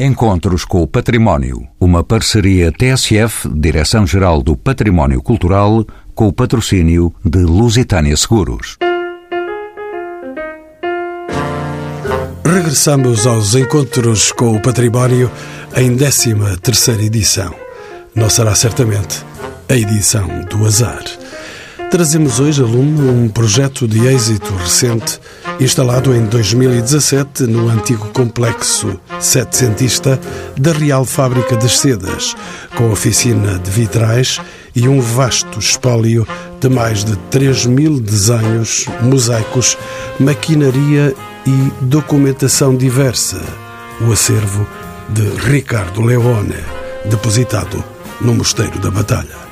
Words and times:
Encontros 0.00 0.64
com 0.64 0.82
o 0.82 0.88
Património, 0.88 1.68
uma 1.78 2.02
parceria 2.02 2.72
TSF, 2.72 3.48
Direção-Geral 3.48 4.42
do 4.42 4.56
Património 4.56 5.22
Cultural, 5.22 5.86
com 6.16 6.26
o 6.26 6.32
patrocínio 6.32 7.14
de 7.24 7.38
Lusitânia 7.38 8.16
Seguros. 8.16 8.76
Regressamos 12.44 13.24
aos 13.24 13.54
Encontros 13.54 14.32
com 14.32 14.56
o 14.56 14.60
Património 14.60 15.30
em 15.76 15.96
13 15.96 16.34
terceira 16.60 17.04
edição. 17.04 17.54
Não 18.16 18.28
será 18.28 18.56
certamente 18.56 19.24
a 19.68 19.76
edição 19.76 20.26
do 20.50 20.66
azar. 20.66 21.04
Trazemos 21.88 22.40
hoje, 22.40 22.60
aluno, 22.60 23.12
um 23.12 23.28
projeto 23.28 23.86
de 23.86 24.04
êxito 24.08 24.52
recente 24.56 25.20
instalado 25.60 26.14
em 26.14 26.24
2017 26.26 27.44
no 27.44 27.68
antigo 27.68 28.08
complexo 28.08 28.98
setecentista 29.20 30.18
da 30.56 30.72
Real 30.72 31.04
Fábrica 31.04 31.56
das 31.56 31.78
Sedas, 31.78 32.34
com 32.76 32.90
oficina 32.90 33.58
de 33.58 33.70
vitrais 33.70 34.40
e 34.74 34.88
um 34.88 35.00
vasto 35.00 35.58
espólio 35.58 36.26
de 36.60 36.68
mais 36.68 37.04
de 37.04 37.16
3 37.30 37.66
mil 37.66 38.00
desenhos, 38.00 38.86
mosaicos, 39.02 39.78
maquinaria 40.18 41.14
e 41.46 41.84
documentação 41.84 42.76
diversa. 42.76 43.40
O 44.00 44.12
acervo 44.12 44.66
de 45.10 45.22
Ricardo 45.48 46.02
Leone, 46.02 46.56
depositado 47.04 47.82
no 48.20 48.34
Mosteiro 48.34 48.78
da 48.80 48.90
Batalha. 48.90 49.44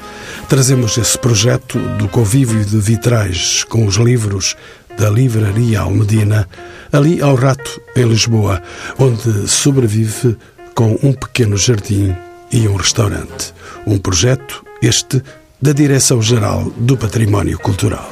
Trazemos 0.48 0.98
esse 0.98 1.16
projeto 1.16 1.78
do 1.96 2.06
convívio 2.08 2.62
de 2.62 2.78
vitrais 2.78 3.64
com 3.64 3.86
os 3.86 3.94
livros 3.96 4.54
da 4.98 5.10
Livraria 5.10 5.80
Almedina, 5.80 6.48
ali 6.92 7.20
ao 7.20 7.34
Rato, 7.34 7.80
em 7.96 8.04
Lisboa, 8.04 8.62
onde 8.98 9.48
sobrevive 9.48 10.36
com 10.74 10.98
um 11.02 11.12
pequeno 11.12 11.56
jardim 11.56 12.14
e 12.50 12.68
um 12.68 12.76
restaurante. 12.76 13.54
Um 13.86 13.98
projeto, 13.98 14.64
este, 14.82 15.22
da 15.60 15.72
Direção-Geral 15.72 16.64
do 16.76 16.96
Património 16.96 17.58
Cultural. 17.58 18.10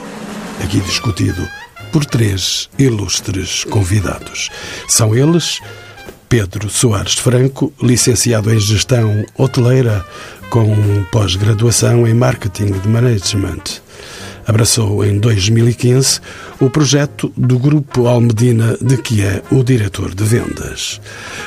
Aqui 0.62 0.80
discutido 0.80 1.46
por 1.92 2.04
três 2.04 2.68
ilustres 2.78 3.64
convidados. 3.64 4.50
São 4.88 5.14
eles 5.14 5.60
Pedro 6.28 6.70
Soares 6.70 7.14
Franco, 7.14 7.72
licenciado 7.82 8.52
em 8.54 8.60
Gestão 8.60 9.24
Hoteleira, 9.36 10.06
com 10.48 11.04
pós-graduação 11.10 12.06
em 12.06 12.14
Marketing 12.14 12.70
de 12.70 12.88
Management. 12.88 13.82
Abraçou 14.46 15.04
em 15.04 15.18
2015 15.18 16.20
o 16.60 16.68
projeto 16.68 17.32
do 17.36 17.58
Grupo 17.58 18.06
Almedina, 18.06 18.76
de 18.80 18.96
que 18.96 19.22
é 19.22 19.42
o 19.50 19.62
diretor 19.62 20.14
de 20.14 20.24
vendas. 20.24 21.00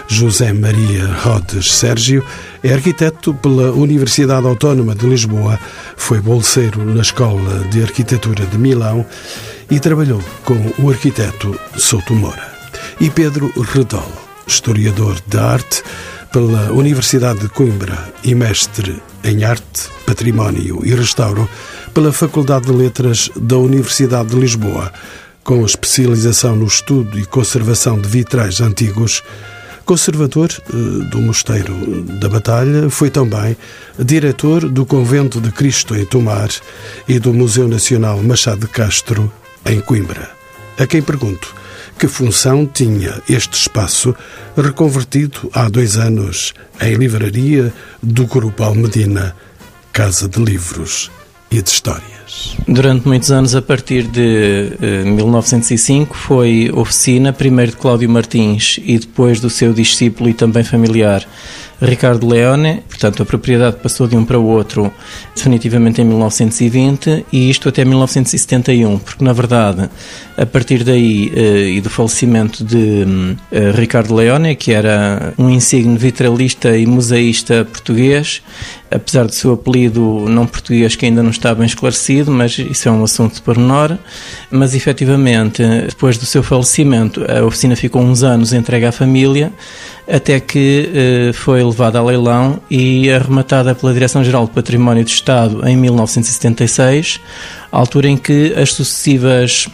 José 0.07 0.53
Maria 0.53 1.07
Rodes 1.07 1.73
Sérgio 1.73 2.23
é 2.63 2.73
arquiteto 2.73 3.33
pela 3.33 3.71
Universidade 3.71 4.47
Autónoma 4.47 4.95
de 4.95 5.05
Lisboa, 5.05 5.59
foi 5.97 6.19
bolseiro 6.19 6.83
na 6.85 7.01
Escola 7.01 7.59
de 7.69 7.81
Arquitetura 7.81 8.45
de 8.45 8.57
Milão 8.57 9.05
e 9.69 9.79
trabalhou 9.79 10.21
com 10.45 10.55
o 10.79 10.89
arquiteto 10.89 11.59
Souto 11.77 12.13
Moura. 12.13 12.53
E 12.99 13.09
Pedro 13.09 13.51
Redol, 13.73 14.11
historiador 14.47 15.17
de 15.27 15.37
arte, 15.37 15.83
pela 16.31 16.71
Universidade 16.71 17.41
de 17.41 17.49
Coimbra 17.49 18.11
e 18.23 18.33
mestre 18.33 19.01
em 19.23 19.43
Arte, 19.43 19.87
Património 20.05 20.81
e 20.83 20.93
Restauro 20.93 21.47
pela 21.93 22.11
Faculdade 22.11 22.65
de 22.65 22.71
Letras 22.71 23.29
da 23.35 23.55
Universidade 23.57 24.29
de 24.29 24.35
Lisboa, 24.35 24.91
com 25.43 25.63
especialização 25.63 26.55
no 26.55 26.65
estudo 26.65 27.19
e 27.19 27.25
conservação 27.25 27.99
de 27.99 28.09
vitrais 28.09 28.61
antigos. 28.61 29.21
Conservador 29.85 30.49
eh, 30.51 30.73
do 31.09 31.21
Mosteiro 31.21 31.73
da 32.19 32.27
Batalha, 32.29 32.89
foi 32.89 33.09
também 33.09 33.55
diretor 33.99 34.67
do 34.67 34.85
Convento 34.85 35.39
de 35.39 35.51
Cristo 35.51 35.95
em 35.95 36.05
Tomar 36.05 36.49
e 37.07 37.19
do 37.19 37.33
Museu 37.33 37.67
Nacional 37.67 38.21
Machado 38.23 38.61
de 38.61 38.67
Castro 38.67 39.31
em 39.65 39.79
Coimbra. 39.79 40.31
A 40.79 40.87
quem 40.87 41.01
pergunto 41.01 41.53
que 41.99 42.07
função 42.07 42.65
tinha 42.65 43.21
este 43.29 43.59
espaço 43.59 44.15
reconvertido 44.57 45.51
há 45.53 45.69
dois 45.69 45.97
anos 45.97 46.53
em 46.81 46.95
livraria 46.95 47.71
do 48.01 48.25
Grupo 48.25 48.63
Almedina, 48.63 49.35
Casa 49.91 50.27
de 50.27 50.43
Livros 50.43 51.11
e 51.53 51.61
de 51.61 51.69
Histórias. 51.69 52.57
Durante 52.67 53.07
muitos 53.07 53.31
anos, 53.31 53.55
a 53.55 53.61
partir 53.61 54.07
de 54.07 54.73
eh, 54.81 55.03
1905, 55.03 56.15
foi 56.15 56.71
oficina, 56.73 57.31
primeiro 57.31 57.71
de 57.71 57.77
Cláudio 57.77 58.09
Martins 58.09 58.79
e 58.83 58.97
depois 58.97 59.39
do 59.39 59.49
seu 59.49 59.71
discípulo 59.71 60.29
e 60.29 60.33
também 60.33 60.63
familiar 60.63 61.23
Ricardo 61.83 62.27
Leone, 62.27 62.81
portanto 62.87 63.21
a 63.21 63.25
propriedade 63.25 63.77
passou 63.77 64.07
de 64.07 64.15
um 64.15 64.23
para 64.23 64.39
o 64.39 64.45
outro 64.45 64.91
definitivamente 65.35 66.01
em 66.01 66.05
1920 66.05 67.25
e 67.31 67.49
isto 67.49 67.67
até 67.67 67.83
1971, 67.83 68.99
porque 68.99 69.23
na 69.23 69.33
verdade 69.33 69.89
a 70.37 70.45
partir 70.45 70.83
daí 70.83 71.31
eh, 71.35 71.69
e 71.71 71.81
do 71.81 71.89
falecimento 71.89 72.63
de 72.63 73.35
eh, 73.51 73.71
Ricardo 73.71 74.15
Leone, 74.15 74.55
que 74.55 74.71
era 74.71 75.33
um 75.37 75.49
insigne 75.49 75.97
vitralista 75.97 76.75
e 76.77 76.85
museísta 76.85 77.65
português, 77.65 78.41
apesar 78.93 79.25
do 79.25 79.33
seu 79.33 79.53
apelido 79.53 80.25
não 80.29 80.45
português 80.45 80.95
que 80.95 81.05
ainda 81.05 81.23
não 81.23 81.31
está 81.31 81.53
bem 81.53 81.65
esclarecido, 81.65 82.31
mas 82.31 82.57
isso 82.57 82.87
é 82.87 82.91
um 82.91 83.03
assunto 83.03 83.35
de 83.35 83.41
pormenor, 83.41 83.97
mas 84.51 84.73
efetivamente 84.73 85.63
depois 85.87 86.17
do 86.17 86.25
seu 86.25 86.43
falecimento 86.43 87.23
a 87.29 87.43
oficina 87.45 87.75
ficou 87.75 88.01
uns 88.01 88.23
anos 88.23 88.53
entregue 88.53 88.85
à 88.85 88.91
família 88.91 89.51
até 90.07 90.39
que 90.39 90.89
eh, 90.93 91.33
foi 91.33 91.63
levada 91.63 91.97
a 91.97 92.03
leilão 92.03 92.59
e 92.69 93.09
arrematada 93.09 93.73
pela 93.73 93.93
Direção-Geral 93.93 94.47
do 94.47 94.51
Património 94.51 95.03
do 95.03 95.09
Estado 95.09 95.65
em 95.67 95.77
1976, 95.77 97.21
altura 97.71 98.09
em 98.09 98.17
que 98.17 98.53
as 98.55 98.73
sucessivas 98.73 99.69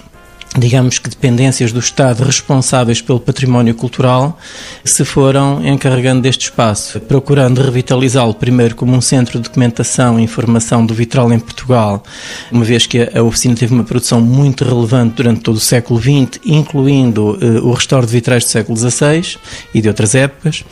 digamos 0.57 0.97
que 0.97 1.09
dependências 1.09 1.71
do 1.71 1.79
Estado 1.79 2.23
responsáveis 2.23 3.01
pelo 3.01 3.19
património 3.19 3.75
cultural 3.75 4.37
se 4.83 5.05
foram 5.05 5.65
encarregando 5.65 6.21
deste 6.21 6.45
espaço, 6.45 6.99
procurando 7.01 7.61
revitalizá-lo 7.61 8.33
primeiro 8.33 8.75
como 8.75 8.95
um 8.95 9.01
centro 9.01 9.37
de 9.37 9.43
documentação 9.43 10.19
e 10.19 10.23
informação 10.23 10.85
do 10.85 10.93
vitral 10.93 11.31
em 11.31 11.39
Portugal, 11.39 12.03
uma 12.51 12.65
vez 12.65 12.87
que 12.87 13.09
a 13.13 13.21
oficina 13.21 13.55
teve 13.55 13.73
uma 13.73 13.83
produção 13.83 14.19
muito 14.19 14.65
relevante 14.65 15.15
durante 15.15 15.41
todo 15.41 15.57
o 15.57 15.59
século 15.59 16.01
XX, 16.01 16.39
incluindo 16.43 17.37
uh, 17.37 17.67
o 17.67 17.73
restauro 17.73 18.07
de 18.07 18.11
vitrais 18.11 18.43
do 18.43 18.49
século 18.49 18.77
XVI 18.77 19.37
e 19.73 19.81
de 19.81 19.87
outras 19.87 20.15
épocas, 20.15 20.63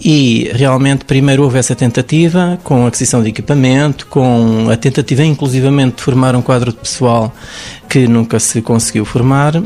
e 0.00 0.50
realmente 0.54 1.04
primeiro 1.04 1.44
houve 1.44 1.58
essa 1.58 1.76
tentativa 1.76 2.58
com 2.64 2.84
a 2.84 2.88
aquisição 2.88 3.22
de 3.22 3.28
equipamento, 3.28 4.06
com 4.06 4.68
a 4.70 4.76
tentativa 4.76 5.22
inclusivamente 5.22 5.96
de 5.96 6.02
formar 6.02 6.34
um 6.34 6.42
quadro 6.42 6.72
de 6.72 6.78
pessoal 6.78 7.32
que 7.90 8.06
nunca 8.06 8.38
se 8.38 8.62
conseguiu 8.62 9.04
formar. 9.04 9.60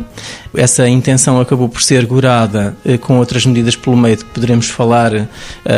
Essa 0.56 0.88
intenção 0.88 1.40
acabou 1.40 1.68
por 1.68 1.82
ser 1.82 2.06
gorada 2.06 2.76
eh, 2.84 2.96
com 2.98 3.18
outras 3.18 3.44
medidas 3.44 3.76
pelo 3.76 3.96
meio 3.96 4.16
de 4.16 4.24
que 4.24 4.30
poderemos 4.30 4.68
falar 4.68 5.14
eh, 5.14 5.26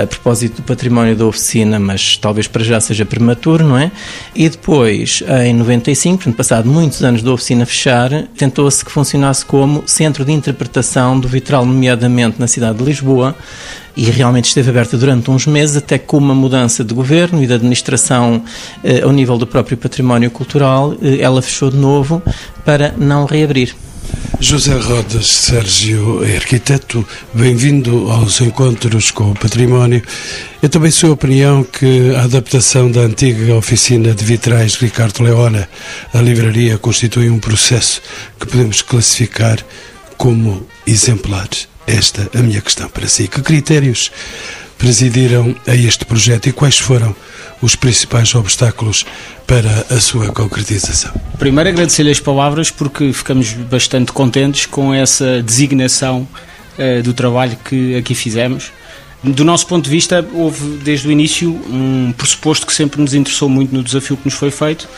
a 0.03 0.07
propósito 0.07 0.57
do 0.57 0.63
património 0.63 1.17
da 1.17 1.25
oficina, 1.25 1.79
mas 1.79 2.17
talvez 2.17 2.47
para 2.47 2.63
já 2.63 2.81
seja 2.81 3.05
prematuro, 3.05 3.65
não 3.65 3.79
é? 3.79 3.91
E 4.35 4.49
depois, 4.49 5.23
em 5.45 5.55
95, 5.55 6.17
portanto, 6.17 6.37
passado 6.37 6.69
muitos 6.69 7.03
anos 7.03 7.23
da 7.23 7.33
oficina 7.33 7.65
fechar, 7.65 8.11
tentou-se 8.37 8.85
que 8.85 8.91
funcionasse 8.91 9.45
como 9.45 9.83
centro 9.87 10.25
de 10.25 10.33
interpretação 10.33 11.19
do 11.19 11.29
vitral, 11.29 11.65
nomeadamente 11.65 12.39
na 12.39 12.47
cidade 12.47 12.79
de 12.79 12.85
Lisboa, 12.85 13.35
e 13.97 14.05
realmente 14.11 14.47
esteve 14.47 14.69
aberta 14.69 14.99
durante 14.99 15.31
uns 15.31 15.47
meses, 15.47 15.77
até 15.77 15.99
com 15.99 16.19
uma 16.19 16.35
mudança 16.35 16.85
de 16.85 16.93
governo 16.93 17.43
e 17.43 17.47
de 17.47 17.55
administração 17.55 18.43
eh, 18.85 19.01
ao 19.03 19.11
nível 19.11 19.39
do 19.39 19.47
próprio 19.47 19.77
património 19.77 20.31
cultural, 20.31 20.95
eh, 21.03 21.19
ela 21.21 21.41
fechou 21.41 21.71
de 21.71 21.79
novo 21.79 22.23
para 22.65 22.95
não 22.99 23.25
reabrir. 23.25 23.75
José 24.39 24.75
Rodas 24.75 25.27
Sérgio 25.27 26.23
é 26.23 26.37
arquiteto, 26.37 27.07
bem-vindo 27.33 28.11
aos 28.11 28.41
encontros 28.43 29.11
com 29.11 29.31
o 29.31 29.35
património. 29.35 30.03
Eu 30.63 30.69
também 30.69 30.91
sou 30.91 31.11
a 31.11 31.13
opinião 31.15 31.65
que 31.65 32.15
a 32.15 32.25
adaptação 32.25 32.91
da 32.91 33.01
antiga 33.01 33.55
oficina 33.55 34.13
de 34.15 34.25
vitrais 34.25 34.75
Ricardo 34.75 35.23
Leona 35.23 35.67
à 36.13 36.21
livraria 36.21 36.77
constitui 36.77 37.31
um 37.31 37.39
processo 37.39 38.03
que 38.39 38.47
podemos 38.47 38.83
classificar 38.83 39.59
como 40.19 40.67
exemplar. 40.87 41.49
Esta 41.87 42.29
é 42.35 42.39
a 42.39 42.43
minha 42.43 42.61
questão 42.61 42.91
para 42.91 43.09
si. 43.09 43.29
Que 43.29 43.41
critérios 43.41 44.13
presidiram 44.77 45.57
a 45.67 45.75
este 45.75 46.05
projeto 46.05 46.49
e 46.49 46.53
quais 46.53 46.79
foram 46.79 47.17
os 47.61 47.75
principais 47.75 48.35
obstáculos 48.35 49.05
para 49.47 49.87
a 49.91 50.01
sua 50.01 50.33
concretização? 50.33 51.13
Primeiro, 51.39 51.71
agradecer-lhe 51.71 52.11
as 52.11 52.21
palavras 52.21 52.71
porque 52.71 53.13
ficamos 53.13 53.53
bastante 53.53 54.13
contentes 54.13 54.67
com 54.67 54.93
essa 54.93 55.43
designação 55.43 56.27
uh, 56.79 57.03
do 57.03 57.13
trabalho 57.15 57.57
que 57.65 57.97
aqui 57.97 58.15
fizemos. 58.15 58.73
Do 59.23 59.45
nosso 59.45 59.67
ponto 59.67 59.85
de 59.85 59.91
vista, 59.91 60.27
houve 60.35 60.79
desde 60.85 61.09
o 61.09 61.13
início 61.13 61.51
um 61.51 62.13
pressuposto 62.17 62.67
que 62.67 62.75
sempre 62.75 63.01
nos 63.01 63.15
interessou 63.15 63.49
muito 63.49 63.75
no 63.75 63.83
desafio 63.83 64.17
que 64.17 64.27
nos 64.27 64.35
foi 64.35 64.51
feito, 64.51 64.89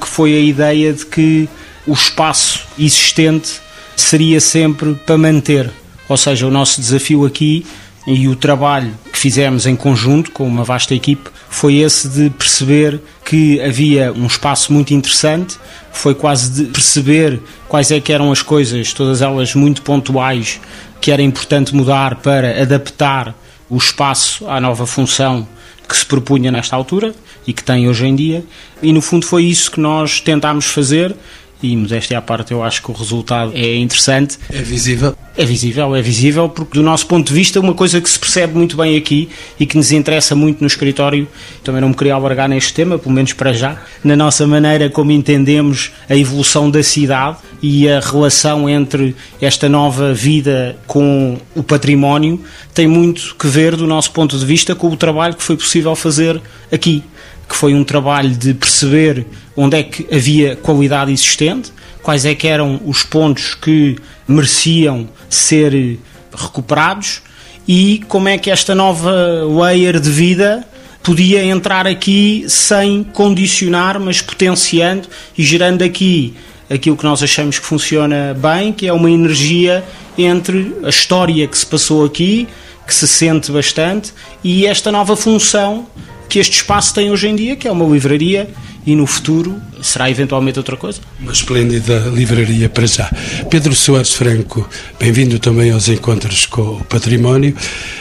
que 0.00 0.06
foi 0.06 0.34
a 0.34 0.40
ideia 0.40 0.92
de 0.92 1.04
que 1.04 1.48
o 1.86 1.92
espaço 1.92 2.60
existente 2.78 3.60
seria 3.96 4.40
sempre 4.40 4.94
para 4.94 5.18
manter 5.18 5.70
ou 6.08 6.16
seja, 6.16 6.46
o 6.46 6.50
nosso 6.50 6.80
desafio 6.80 7.24
aqui 7.24 7.66
E 8.06 8.28
o 8.28 8.36
trabalho 8.36 8.94
que 9.12 9.18
fizemos 9.18 9.66
em 9.66 9.74
conjunto 9.74 10.30
com 10.30 10.46
uma 10.46 10.62
vasta 10.62 10.94
equipe 10.94 11.28
foi 11.48 11.76
esse 11.76 12.08
de 12.08 12.30
perceber 12.30 13.00
que 13.24 13.60
havia 13.60 14.12
um 14.12 14.26
espaço 14.26 14.72
muito 14.72 14.94
interessante, 14.94 15.56
foi 15.92 16.14
quase 16.14 16.50
de 16.50 16.70
perceber 16.70 17.40
quais 17.68 17.90
é 17.90 18.00
que 18.00 18.12
eram 18.12 18.30
as 18.30 18.42
coisas, 18.42 18.92
todas 18.92 19.22
elas 19.22 19.54
muito 19.54 19.82
pontuais, 19.82 20.60
que 21.00 21.10
era 21.10 21.20
importante 21.20 21.74
mudar 21.74 22.16
para 22.16 22.62
adaptar 22.62 23.34
o 23.68 23.76
espaço 23.76 24.48
à 24.48 24.60
nova 24.60 24.86
função 24.86 25.46
que 25.88 25.96
se 25.96 26.06
propunha 26.06 26.50
nesta 26.52 26.76
altura 26.76 27.14
e 27.46 27.52
que 27.52 27.62
tem 27.62 27.88
hoje 27.88 28.06
em 28.06 28.14
dia. 28.14 28.44
E 28.82 28.92
no 28.92 29.00
fundo 29.00 29.26
foi 29.26 29.44
isso 29.44 29.70
que 29.70 29.80
nós 29.80 30.20
tentámos 30.20 30.66
fazer 30.66 31.14
e 31.62 31.76
modéstia 31.76 32.18
à 32.18 32.22
parte 32.22 32.52
eu 32.52 32.62
acho 32.62 32.82
que 32.82 32.90
o 32.90 32.94
resultado 32.94 33.52
é 33.54 33.76
interessante. 33.76 34.38
É 34.52 34.60
visível? 34.62 35.16
É 35.36 35.44
visível, 35.44 35.94
é 35.94 36.00
visível, 36.00 36.48
porque 36.48 36.78
do 36.78 36.82
nosso 36.82 37.06
ponto 37.06 37.28
de 37.28 37.34
vista 37.34 37.60
uma 37.60 37.74
coisa 37.74 38.00
que 38.00 38.08
se 38.08 38.18
percebe 38.18 38.54
muito 38.56 38.76
bem 38.76 38.96
aqui 38.96 39.28
e 39.60 39.66
que 39.66 39.76
nos 39.76 39.92
interessa 39.92 40.34
muito 40.34 40.60
no 40.60 40.66
escritório, 40.66 41.28
também 41.62 41.80
não 41.80 41.90
me 41.90 41.94
queria 41.94 42.14
albergar 42.14 42.48
neste 42.48 42.72
tema, 42.72 42.98
pelo 42.98 43.14
menos 43.14 43.34
para 43.34 43.52
já, 43.52 43.76
na 44.02 44.16
nossa 44.16 44.46
maneira 44.46 44.88
como 44.88 45.12
entendemos 45.12 45.92
a 46.08 46.16
evolução 46.16 46.70
da 46.70 46.82
cidade 46.82 47.38
e 47.62 47.88
a 47.88 48.00
relação 48.00 48.68
entre 48.68 49.14
esta 49.40 49.68
nova 49.68 50.14
vida 50.14 50.76
com 50.86 51.38
o 51.54 51.62
património 51.62 52.40
tem 52.72 52.86
muito 52.86 53.34
que 53.38 53.46
ver 53.46 53.76
do 53.76 53.86
nosso 53.86 54.10
ponto 54.12 54.38
de 54.38 54.44
vista 54.44 54.74
com 54.74 54.88
o 54.88 54.96
trabalho 54.96 55.34
que 55.34 55.42
foi 55.42 55.56
possível 55.56 55.94
fazer 55.96 56.40
aqui 56.70 57.02
que 57.48 57.54
foi 57.54 57.74
um 57.74 57.84
trabalho 57.84 58.30
de 58.30 58.54
perceber 58.54 59.26
onde 59.56 59.78
é 59.78 59.82
que 59.82 60.06
havia 60.14 60.56
qualidade 60.56 61.12
existente, 61.12 61.72
quais 62.02 62.24
é 62.24 62.34
que 62.34 62.46
eram 62.46 62.80
os 62.84 63.02
pontos 63.02 63.54
que 63.54 63.96
mereciam 64.28 65.08
ser 65.28 65.98
recuperados 66.34 67.22
e 67.66 68.02
como 68.08 68.28
é 68.28 68.38
que 68.38 68.50
esta 68.50 68.74
nova 68.74 69.12
layer 69.44 69.98
de 69.98 70.10
vida 70.10 70.66
podia 71.02 71.44
entrar 71.44 71.86
aqui 71.86 72.44
sem 72.48 73.04
condicionar, 73.04 73.98
mas 74.00 74.20
potenciando 74.20 75.08
e 75.38 75.42
gerando 75.42 75.82
aqui 75.82 76.34
aquilo 76.68 76.96
que 76.96 77.04
nós 77.04 77.22
achamos 77.22 77.58
que 77.58 77.64
funciona 77.64 78.34
bem, 78.34 78.72
que 78.72 78.86
é 78.86 78.92
uma 78.92 79.10
energia 79.10 79.84
entre 80.18 80.74
a 80.82 80.88
história 80.88 81.46
que 81.46 81.56
se 81.56 81.66
passou 81.66 82.04
aqui, 82.04 82.48
que 82.86 82.94
se 82.94 83.06
sente 83.06 83.50
bastante, 83.52 84.12
e 84.42 84.66
esta 84.66 84.90
nova 84.90 85.16
função 85.16 85.86
que 86.28 86.38
este 86.38 86.56
espaço 86.56 86.94
tem 86.94 87.10
hoje 87.10 87.28
em 87.28 87.36
dia, 87.36 87.56
que 87.56 87.68
é 87.68 87.72
uma 87.72 87.84
livraria, 87.84 88.48
e 88.86 88.94
no 88.94 89.06
futuro 89.06 89.60
será 89.82 90.08
eventualmente 90.08 90.58
outra 90.58 90.76
coisa. 90.76 91.00
Uma 91.20 91.32
esplêndida 91.32 91.98
livraria 92.14 92.68
para 92.68 92.86
já. 92.86 93.10
Pedro 93.50 93.74
Soares 93.74 94.14
Franco, 94.14 94.68
bem-vindo 94.98 95.38
também 95.40 95.72
aos 95.72 95.88
Encontros 95.88 96.46
com 96.46 96.62
o 96.62 96.84
Património. 96.84 97.54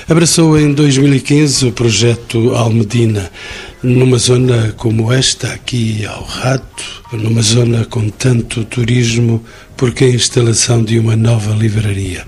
Abraçou 0.07 0.60
em 0.60 0.74
2015 0.74 1.68
o 1.68 1.72
projeto 1.72 2.54
Almedina, 2.54 3.31
numa 3.81 4.18
zona 4.18 4.74
como 4.78 5.12
esta, 5.12 5.48
aqui 5.48 6.06
ao 6.06 6.24
Rato, 6.24 7.04
numa 7.12 7.42
zona 7.42 7.86
com 7.86 8.10
tanto 8.10 8.63
turismo, 8.63 9.44
porque 9.75 10.06
a 10.06 10.10
instalação 10.10 10.83
de 10.83 11.00
uma 11.00 11.16
nova 11.16 11.56
livraria. 11.56 12.25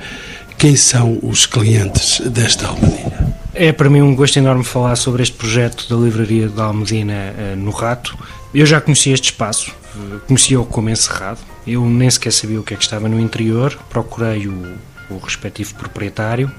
Quem 0.58 0.76
são 0.76 1.20
os 1.22 1.46
clientes 1.46 2.20
desta 2.22 2.68
Almedina? 2.68 3.38
É 3.60 3.72
para 3.72 3.90
mim 3.90 4.04
um 4.04 4.16
gosto 4.16 4.38
enorme 4.38 4.64
falar 4.64 4.96
sobre 4.96 5.24
este 5.24 5.36
projeto 5.36 5.90
da 5.90 5.96
Livraria 6.00 6.48
da 6.48 6.66
Almedina 6.66 7.34
uh, 7.34 7.56
no 7.56 7.72
Rato. 7.72 8.16
Eu 8.54 8.68
já 8.68 8.80
conhecia 8.80 9.16
este 9.16 9.32
espaço, 9.32 9.74
uh, 9.96 10.20
conhecia-o 10.28 10.64
como 10.64 10.92
encerrado. 10.92 11.40
Eu 11.66 11.84
nem 11.84 12.08
sequer 12.08 12.32
sabia 12.32 12.60
o 12.60 12.64
que 12.64 12.76
é 12.76 12.78
que 12.78 12.84
estava 12.84 13.10
no 13.10 13.20
interior. 13.20 13.76
Procurei 13.90 14.48
o, 14.48 14.76
o 15.10 15.18
respectivo 15.18 15.74
proprietário 15.74 16.52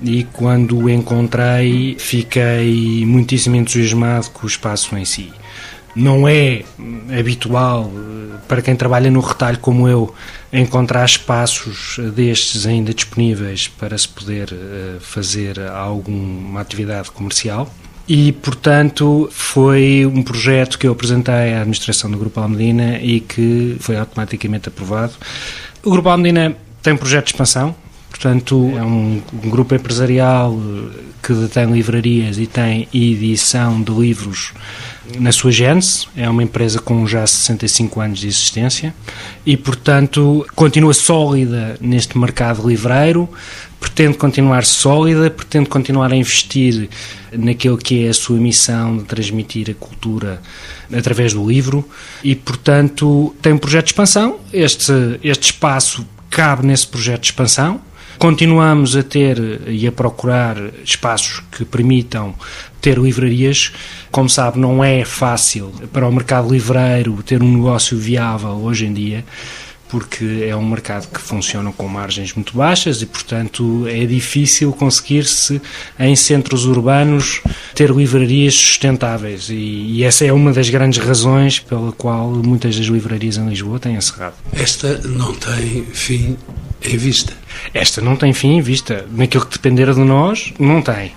e 0.00 0.24
quando 0.32 0.78
o 0.78 0.88
encontrei 0.88 1.94
fiquei 1.98 3.04
muitíssimo 3.04 3.56
entusiasmado 3.56 4.30
com 4.30 4.46
o 4.46 4.48
espaço 4.48 4.96
em 4.96 5.04
si. 5.04 5.30
Não 5.94 6.28
é 6.28 6.62
habitual 7.18 7.90
eh, 7.94 8.36
para 8.46 8.62
quem 8.62 8.76
trabalha 8.76 9.10
no 9.10 9.20
retalho 9.20 9.58
como 9.58 9.88
eu 9.88 10.14
encontrar 10.52 11.04
espaços 11.04 11.98
destes 12.14 12.66
ainda 12.66 12.94
disponíveis 12.94 13.68
para 13.68 13.96
se 13.96 14.08
poder 14.08 14.52
eh, 14.52 14.96
fazer 15.00 15.60
alguma 15.60 16.60
atividade 16.60 17.10
comercial. 17.10 17.72
E, 18.08 18.32
portanto, 18.32 19.28
foi 19.30 20.06
um 20.06 20.22
projeto 20.22 20.78
que 20.78 20.86
eu 20.86 20.92
apresentei 20.92 21.52
à 21.52 21.58
administração 21.58 22.10
do 22.10 22.16
Grupo 22.16 22.40
Almedina 22.40 22.98
e 23.00 23.20
que 23.20 23.76
foi 23.80 23.96
automaticamente 23.96 24.68
aprovado. 24.68 25.12
O 25.84 25.90
Grupo 25.90 26.08
Almedina 26.08 26.56
tem 26.82 26.94
um 26.94 26.96
projeto 26.96 27.26
de 27.26 27.32
expansão, 27.32 27.76
Portanto, 28.08 28.72
é 28.76 28.82
um, 28.82 29.22
um, 29.44 29.50
grupo 29.50 29.74
empresarial 29.74 30.58
que 31.22 31.32
detém 31.32 31.66
livrarias 31.66 32.38
e 32.38 32.46
tem 32.46 32.88
edição 32.92 33.80
de 33.82 33.92
livros 33.92 34.52
na 35.18 35.32
sua 35.32 35.50
gênese. 35.50 36.06
É 36.16 36.28
uma 36.28 36.42
empresa 36.42 36.78
com 36.80 37.06
já 37.06 37.26
65 37.26 38.00
anos 38.00 38.18
de 38.20 38.28
existência 38.28 38.94
e, 39.46 39.56
portanto, 39.56 40.46
continua 40.54 40.92
sólida 40.92 41.76
neste 41.80 42.18
mercado 42.18 42.68
livreiro, 42.68 43.28
pretende 43.80 44.18
continuar 44.18 44.64
sólida, 44.64 45.30
pretende 45.30 45.68
continuar 45.68 46.12
a 46.12 46.16
investir 46.16 46.88
naquilo 47.32 47.78
que 47.78 48.04
é 48.04 48.08
a 48.08 48.14
sua 48.14 48.38
missão 48.38 48.98
de 48.98 49.04
transmitir 49.04 49.70
a 49.70 49.74
cultura 49.74 50.40
através 50.92 51.32
do 51.32 51.46
livro 51.46 51.88
e, 52.22 52.34
portanto, 52.34 53.34
tem 53.40 53.52
um 53.52 53.58
projeto 53.58 53.86
de 53.86 53.92
expansão. 53.92 54.38
Este, 54.52 54.92
este 55.22 55.44
espaço 55.44 56.06
cabe 56.30 56.66
nesse 56.66 56.86
projeto 56.86 57.22
de 57.22 57.26
expansão 57.28 57.80
Continuamos 58.18 58.96
a 58.96 59.02
ter 59.04 59.38
e 59.68 59.86
a 59.86 59.92
procurar 59.92 60.56
espaços 60.84 61.40
que 61.52 61.64
permitam 61.64 62.34
ter 62.80 62.98
livrarias. 62.98 63.72
Como 64.10 64.28
sabe, 64.28 64.58
não 64.58 64.82
é 64.82 65.04
fácil 65.04 65.72
para 65.92 66.06
o 66.06 66.12
mercado 66.12 66.50
livreiro 66.50 67.22
ter 67.22 67.42
um 67.42 67.56
negócio 67.56 67.96
viável 67.96 68.50
hoje 68.50 68.86
em 68.86 68.92
dia 68.92 69.24
porque 69.88 70.46
é 70.46 70.54
um 70.54 70.68
mercado 70.68 71.08
que 71.08 71.20
funciona 71.20 71.72
com 71.72 71.88
margens 71.88 72.32
muito 72.34 72.56
baixas 72.56 73.00
e, 73.02 73.06
portanto, 73.06 73.86
é 73.88 74.04
difícil 74.04 74.72
conseguir-se 74.72 75.60
em 75.98 76.14
centros 76.14 76.66
urbanos 76.66 77.40
ter 77.74 77.90
livrarias 77.90 78.54
sustentáveis. 78.54 79.48
E, 79.48 79.54
e, 79.54 80.04
essa 80.04 80.24
é 80.24 80.32
uma 80.32 80.52
das 80.52 80.68
grandes 80.68 81.02
razões 81.02 81.58
pela 81.58 81.92
qual 81.92 82.30
muitas 82.30 82.76
das 82.76 82.86
livrarias 82.86 83.38
em 83.38 83.48
Lisboa 83.48 83.80
têm 83.80 83.96
encerrado. 83.96 84.34
Esta 84.52 84.98
não 84.98 85.34
tem 85.34 85.84
fim 85.92 86.36
em 86.82 86.96
vista. 86.96 87.32
Esta 87.74 88.00
não 88.00 88.16
tem 88.16 88.32
fim 88.32 88.56
em 88.56 88.60
vista. 88.60 89.06
Naquilo 89.10 89.46
que 89.46 89.52
depender 89.52 89.92
de 89.92 90.00
nós, 90.00 90.52
não 90.58 90.80
tem, 90.80 91.12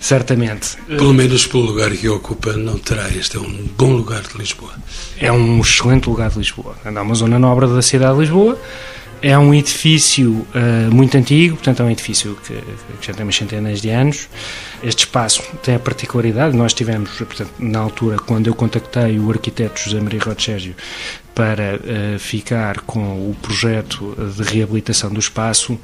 certamente. 0.00 0.76
Pelo 0.86 1.14
menos 1.14 1.46
pelo 1.46 1.64
lugar 1.64 1.90
que 1.92 2.08
ocupa, 2.08 2.52
não 2.54 2.78
terá. 2.78 3.08
Este 3.08 3.36
é 3.36 3.40
um 3.40 3.68
bom 3.76 3.92
lugar 3.92 4.22
de 4.22 4.36
Lisboa. 4.36 4.72
É 5.18 5.30
um 5.30 5.60
excelente 5.60 6.08
lugar 6.08 6.30
de 6.30 6.38
Lisboa. 6.38 6.76
É 6.84 6.90
uma 6.90 7.14
zona 7.14 7.38
nobre 7.38 7.66
da 7.66 7.82
cidade 7.82 8.14
de 8.14 8.20
Lisboa. 8.20 8.58
É 9.22 9.38
um 9.38 9.54
edifício 9.54 10.46
uh, 10.54 10.94
muito 10.94 11.16
antigo, 11.16 11.56
portanto 11.56 11.80
é 11.80 11.84
um 11.86 11.90
edifício 11.90 12.36
que, 12.46 12.52
que, 12.52 13.06
já 13.06 13.14
tem 13.14 13.24
umas 13.24 13.34
centenas 13.34 13.80
de 13.80 13.88
anos. 13.88 14.28
Este 14.82 15.06
espaço 15.06 15.42
tem 15.62 15.76
a 15.76 15.78
particularidade, 15.78 16.54
nós 16.54 16.74
tivemos, 16.74 17.10
portanto, 17.10 17.50
na 17.58 17.78
altura, 17.78 18.18
quando 18.18 18.48
eu 18.48 18.54
contactei 18.54 19.18
o 19.18 19.30
arquiteto 19.30 19.80
José 19.80 19.98
Maria 19.98 20.20
Rodrigues 20.20 20.74
para 21.34 21.76
uh, 21.76 22.18
ficar 22.18 22.80
com 22.80 23.30
o 23.30 23.36
projeto 23.42 24.16
de 24.36 24.42
reabilitação 24.42 25.10
do 25.10 25.18
espaço, 25.18 25.78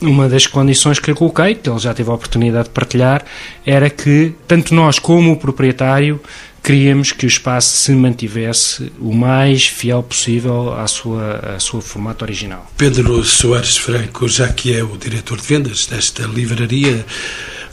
uma 0.00 0.28
das 0.28 0.46
condições 0.46 0.98
que 0.98 1.10
eu 1.10 1.14
coloquei, 1.14 1.54
que 1.54 1.70
ele 1.70 1.78
já 1.78 1.94
teve 1.94 2.10
a 2.10 2.14
oportunidade 2.14 2.64
de 2.64 2.74
partilhar, 2.74 3.24
era 3.64 3.88
que 3.88 4.34
tanto 4.46 4.74
nós 4.74 4.98
como 4.98 5.32
o 5.32 5.36
proprietário 5.36 6.20
queríamos 6.62 7.10
que 7.10 7.26
o 7.26 7.28
espaço 7.28 7.76
se 7.76 7.92
mantivesse 7.92 8.92
o 9.00 9.12
mais 9.12 9.66
fiel 9.66 10.02
possível 10.02 10.72
à 10.74 10.86
sua, 10.86 11.54
à 11.56 11.58
sua 11.58 11.82
formato 11.82 12.24
original. 12.24 12.70
Pedro 12.76 13.22
Soares 13.24 13.76
Franco, 13.76 14.28
já 14.28 14.48
que 14.48 14.76
é 14.76 14.82
o 14.82 14.96
diretor 14.96 15.40
de 15.40 15.46
vendas 15.46 15.86
desta 15.86 16.22
livraria 16.24 17.04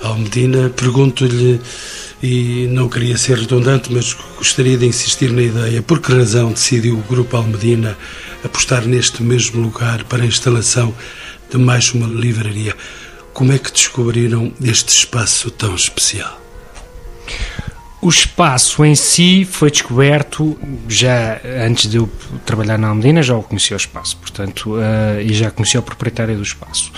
Almedina, 0.01 0.69
pergunto-lhe 0.69 1.59
e 2.21 2.67
não 2.67 2.89
queria 2.89 3.17
ser 3.17 3.37
redundante, 3.37 3.91
mas 3.91 4.13
gostaria 4.37 4.77
de 4.77 4.85
insistir 4.85 5.31
na 5.31 5.41
ideia. 5.41 5.81
Por 5.81 5.99
que 5.99 6.11
razão 6.11 6.51
decidiu 6.51 6.95
o 6.95 7.03
Grupo 7.03 7.37
Almedina 7.37 7.97
apostar 8.43 8.85
neste 8.85 9.23
mesmo 9.23 9.61
lugar 9.61 10.03
para 10.03 10.23
a 10.23 10.25
instalação 10.25 10.93
de 11.49 11.57
mais 11.57 11.93
uma 11.93 12.07
livraria? 12.07 12.75
Como 13.33 13.53
é 13.53 13.57
que 13.57 13.71
descobriram 13.71 14.51
este 14.61 14.89
espaço 14.89 15.49
tão 15.51 15.73
especial? 15.75 16.39
O 18.01 18.07
espaço 18.07 18.83
em 18.85 18.95
si 18.95 19.43
foi 19.43 19.69
descoberto 19.69 20.57
já 20.87 21.41
antes 21.65 21.89
de 21.89 21.97
eu 21.97 22.09
trabalhar 22.45 22.77
na 22.77 22.87
Almedina, 22.87 23.21
já 23.21 23.35
o 23.35 23.43
conhecia 23.43 23.75
o 23.75 23.79
espaço, 23.79 24.15
portanto, 24.17 24.75
uh, 24.75 25.21
e 25.21 25.33
já 25.33 25.51
conhecia 25.51 25.81
o 25.81 25.83
proprietário 25.83 26.37
do 26.37 26.43
espaço. 26.43 26.93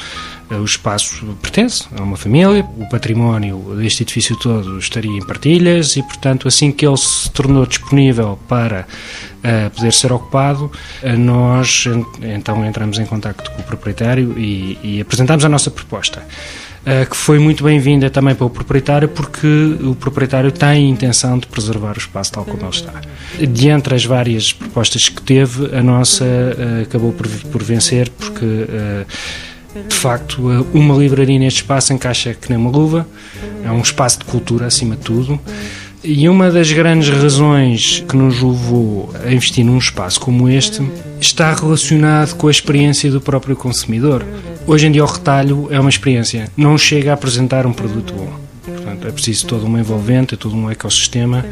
O 0.59 0.65
espaço 0.65 1.25
pertence 1.41 1.85
a 1.97 2.03
uma 2.03 2.17
família, 2.17 2.65
o 2.77 2.89
património 2.89 3.73
deste 3.77 4.03
edifício 4.03 4.35
todo 4.35 4.77
estaria 4.77 5.11
em 5.11 5.25
partilhas 5.25 5.95
e, 5.95 6.03
portanto, 6.03 6.45
assim 6.45 6.73
que 6.73 6.85
ele 6.85 6.97
se 6.97 7.31
tornou 7.31 7.65
disponível 7.65 8.37
para 8.49 8.85
uh, 8.85 9.69
poder 9.69 9.93
ser 9.93 10.11
ocupado, 10.11 10.65
uh, 10.65 11.17
nós 11.17 11.85
então 12.21 12.65
entramos 12.65 12.99
em 12.99 13.05
contato 13.05 13.49
com 13.49 13.61
o 13.61 13.63
proprietário 13.63 14.37
e, 14.37 14.77
e 14.83 15.01
apresentamos 15.01 15.45
a 15.45 15.49
nossa 15.49 15.71
proposta. 15.71 16.21
que 17.09 17.15
foi 17.15 17.39
muito 17.39 17.63
bem-vinda 17.63 18.09
também 18.09 18.35
para 18.35 18.45
o 18.45 18.49
proprietário, 18.49 19.07
porque 19.07 19.47
o 19.83 19.95
proprietário 19.95 20.51
tem 20.51 20.67
a 20.67 20.75
intenção 20.77 21.37
de 21.37 21.47
preservar 21.47 21.95
o 21.95 21.99
espaço 21.99 22.31
tal 22.31 22.43
como 22.43 22.63
ele 22.63 22.69
está. 22.69 22.99
De 23.39 23.69
entre 23.69 23.95
as 23.95 24.03
várias 24.03 24.51
propostas 24.51 25.07
que 25.07 25.21
teve, 25.21 25.73
a 25.73 25.81
nossa 25.81 26.25
acabou 26.81 27.13
por, 27.13 27.27
por, 27.27 27.63
vencer, 27.63 28.09
porque 28.09 28.43
uh, 28.43 29.05
de 29.87 29.95
facto, 29.95 30.41
uma 30.73 30.95
livraria 30.95 31.39
neste 31.39 31.61
espaço 31.61 31.93
encaixa 31.93 32.33
que 32.33 32.49
nem 32.49 32.57
uma 32.57 32.69
luva, 32.69 33.07
é 33.63 33.71
um 33.71 33.81
espaço 33.81 34.19
de 34.19 34.25
cultura 34.25 34.65
acima 34.65 34.95
de 34.95 35.01
tudo. 35.01 35.39
E 36.03 36.27
uma 36.27 36.49
das 36.49 36.71
grandes 36.71 37.09
razões 37.09 38.03
que 38.09 38.17
nos 38.17 38.41
levou 38.41 39.13
a 39.23 39.31
investir 39.31 39.63
num 39.63 39.77
espaço 39.77 40.19
como 40.19 40.49
este 40.49 40.81
está 41.19 41.53
relacionado 41.53 42.35
com 42.35 42.47
a 42.47 42.51
experiência 42.51 43.11
do 43.11 43.21
próprio 43.21 43.55
consumidor. 43.55 44.25
Hoje 44.65 44.87
em 44.87 44.91
dia, 44.91 45.03
o 45.03 45.07
retalho 45.07 45.67
é 45.69 45.79
uma 45.79 45.91
experiência, 45.91 46.49
não 46.57 46.75
chega 46.75 47.11
a 47.11 47.13
apresentar 47.13 47.67
um 47.67 47.73
produto 47.73 48.15
bom. 48.15 48.33
Portanto, 48.65 49.07
é 49.07 49.11
preciso 49.11 49.45
todo 49.45 49.67
um 49.67 49.77
envolvente, 49.77 50.35
todo 50.35 50.55
um 50.55 50.71
ecossistema 50.71 51.45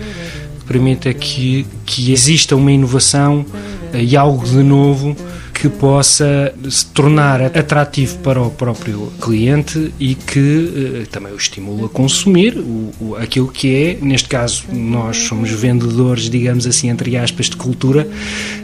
que 0.59 0.65
permita 0.65 1.13
que, 1.13 1.67
que 1.85 2.11
exista 2.11 2.55
uma 2.55 2.71
inovação 2.71 3.45
e 3.93 4.17
algo 4.17 4.45
de 4.45 4.63
novo 4.63 5.15
que 5.59 5.67
possa 5.67 6.53
se 6.69 6.85
tornar 6.85 7.41
atrativo 7.41 8.17
para 8.19 8.41
o 8.41 8.49
próprio 8.49 9.11
cliente 9.19 9.93
e 9.99 10.15
que 10.15 11.01
eh, 11.01 11.05
também 11.11 11.33
o 11.33 11.35
estimula 11.35 11.87
a 11.87 11.89
consumir 11.89 12.57
o, 12.57 12.93
o, 13.01 13.15
aquilo 13.17 13.49
que 13.49 13.75
é, 13.75 13.97
neste 14.01 14.29
caso, 14.29 14.63
nós 14.71 15.17
somos 15.17 15.49
vendedores, 15.51 16.29
digamos 16.29 16.65
assim, 16.65 16.89
entre 16.89 17.17
aspas, 17.17 17.47
de 17.47 17.57
cultura, 17.57 18.07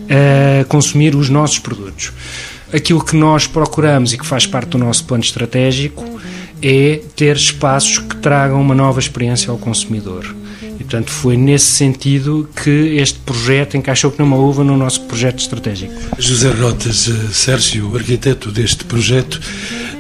a 0.10 0.64
consumir 0.66 1.16
os 1.16 1.30
nossos 1.30 1.60
produtos. 1.60 2.14
Aquilo 2.74 3.04
que 3.04 3.18
nós 3.18 3.46
procuramos 3.46 4.14
e 4.14 4.18
que 4.18 4.26
faz 4.26 4.48
parte 4.48 4.70
do 4.70 4.78
nosso 4.78 5.04
plano 5.04 5.24
estratégico 5.24 6.06
é 6.62 7.02
ter 7.14 7.36
espaços 7.36 7.98
que 7.98 8.16
tragam 8.16 8.62
uma 8.62 8.74
nova 8.74 9.02
experiência 9.02 9.52
ao 9.52 9.58
consumidor 9.58 10.34
e, 10.80 10.84
portanto, 10.84 11.10
foi 11.10 11.38
nesse 11.38 11.68
sentido 11.68 12.50
que 12.56 12.98
este 12.98 13.20
projeto 13.20 13.78
encaixou 13.78 14.12
como 14.12 14.36
uma 14.36 14.44
uva 14.44 14.64
no 14.64 14.76
nosso 14.78 15.02
projeto 15.02 15.40
estratégico. 15.40 15.94
José 16.18 16.52
Rotas, 16.52 17.08
eh, 17.08 17.34
Sérgio, 17.34 17.96
arquiteto 17.96 18.52
deste 18.52 18.84
projeto, 18.86 19.40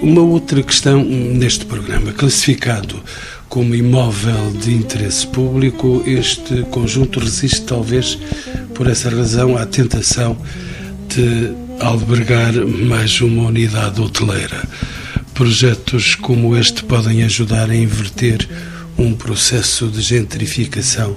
uma 0.01 0.22
outra 0.22 0.62
questão 0.62 1.03
neste 1.03 1.65
programa, 1.65 2.12
classificado 2.12 3.01
como 3.48 3.74
imóvel 3.74 4.51
de 4.51 4.74
interesse 4.74 5.25
público, 5.27 6.03
este 6.05 6.63
conjunto 6.63 7.20
resiste 7.20 7.62
talvez 7.62 8.17
por 8.74 8.88
essa 8.88 9.10
razão 9.10 9.55
à 9.55 9.65
tentação 9.65 10.38
de 11.08 11.53
albergar 11.79 12.53
mais 12.65 13.22
uma 13.22 13.48
unidade 13.48 14.01
hoteleira. 14.01 14.67
Projetos 15.34 16.15
como 16.15 16.58
este 16.58 16.84
podem 16.84 17.24
ajudar 17.24 17.70
a 17.70 17.75
inverter 17.75 18.48
um 18.98 19.14
processo 19.14 19.88
de 19.88 20.02
gentrificação 20.02 21.16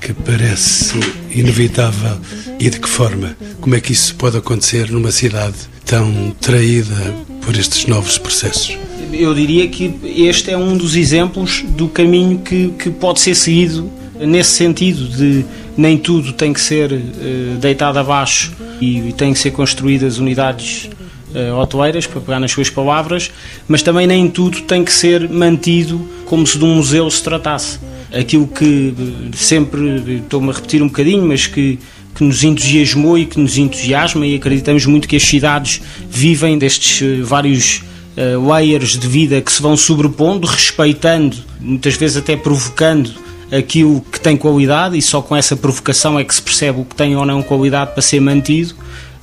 que 0.00 0.12
parece 0.12 0.98
inevitável 1.30 2.18
e 2.58 2.68
de 2.68 2.80
que 2.80 2.88
forma? 2.88 3.36
Como 3.60 3.74
é 3.74 3.80
que 3.80 3.92
isso 3.92 4.14
pode 4.16 4.36
acontecer 4.36 4.90
numa 4.90 5.12
cidade 5.12 5.56
tão 5.84 6.34
traída 6.40 7.14
por 7.42 7.56
estes 7.56 7.86
novos 7.86 8.18
processos? 8.18 8.76
Eu 9.12 9.34
diria 9.34 9.68
que 9.68 9.94
este 10.04 10.50
é 10.50 10.56
um 10.56 10.76
dos 10.76 10.96
exemplos 10.96 11.64
do 11.76 11.88
caminho 11.88 12.38
que, 12.38 12.68
que 12.78 12.90
pode 12.90 13.20
ser 13.20 13.34
seguido 13.34 13.90
nesse 14.18 14.50
sentido 14.50 15.08
de 15.08 15.44
nem 15.76 15.98
tudo 15.98 16.32
tem 16.32 16.52
que 16.52 16.60
ser 16.60 16.92
uh, 16.92 17.58
deitado 17.60 17.98
abaixo 17.98 18.52
e, 18.80 19.08
e 19.08 19.12
tem 19.12 19.32
que 19.32 19.38
ser 19.38 19.50
construídas 19.50 20.18
unidades 20.18 20.88
uh, 21.34 21.58
hoteleiras, 21.58 22.06
para 22.06 22.20
pegar 22.20 22.40
nas 22.40 22.50
suas 22.50 22.70
palavras, 22.70 23.30
mas 23.68 23.82
também 23.82 24.06
nem 24.06 24.28
tudo 24.28 24.62
tem 24.62 24.84
que 24.84 24.92
ser 24.92 25.28
mantido 25.28 26.00
como 26.26 26.46
se 26.46 26.58
de 26.58 26.64
um 26.64 26.76
museu 26.76 27.10
se 27.10 27.22
tratasse. 27.22 27.78
Aquilo 28.12 28.46
que 28.46 28.94
eh, 28.98 29.36
sempre, 29.36 30.18
estou-me 30.22 30.50
a 30.50 30.52
repetir 30.52 30.82
um 30.82 30.86
bocadinho, 30.86 31.26
mas 31.26 31.46
que, 31.46 31.78
que 32.14 32.22
nos 32.22 32.44
entusiasmou 32.44 33.18
e 33.18 33.24
que 33.24 33.40
nos 33.40 33.56
entusiasma, 33.56 34.26
e 34.26 34.36
acreditamos 34.36 34.84
muito 34.84 35.08
que 35.08 35.16
as 35.16 35.22
cidades 35.22 35.80
vivem 36.10 36.58
destes 36.58 37.02
vários 37.22 37.82
uh, 38.16 38.46
layers 38.46 38.98
de 38.98 39.06
vida 39.06 39.40
que 39.40 39.52
se 39.52 39.62
vão 39.62 39.76
sobrepondo, 39.76 40.46
respeitando, 40.46 41.36
muitas 41.60 41.94
vezes 41.96 42.16
até 42.16 42.36
provocando 42.36 43.10
aquilo 43.50 44.00
que 44.00 44.18
tem 44.18 44.36
qualidade, 44.36 44.96
e 44.96 45.02
só 45.02 45.20
com 45.20 45.36
essa 45.36 45.54
provocação 45.54 46.18
é 46.18 46.24
que 46.24 46.34
se 46.34 46.42
percebe 46.42 46.80
o 46.80 46.84
que 46.84 46.94
tem 46.94 47.14
ou 47.16 47.26
não 47.26 47.42
qualidade 47.42 47.92
para 47.92 48.02
ser 48.02 48.20
mantido. 48.20 48.74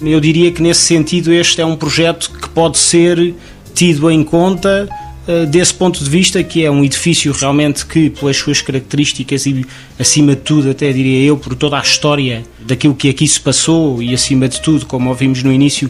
Eu 0.01 0.20
diria 0.20 0.51
que 0.51 0.62
nesse 0.62 0.82
sentido 0.82 1.34
este 1.34 1.60
é 1.62 1.65
um 1.65 1.75
projeto 1.75 2.32
que 2.32 2.50
pode 2.50 2.77
ser 2.77 3.36
tido 3.74 4.10
em 4.10 4.24
conta 4.24 4.88
uh, 5.27 5.46
desse 5.46 5.74
ponto 5.74 6.01
de 6.01 6.10
vista, 6.10 6.41
que 6.41 6.63
é 6.63 6.72
um 6.72 6.84
edifício 6.84 7.34
realmente 7.34 7.86
que, 7.86 8.10
pelas 8.10 8.38
suas 8.38 8.62
características 8.62 9.46
e, 9.46 9.65
acima 10.00 10.36
de 10.36 10.41
tudo, 10.41 10.70
até 10.70 10.91
diria 10.94 11.25
eu, 11.25 11.38
por 11.38 11.53
toda 11.53 11.77
a 11.77 11.82
história 11.82 12.44
daquilo 12.60 12.96
que 12.96 13.10
aqui 13.10 13.27
se 13.27 13.39
passou 13.39 14.01
e, 14.01 14.13
acima 14.13 14.48
de 14.48 14.62
tudo, 14.62 14.86
como 14.86 15.10
ouvimos 15.10 15.44
no 15.44 15.51
início, 15.51 15.89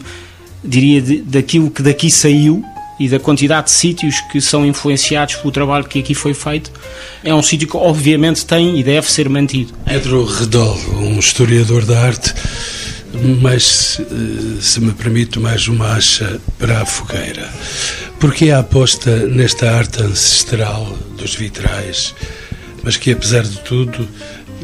diria 0.64 1.00
de, 1.00 1.22
daquilo 1.22 1.70
que 1.70 1.82
daqui 1.82 2.10
saiu 2.10 2.64
e 2.98 3.08
da 3.08 3.18
quantidade 3.18 3.66
de 3.66 3.72
sítios 3.72 4.20
que 4.30 4.42
são 4.42 4.66
influenciados 4.66 5.36
pelo 5.36 5.50
trabalho 5.50 5.84
que 5.84 6.00
aqui 6.00 6.14
foi 6.14 6.34
feito, 6.34 6.70
é 7.24 7.34
um 7.34 7.42
sítio 7.42 7.66
que 7.66 7.76
obviamente 7.76 8.44
tem 8.44 8.78
e 8.78 8.82
deve 8.82 9.10
ser 9.10 9.26
mantido. 9.26 9.72
Pedro 9.86 10.26
Redol, 10.26 10.78
um 10.98 11.18
historiador 11.18 11.86
da 11.86 11.98
arte, 11.98 12.34
mas, 13.40 14.00
eh, 14.00 14.60
se 14.60 14.80
me 14.80 14.92
permite, 14.92 15.38
mais 15.38 15.68
uma 15.68 15.92
acha 15.92 16.40
para 16.58 16.82
a 16.82 16.86
fogueira. 16.86 17.48
Porque 18.18 18.50
a 18.50 18.60
aposta 18.60 19.26
nesta 19.26 19.70
arte 19.70 20.02
ancestral 20.02 20.96
dos 21.16 21.34
vitrais, 21.34 22.14
mas 22.82 22.96
que, 22.96 23.12
apesar 23.12 23.42
de 23.42 23.58
tudo, 23.60 24.08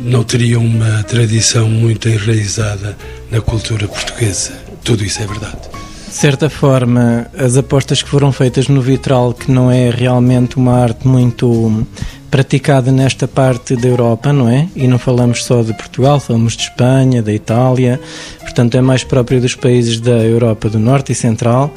não 0.03 0.23
teria 0.25 0.59
uma 0.59 1.03
tradição 1.05 1.69
muito 1.69 2.09
enraizada 2.09 2.97
na 3.31 3.41
cultura 3.41 3.89
portuguesa. 3.89 4.53
Tudo 4.85 5.05
isso 5.05 5.23
é 5.23 5.27
verdade. 5.27 5.59
De 6.07 6.15
certa 6.15 6.49
forma, 6.49 7.27
as 7.37 7.57
apostas 7.57 8.03
que 8.03 8.09
foram 8.09 8.33
feitas 8.33 8.69
no 8.69 8.81
vitral, 8.81 9.35
que 9.35 9.51
não 9.51 9.71
é 9.71 9.91
realmente 9.91 10.57
uma 10.57 10.73
arte 10.79 11.07
muito 11.07 11.87
praticada 12.31 12.91
nesta 12.91 13.27
parte 13.27 13.77
da 13.77 13.89
Europa, 13.89 14.33
não 14.33 14.49
é? 14.49 14.69
E 14.75 14.87
não 14.87 14.99
falamos 14.99 15.45
só 15.45 15.63
de 15.63 15.73
Portugal, 15.75 16.21
falamos 16.21 16.57
de 16.57 16.65
Espanha, 16.65 17.23
da 17.23 17.33
Itália, 17.33 18.01
portanto 18.41 18.77
é 18.77 18.81
mais 18.81 19.05
próprio 19.05 19.41
dos 19.41 19.55
países 19.55 20.01
da 20.01 20.19
Europa 20.19 20.69
do 20.69 20.79
Norte 20.79 21.13
e 21.13 21.15
Central. 21.15 21.73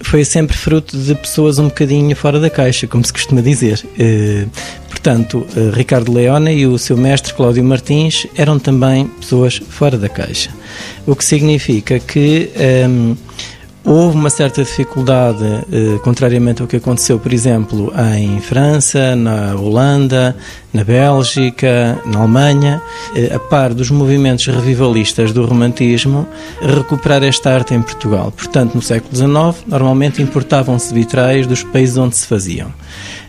Foi 0.00 0.24
sempre 0.24 0.56
fruto 0.56 0.98
de 0.98 1.14
pessoas 1.14 1.58
um 1.58 1.68
bocadinho 1.68 2.14
fora 2.16 2.40
da 2.40 2.50
caixa, 2.50 2.86
como 2.86 3.04
se 3.04 3.12
costuma 3.12 3.40
dizer. 3.40 3.84
Eh, 3.96 4.46
portanto, 4.88 5.46
eh, 5.56 5.70
Ricardo 5.72 6.12
Leone 6.12 6.52
e 6.52 6.66
o 6.66 6.76
seu 6.76 6.96
mestre 6.96 7.32
Cláudio 7.34 7.62
Martins 7.62 8.26
eram 8.36 8.58
também 8.58 9.06
pessoas 9.06 9.62
fora 9.68 9.96
da 9.96 10.08
caixa. 10.08 10.50
O 11.06 11.14
que 11.14 11.24
significa 11.24 12.00
que. 12.00 12.50
Ehm, 12.56 13.14
Houve 13.84 14.16
uma 14.16 14.30
certa 14.30 14.62
dificuldade, 14.62 15.44
eh, 15.72 15.98
contrariamente 16.04 16.62
ao 16.62 16.68
que 16.68 16.76
aconteceu, 16.76 17.18
por 17.18 17.32
exemplo, 17.32 17.92
em 18.16 18.40
França, 18.40 19.16
na 19.16 19.56
Holanda, 19.56 20.36
na 20.72 20.84
Bélgica, 20.84 22.00
na 22.06 22.20
Alemanha, 22.20 22.80
eh, 23.16 23.34
a 23.34 23.40
par 23.40 23.74
dos 23.74 23.90
movimentos 23.90 24.46
revivalistas 24.46 25.32
do 25.32 25.44
romantismo, 25.44 26.28
recuperar 26.60 27.24
esta 27.24 27.52
arte 27.52 27.74
em 27.74 27.82
Portugal. 27.82 28.30
Portanto, 28.30 28.76
no 28.76 28.82
século 28.82 29.16
XIX, 29.16 29.64
normalmente 29.66 30.22
importavam-se 30.22 30.94
vitrais 30.94 31.48
dos 31.48 31.64
países 31.64 31.96
onde 31.96 32.16
se 32.16 32.26
faziam 32.26 32.72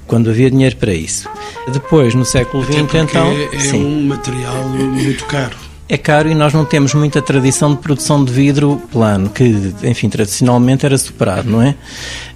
quando 0.05 0.29
havia 0.29 0.51
dinheiro 0.51 0.75
para 0.75 0.93
isso. 0.93 1.27
Depois, 1.71 2.13
no 2.13 2.25
século 2.25 2.63
XX, 2.63 2.93
então. 2.93 3.31
É, 3.53 3.59
sim. 3.59 3.83
um 3.83 4.07
material 4.07 4.69
muito 4.69 5.25
caro 5.25 5.72
é 5.87 5.97
caro 5.97 6.29
e 6.29 6.35
nós 6.35 6.53
não 6.53 6.63
temos 6.63 6.93
muita 6.93 7.21
tradição 7.21 7.75
de 7.75 7.81
produção 7.81 8.23
de 8.23 8.31
vidro 8.31 8.81
plano, 8.91 9.29
que, 9.29 9.73
enfim, 9.83 10.09
tradicionalmente 10.09 10.85
era 10.85 10.97
superado, 10.97 11.49
não 11.49 11.61
é? 11.61 11.75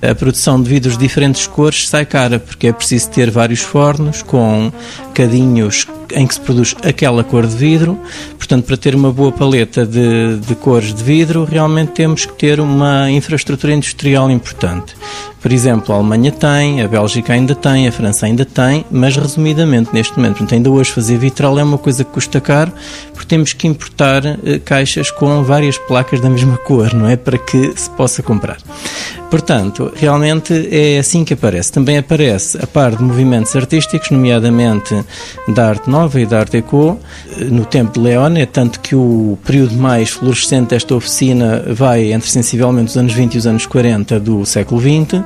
A 0.02 0.14
produção 0.14 0.62
de 0.62 0.70
vidros 0.70 0.98
de 0.98 1.00
diferentes 1.00 1.48
cores 1.48 1.88
sai 1.88 2.06
cara, 2.06 2.40
porque 2.40 2.68
é 2.68 2.74
preciso 2.74 3.10
ter 3.10 3.32
vários 3.32 3.62
fornos 3.62 4.22
com 4.22 4.72
cadinhos 5.14 5.88
em 6.12 6.26
que 6.28 6.34
se 6.36 6.42
produz 6.42 6.76
aquela 6.84 7.24
cor 7.24 7.46
de 7.48 7.56
vidro. 7.56 8.00
Portanto, 8.38 8.66
para 8.66 8.78
ter 8.78 8.96
uma 8.96 9.12
boa 9.12 9.32
paleta 9.32 9.86
de, 9.86 10.38
de 10.38 10.56
cores 10.56 10.94
de 10.94 11.04
vidro, 11.04 11.44
realmente 11.44 11.94
temos 11.94 12.26
que 12.26 12.34
ter 12.34 12.60
uma 12.60 13.10
infraestrutura 13.10 13.74
industrial 13.74 14.30
importante. 14.30 14.96
Por 15.48 15.54
exemplo, 15.54 15.96
a 15.96 15.98
Alemanha 15.98 16.30
tem, 16.30 16.82
a 16.82 16.90
Bélgica 16.90 17.32
ainda 17.32 17.56
tem, 17.56 17.88
a 17.88 17.92
França 17.94 18.26
ainda 18.26 18.44
tem, 18.44 18.84
mas 18.92 19.16
resumidamente 19.16 19.92
neste 19.94 20.18
momento, 20.18 20.40
portanto, 20.40 20.54
ainda 20.56 20.70
hoje 20.70 20.92
fazer 20.92 21.18
vitral 21.18 21.58
é 21.58 21.64
uma 21.64 21.78
coisa 21.78 22.04
que 22.04 22.12
custa 22.12 22.42
caro, 22.42 22.74
porque 23.14 23.28
temos 23.28 23.54
que 23.54 23.66
importar 23.66 24.26
eh, 24.26 24.60
caixas 24.60 25.10
com 25.10 25.42
várias 25.44 25.78
placas 25.78 26.20
da 26.20 26.30
mesma 26.30 26.58
cor, 26.58 26.94
não 26.94 27.08
é? 27.08 27.16
Para 27.16 27.38
que 27.38 27.72
se 27.78 27.90
possa 27.92 28.22
comprar. 28.22 28.58
Portanto, 29.30 29.92
realmente 29.94 30.70
é 30.72 31.00
assim 31.00 31.26
que 31.26 31.34
aparece. 31.34 31.72
Também 31.72 31.98
aparece 31.98 32.58
a 32.62 32.66
par 32.66 32.96
de 32.96 33.04
movimentos 33.04 33.54
artísticos, 33.56 34.10
nomeadamente 34.10 34.96
da 35.50 35.68
arte 35.68 35.90
nova 35.90 36.20
e 36.20 36.26
da 36.26 36.40
arte 36.40 36.58
eco, 36.58 36.98
no 37.52 37.66
tempo 37.66 37.94
de 37.94 38.00
Leone, 38.00 38.42
é 38.42 38.46
tanto 38.46 38.80
que 38.80 38.96
o 38.96 39.38
período 39.46 39.76
mais 39.76 40.10
florescente 40.10 40.70
desta 40.70 40.96
oficina 40.96 41.64
vai 41.68 42.14
entre 42.14 42.30
sensivelmente 42.30 42.92
os 42.92 42.98
anos 42.98 43.14
20 43.14 43.34
e 43.34 43.38
os 43.38 43.48
anos 43.48 43.66
40 43.66 44.20
do 44.20 44.46
século 44.46 44.80
XX, 44.80 45.24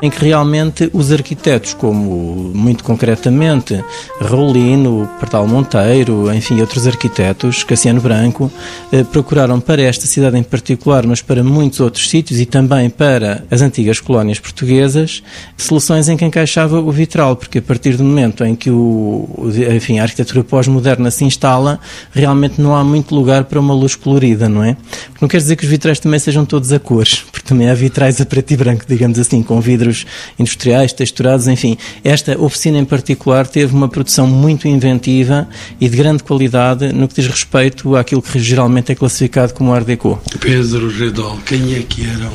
em 0.00 0.10
que 0.10 0.24
realmente 0.24 0.88
os 0.92 1.12
arquitetos, 1.12 1.74
como 1.74 2.52
muito 2.54 2.82
concretamente 2.82 3.84
Raulino, 4.20 5.08
Partal 5.20 5.46
Monteiro, 5.46 6.32
enfim, 6.32 6.60
outros 6.60 6.86
arquitetos, 6.86 7.64
Cassiano 7.64 8.00
Branco, 8.00 8.50
eh, 8.90 9.04
procuraram 9.04 9.60
para 9.60 9.82
esta 9.82 10.06
cidade 10.06 10.38
em 10.38 10.42
particular, 10.42 11.06
mas 11.06 11.20
para 11.20 11.44
muitos 11.44 11.80
outros 11.80 12.08
sítios 12.08 12.40
e 12.40 12.46
também 12.46 12.88
para 12.88 13.41
as 13.50 13.62
antigas 13.62 14.00
colónias 14.00 14.38
portuguesas, 14.38 15.22
soluções 15.56 16.08
em 16.08 16.16
que 16.16 16.24
encaixava 16.24 16.80
o 16.80 16.90
vitral, 16.90 17.36
porque 17.36 17.58
a 17.58 17.62
partir 17.62 17.96
do 17.96 18.04
momento 18.04 18.44
em 18.44 18.54
que 18.54 18.70
o, 18.70 19.28
enfim, 19.74 19.98
a 19.98 20.02
arquitetura 20.02 20.44
pós-moderna 20.44 21.10
se 21.10 21.24
instala, 21.24 21.78
realmente 22.12 22.60
não 22.60 22.74
há 22.74 22.84
muito 22.84 23.14
lugar 23.14 23.44
para 23.44 23.60
uma 23.60 23.74
luz 23.74 23.94
colorida, 23.94 24.48
não 24.48 24.62
é? 24.62 24.76
Não 25.20 25.28
quer 25.28 25.38
dizer 25.38 25.56
que 25.56 25.64
os 25.64 25.70
vitrais 25.70 25.98
também 25.98 26.18
sejam 26.18 26.44
todos 26.44 26.72
a 26.72 26.78
cores, 26.78 27.24
porque 27.30 27.46
também 27.46 27.68
há 27.68 27.74
vitrais 27.74 28.20
a 28.20 28.26
preto 28.26 28.52
e 28.52 28.56
branco, 28.56 28.84
digamos 28.88 29.18
assim, 29.18 29.42
com 29.42 29.60
vidros 29.60 30.06
industriais, 30.38 30.92
texturados, 30.92 31.46
enfim. 31.48 31.76
Esta 32.04 32.38
oficina 32.40 32.78
em 32.78 32.84
particular 32.84 33.46
teve 33.46 33.74
uma 33.74 33.88
produção 33.88 34.26
muito 34.26 34.66
inventiva 34.68 35.48
e 35.80 35.88
de 35.88 35.96
grande 35.96 36.22
qualidade 36.22 36.92
no 36.92 37.08
que 37.08 37.14
diz 37.14 37.26
respeito 37.26 37.96
àquilo 37.96 38.22
que 38.22 38.38
geralmente 38.38 38.92
é 38.92 38.94
classificado 38.94 39.54
como 39.54 39.72
Art 39.72 39.86
Deco. 39.86 40.20
Pedro 40.40 40.88
Redol, 40.90 41.38
quem 41.46 41.74
é 41.74 41.82
que 41.82 42.04
eram 42.06 42.32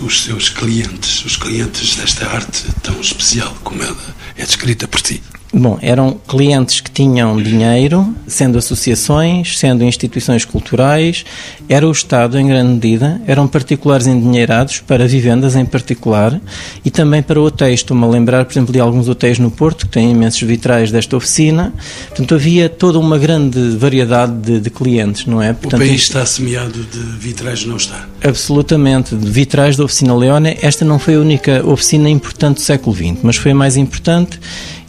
os 0.00 0.22
seus 0.22 0.48
clientes, 0.48 1.24
os 1.24 1.36
clientes 1.36 1.96
desta 1.96 2.26
arte 2.26 2.64
tão 2.82 3.00
especial 3.00 3.56
como 3.64 3.82
ela 3.82 4.16
é 4.36 4.44
descrita 4.44 4.86
por 4.86 5.00
ti? 5.00 5.22
Bom, 5.52 5.78
eram 5.80 6.18
clientes 6.28 6.80
que 6.80 6.90
tinham 6.90 7.40
dinheiro, 7.42 8.14
sendo 8.26 8.58
associações, 8.58 9.58
sendo 9.58 9.82
instituições 9.82 10.44
culturais, 10.44 11.24
era 11.66 11.88
o 11.88 11.90
Estado 11.90 12.38
em 12.38 12.46
grande 12.46 12.74
medida, 12.74 13.20
eram 13.26 13.48
particulares 13.48 14.06
endinheirados 14.06 14.80
para 14.80 15.08
vivendas 15.08 15.56
em 15.56 15.64
particular 15.64 16.38
e 16.84 16.90
também 16.90 17.22
para 17.22 17.40
hotéis. 17.40 17.80
Estou-me 17.80 18.04
a 18.04 18.06
lembrar, 18.06 18.44
por 18.44 18.52
exemplo, 18.52 18.72
de 18.74 18.78
alguns 18.78 19.08
hotéis 19.08 19.38
no 19.38 19.50
Porto 19.50 19.86
que 19.86 19.92
têm 19.92 20.10
imensos 20.10 20.42
vitrais 20.42 20.92
desta 20.92 21.16
oficina. 21.16 21.72
Portanto, 22.08 22.34
havia 22.34 22.68
toda 22.68 22.98
uma 22.98 23.16
grande 23.16 23.70
variedade 23.70 24.34
de, 24.42 24.60
de 24.60 24.68
clientes, 24.68 25.24
não 25.24 25.42
é? 25.42 25.54
Portanto, 25.54 25.80
o 25.80 25.86
país 25.86 26.02
está 26.02 26.26
semeado 26.26 26.84
de 26.84 26.98
vitrais, 27.18 27.64
não 27.64 27.76
está? 27.76 28.06
Absolutamente. 28.22 29.14
De 29.16 29.30
vitrais 29.30 29.78
da 29.78 29.84
oficina 29.84 30.14
Leone, 30.14 30.58
esta 30.60 30.84
não 30.84 30.98
foi 30.98 31.14
a 31.14 31.20
única 31.20 31.66
oficina 31.66 32.10
importante 32.10 32.56
do 32.56 32.62
século 32.62 32.94
XX, 32.94 33.20
mas 33.22 33.36
foi 33.36 33.52
a 33.52 33.54
mais 33.54 33.78
importante 33.78 34.38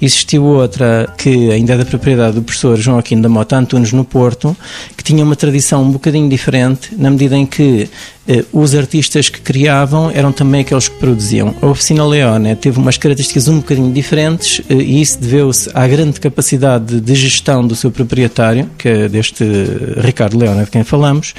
Existiu 0.01 0.43
outra 0.45 1.13
que 1.17 1.51
ainda 1.51 1.73
é 1.73 1.77
da 1.77 1.85
propriedade 1.85 2.35
do 2.35 2.41
professor 2.41 2.77
João 2.77 2.97
Aquino 2.97 3.21
da 3.21 3.29
Mota 3.29 3.57
Antunes 3.57 3.91
no 3.91 4.05
Porto, 4.05 4.55
que 4.95 5.03
tinha 5.03 5.23
uma 5.23 5.35
tradição 5.35 5.83
um 5.83 5.91
bocadinho 5.91 6.29
diferente, 6.29 6.95
na 6.97 7.09
medida 7.09 7.35
em 7.35 7.45
que 7.45 7.89
os 8.53 8.75
artistas 8.75 9.27
que 9.27 9.41
criavam 9.41 10.11
eram 10.11 10.31
também 10.31 10.61
aqueles 10.61 10.87
que 10.87 10.97
produziam. 10.97 11.55
A 11.61 11.65
Oficina 11.65 12.05
Leone 12.05 12.55
teve 12.55 12.77
umas 12.77 12.95
características 12.95 13.47
um 13.47 13.57
bocadinho 13.57 13.91
diferentes 13.91 14.61
eh, 14.69 14.75
e 14.75 15.01
isso 15.01 15.19
deveu-se 15.19 15.69
à 15.73 15.87
grande 15.87 16.19
capacidade 16.19 17.01
de 17.01 17.15
gestão 17.15 17.65
do 17.65 17.75
seu 17.75 17.89
proprietário, 17.89 18.69
que 18.77 18.87
é 18.87 19.09
deste 19.09 19.43
Ricardo 19.97 20.37
Leone 20.37 20.63
de 20.63 20.69
quem 20.69 20.83
falamos, 20.83 21.33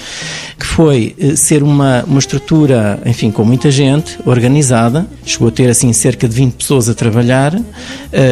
que 0.58 0.66
foi 0.66 1.14
eh, 1.18 1.36
ser 1.36 1.62
uma, 1.62 2.02
uma 2.04 2.18
estrutura, 2.18 3.00
enfim, 3.06 3.30
com 3.30 3.44
muita 3.44 3.70
gente, 3.70 4.18
organizada, 4.26 5.06
chegou 5.24 5.48
a 5.48 5.52
ter 5.52 5.70
assim 5.70 5.92
cerca 5.92 6.28
de 6.28 6.34
20 6.34 6.54
pessoas 6.54 6.88
a 6.88 6.94
trabalhar 6.94 7.54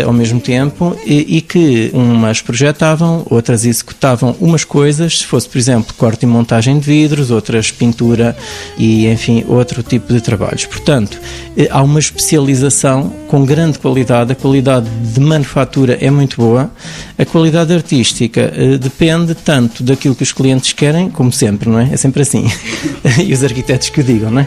ao 0.04 0.12
mesmo 0.12 0.40
tempo 0.40 0.96
e, 1.06 1.36
e 1.36 1.40
que 1.40 1.90
umas 1.92 2.42
projetavam, 2.42 3.24
outras 3.30 3.64
executavam 3.64 4.34
umas 4.40 4.64
coisas, 4.64 5.18
se 5.18 5.26
fosse, 5.26 5.48
por 5.48 5.58
exemplo, 5.58 5.94
corte 5.96 6.24
e 6.24 6.26
montagem 6.26 6.78
de 6.78 6.84
vidros, 6.84 7.30
outras 7.30 7.70
pintura 7.70 8.36
e, 8.76 9.06
enfim, 9.06 9.44
outro 9.48 9.82
tipo 9.82 10.12
de 10.12 10.20
trabalhos. 10.20 10.66
Portanto, 10.66 11.18
eh, 11.56 11.68
há 11.70 11.82
uma 11.82 11.98
especialização 11.98 13.12
com 13.26 13.44
grande 13.44 13.78
qualidade, 13.78 14.32
a 14.32 14.34
qualidade 14.34 14.88
de 14.88 15.20
manufatura 15.20 15.98
é 16.00 16.10
muito 16.10 16.36
boa, 16.36 16.70
a 17.18 17.24
qualidade 17.24 17.74
artística 17.74 18.52
eh, 18.54 18.78
depende 18.78 19.34
tanto 19.34 19.82
daquilo 19.82 20.14
que 20.14 20.22
os 20.22 20.32
clientes 20.32 20.72
querem, 20.72 21.10
como 21.10 21.32
sempre, 21.32 21.68
não 21.68 21.78
é? 21.78 21.90
É 21.92 21.96
sempre 21.96 22.22
assim. 22.22 22.46
e 23.24 23.32
os 23.32 23.42
arquitetos 23.42 23.88
que 23.88 24.00
o 24.00 24.04
digam, 24.04 24.30
não 24.30 24.42
é? 24.42 24.46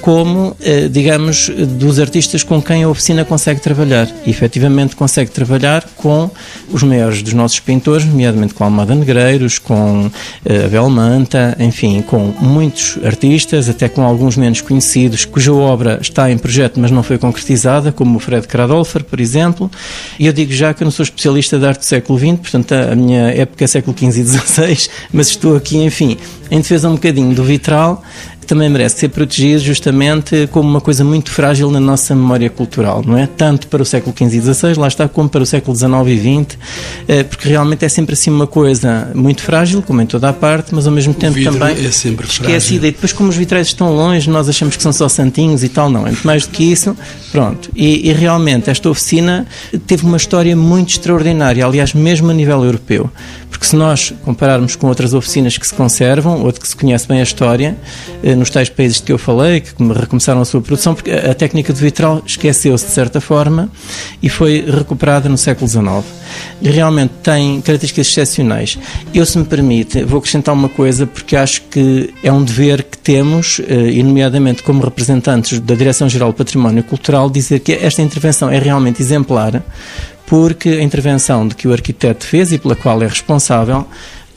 Como, 0.00 0.56
eh, 0.60 0.88
digamos, 0.88 1.50
dos 1.78 1.98
artistas 1.98 2.42
com 2.42 2.62
quem 2.62 2.82
a 2.84 2.88
oficina 2.88 3.24
consegue 3.24 3.60
trabalhar. 3.60 4.08
E 4.26 4.30
efetivamente 4.30 4.96
consegue 4.96 5.30
trabalhar 5.30 5.86
com 5.96 6.30
os 6.70 6.82
maiores 6.82 7.22
dos 7.22 7.34
nossos 7.34 7.60
pintores, 7.60 8.06
nomeadamente 8.06 8.54
com 8.54 8.64
Almada 8.64 8.94
Negreiros, 8.94 9.58
com 9.58 10.10
Abel 10.66 10.88
Manta, 10.88 11.56
enfim, 11.60 12.02
com 12.02 12.32
muitos 12.40 12.98
artistas, 13.04 13.27
até 13.68 13.88
com 13.88 14.02
alguns 14.02 14.36
menos 14.36 14.60
conhecidos, 14.60 15.24
cuja 15.24 15.52
obra 15.52 15.98
está 16.00 16.30
em 16.30 16.38
projeto, 16.38 16.78
mas 16.80 16.90
não 16.90 17.02
foi 17.02 17.18
concretizada, 17.18 17.92
como 17.92 18.16
o 18.16 18.20
Fred 18.20 18.46
Kradolfer, 18.46 19.04
por 19.04 19.20
exemplo. 19.20 19.70
E 20.18 20.26
eu 20.26 20.32
digo 20.32 20.52
já 20.52 20.72
que 20.72 20.82
eu 20.82 20.86
não 20.86 20.92
sou 20.92 21.02
especialista 21.02 21.58
de 21.58 21.66
arte 21.66 21.80
do 21.80 21.84
século 21.84 22.18
XX, 22.18 22.36
portanto 22.40 22.72
a 22.72 22.94
minha 22.94 23.30
época 23.30 23.64
é 23.64 23.66
século 23.66 23.96
XV 23.96 24.20
e 24.20 24.24
XVI, 24.24 24.90
mas 25.12 25.28
estou 25.28 25.56
aqui, 25.56 25.78
enfim, 25.78 26.16
em 26.50 26.60
defesa 26.60 26.88
um 26.88 26.94
bocadinho 26.94 27.34
do 27.34 27.44
vitral, 27.44 28.02
também 28.48 28.68
merece 28.70 29.00
ser 29.00 29.10
protegido 29.10 29.60
justamente 29.60 30.48
como 30.50 30.68
uma 30.68 30.80
coisa 30.80 31.04
muito 31.04 31.30
frágil 31.30 31.70
na 31.70 31.78
nossa 31.78 32.14
memória 32.14 32.48
cultural, 32.48 33.04
não 33.06 33.16
é? 33.16 33.26
Tanto 33.26 33.68
para 33.68 33.82
o 33.82 33.84
século 33.84 34.14
XV 34.16 34.38
e 34.38 34.40
XVI, 34.40 34.74
lá 34.78 34.88
está, 34.88 35.06
como 35.06 35.28
para 35.28 35.42
o 35.42 35.46
século 35.46 35.76
XIX 35.76 35.92
e 36.06 36.44
XX, 36.44 36.58
eh, 37.06 37.22
porque 37.24 37.46
realmente 37.46 37.84
é 37.84 37.88
sempre 37.90 38.14
assim 38.14 38.30
uma 38.30 38.46
coisa 38.46 39.10
muito 39.14 39.42
frágil, 39.42 39.82
como 39.82 40.00
em 40.00 40.06
toda 40.06 40.30
a 40.30 40.32
parte, 40.32 40.74
mas 40.74 40.86
ao 40.86 40.92
mesmo 40.92 41.12
tempo 41.12 41.40
também 41.44 41.84
é 41.84 41.90
sempre 41.90 42.26
esquecida. 42.26 42.88
E 42.88 42.90
depois, 42.90 43.12
como 43.12 43.28
os 43.28 43.36
vitrais 43.36 43.66
estão 43.66 43.94
longe, 43.94 44.30
nós 44.30 44.48
achamos 44.48 44.76
que 44.76 44.82
são 44.82 44.94
só 44.94 45.10
santinhos 45.10 45.62
e 45.62 45.68
tal, 45.68 45.90
não, 45.90 46.06
é 46.06 46.10
muito 46.10 46.26
mais 46.26 46.46
do 46.46 46.50
que 46.50 46.64
isso. 46.64 46.96
Pronto. 47.30 47.70
E, 47.76 48.08
e 48.08 48.12
realmente 48.14 48.70
esta 48.70 48.88
oficina 48.88 49.46
teve 49.86 50.06
uma 50.06 50.16
história 50.16 50.56
muito 50.56 50.88
extraordinária, 50.88 51.66
aliás, 51.66 51.92
mesmo 51.92 52.30
a 52.30 52.34
nível 52.34 52.64
europeu, 52.64 53.10
porque 53.58 53.66
se 53.66 53.74
nós 53.74 54.14
compararmos 54.24 54.76
com 54.76 54.86
outras 54.86 55.12
oficinas 55.12 55.58
que 55.58 55.66
se 55.66 55.74
conservam, 55.74 56.44
ou 56.44 56.52
de 56.52 56.60
que 56.60 56.68
se 56.68 56.76
conhece 56.76 57.08
bem 57.08 57.18
a 57.18 57.24
história, 57.24 57.76
eh, 58.22 58.36
nos 58.36 58.50
tais 58.50 58.68
países 58.68 58.98
de 58.98 59.02
que 59.02 59.12
eu 59.12 59.18
falei, 59.18 59.60
que 59.60 59.72
recomeçaram 59.94 60.40
a 60.40 60.44
sua 60.44 60.60
produção, 60.60 60.94
porque 60.94 61.10
a 61.10 61.34
técnica 61.34 61.72
do 61.72 61.78
vitral 61.80 62.22
esqueceu-se 62.24 62.86
de 62.86 62.92
certa 62.92 63.20
forma 63.20 63.68
e 64.22 64.28
foi 64.28 64.64
recuperada 64.64 65.28
no 65.28 65.36
século 65.36 65.66
XIX. 65.66 66.04
Realmente 66.62 67.14
tem 67.20 67.60
características 67.60 68.06
excepcionais. 68.06 68.78
Eu, 69.12 69.26
se 69.26 69.36
me 69.36 69.44
permite, 69.44 70.04
vou 70.04 70.20
acrescentar 70.20 70.54
uma 70.54 70.68
coisa, 70.68 71.04
porque 71.04 71.34
acho 71.34 71.62
que 71.62 72.14
é 72.22 72.30
um 72.30 72.44
dever 72.44 72.84
que 72.84 72.96
temos, 72.96 73.60
eh, 73.66 73.90
e 73.90 74.02
nomeadamente 74.04 74.62
como 74.62 74.84
representantes 74.84 75.58
da 75.58 75.74
Direção-Geral 75.74 76.30
do 76.30 76.36
Património 76.36 76.84
Cultural, 76.84 77.28
dizer 77.28 77.58
que 77.58 77.72
esta 77.72 78.02
intervenção 78.02 78.48
é 78.48 78.58
realmente 78.60 79.02
exemplar, 79.02 79.64
porque 80.28 80.68
a 80.68 80.82
intervenção 80.82 81.48
de 81.48 81.54
que 81.54 81.66
o 81.66 81.72
arquiteto 81.72 82.24
fez 82.24 82.52
e 82.52 82.58
pela 82.58 82.76
qual 82.76 83.02
é 83.02 83.06
responsável 83.06 83.86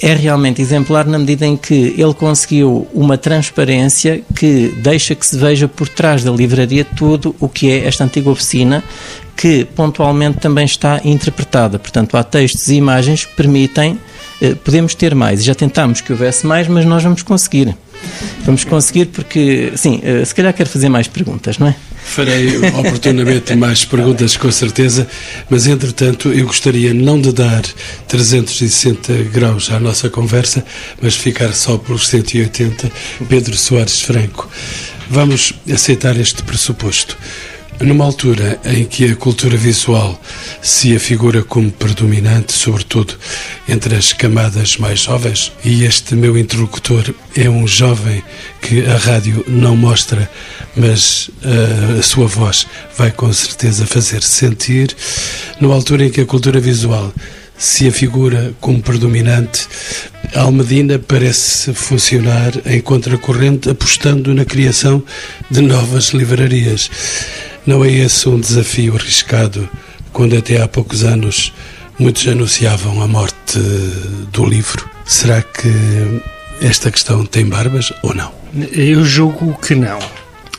é 0.01 0.15
realmente 0.15 0.61
exemplar 0.61 1.05
na 1.05 1.19
medida 1.19 1.45
em 1.45 1.55
que 1.55 1.93
ele 1.95 2.13
conseguiu 2.13 2.87
uma 2.91 3.17
transparência 3.17 4.23
que 4.35 4.73
deixa 4.81 5.13
que 5.13 5.23
se 5.23 5.37
veja 5.37 5.67
por 5.67 5.87
trás 5.87 6.23
da 6.23 6.31
livraria 6.31 6.83
tudo 6.83 7.35
o 7.39 7.47
que 7.47 7.69
é 7.69 7.85
esta 7.85 8.03
antiga 8.03 8.29
oficina 8.29 8.83
que 9.35 9.65
pontualmente 9.65 10.39
também 10.39 10.65
está 10.65 11.01
interpretada. 11.03 11.77
Portanto, 11.77 12.15
há 12.15 12.23
textos 12.23 12.69
e 12.69 12.75
imagens 12.75 13.25
que 13.25 13.35
permitem, 13.35 13.99
eh, 14.41 14.55
podemos 14.55 14.95
ter 14.95 15.13
mais. 15.13 15.43
Já 15.43 15.53
tentámos 15.53 16.01
que 16.01 16.11
houvesse 16.11 16.47
mais, 16.47 16.67
mas 16.67 16.85
nós 16.85 17.03
vamos 17.03 17.21
conseguir. 17.21 17.75
Vamos 18.43 18.63
conseguir 18.63 19.07
porque, 19.07 19.73
sim, 19.75 19.99
eh, 20.03 20.25
se 20.25 20.33
calhar 20.33 20.53
quero 20.53 20.69
fazer 20.69 20.89
mais 20.89 21.07
perguntas, 21.07 21.57
não 21.57 21.67
é? 21.67 21.75
Farei 22.03 22.57
oportunamente 22.57 23.55
mais 23.55 23.85
perguntas, 23.85 24.35
com 24.35 24.51
certeza, 24.51 25.07
mas 25.49 25.65
entretanto 25.67 26.29
eu 26.29 26.45
gostaria 26.45 26.93
não 26.93 27.19
de 27.19 27.31
dar 27.31 27.63
360 28.07 29.13
graus 29.31 29.71
à 29.71 29.79
nossa 29.79 30.09
conversa, 30.09 30.65
mas 31.01 31.15
ficar 31.15 31.53
só 31.53 31.77
pelos 31.77 32.07
180. 32.07 32.91
Pedro 33.29 33.55
Soares 33.55 34.01
Franco, 34.01 34.49
vamos 35.09 35.53
aceitar 35.71 36.17
este 36.17 36.43
pressuposto. 36.43 37.17
Numa 37.81 38.05
altura 38.05 38.59
em 38.63 38.85
que 38.85 39.05
a 39.05 39.15
cultura 39.15 39.57
visual 39.57 40.19
se 40.61 40.95
afigura 40.95 41.41
como 41.41 41.71
predominante, 41.71 42.53
sobretudo 42.53 43.15
entre 43.67 43.95
as 43.95 44.13
camadas 44.13 44.77
mais 44.77 44.99
jovens, 44.99 45.51
e 45.65 45.83
este 45.83 46.13
meu 46.13 46.37
interlocutor 46.37 47.11
é 47.35 47.49
um 47.49 47.67
jovem 47.67 48.23
que 48.61 48.85
a 48.85 48.97
rádio 48.97 49.43
não 49.47 49.75
mostra, 49.75 50.29
mas 50.75 51.29
uh, 51.43 51.99
a 51.99 52.03
sua 52.03 52.27
voz 52.27 52.67
vai 52.95 53.09
com 53.11 53.33
certeza 53.33 53.87
fazer 53.87 54.21
sentir, 54.21 54.95
numa 55.59 55.73
altura 55.73 56.05
em 56.05 56.11
que 56.11 56.21
a 56.21 56.25
cultura 56.25 56.59
visual 56.59 57.11
se 57.57 57.87
a 57.87 57.91
figura 57.91 58.55
como 58.59 58.81
predominante, 58.81 59.67
a 60.33 60.41
Almedina 60.41 60.97
parece 60.97 61.71
funcionar 61.75 62.53
em 62.65 62.81
contracorrente, 62.81 63.69
apostando 63.69 64.33
na 64.33 64.43
criação 64.43 65.03
de 65.49 65.61
novas 65.61 66.09
livrarias. 66.09 66.89
Não 67.65 67.85
é 67.85 67.91
esse 67.91 68.27
um 68.27 68.39
desafio 68.39 68.95
arriscado, 68.95 69.69
quando 70.11 70.35
até 70.35 70.61
há 70.61 70.67
poucos 70.67 71.03
anos 71.03 71.53
muitos 71.99 72.27
anunciavam 72.27 73.01
a 73.01 73.07
morte 73.07 73.59
do 74.31 74.45
livro? 74.45 74.89
Será 75.05 75.41
que 75.41 75.69
esta 76.61 76.91
questão 76.91 77.25
tem 77.25 77.45
barbas 77.45 77.93
ou 78.01 78.13
não? 78.13 78.33
Eu 78.71 79.05
julgo 79.05 79.57
que 79.59 79.75
não. 79.75 79.99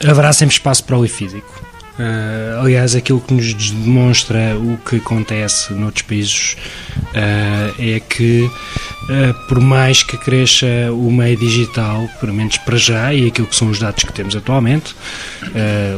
Haverá 0.07 0.33
sempre 0.33 0.55
espaço 0.55 0.85
para 0.85 0.97
o 0.97 1.03
livro 1.03 1.17
físico. 1.17 1.62
Uh, 1.98 2.61
aliás, 2.62 2.94
aquilo 2.94 3.20
que 3.20 3.35
nos 3.35 3.52
demonstra 3.70 4.57
o 4.57 4.78
que 4.78 4.96
acontece 4.96 5.74
noutros 5.74 6.02
países 6.02 6.57
uh, 6.98 7.74
é 7.78 8.00
que, 8.00 8.44
uh, 8.44 9.46
por 9.46 9.61
mais 9.61 10.02
que 10.02 10.16
cresça 10.16 10.66
o 10.90 11.12
meio 11.12 11.37
digital, 11.37 12.09
pelo 12.18 12.33
menos 12.33 12.57
para 12.57 12.78
já, 12.78 13.12
e 13.12 13.26
aquilo 13.26 13.46
que 13.46 13.55
são 13.55 13.68
os 13.68 13.78
dados 13.78 14.05
que 14.05 14.12
temos 14.12 14.35
atualmente, 14.35 14.94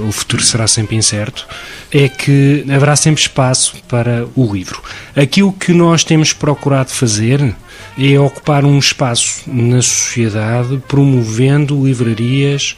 o 0.08 0.10
futuro 0.10 0.42
será 0.42 0.66
sempre 0.66 0.96
incerto, 0.96 1.46
é 1.92 2.08
que 2.08 2.64
haverá 2.68 2.96
sempre 2.96 3.22
espaço 3.22 3.76
para 3.88 4.26
o 4.34 4.52
livro. 4.52 4.82
Aquilo 5.14 5.52
que 5.52 5.72
nós 5.72 6.02
temos 6.02 6.32
procurado 6.32 6.90
fazer 6.90 7.54
é 7.96 8.18
ocupar 8.18 8.64
um 8.64 8.78
espaço 8.78 9.42
na 9.46 9.80
sociedade 9.80 10.82
promovendo 10.88 11.86
livrarias 11.86 12.76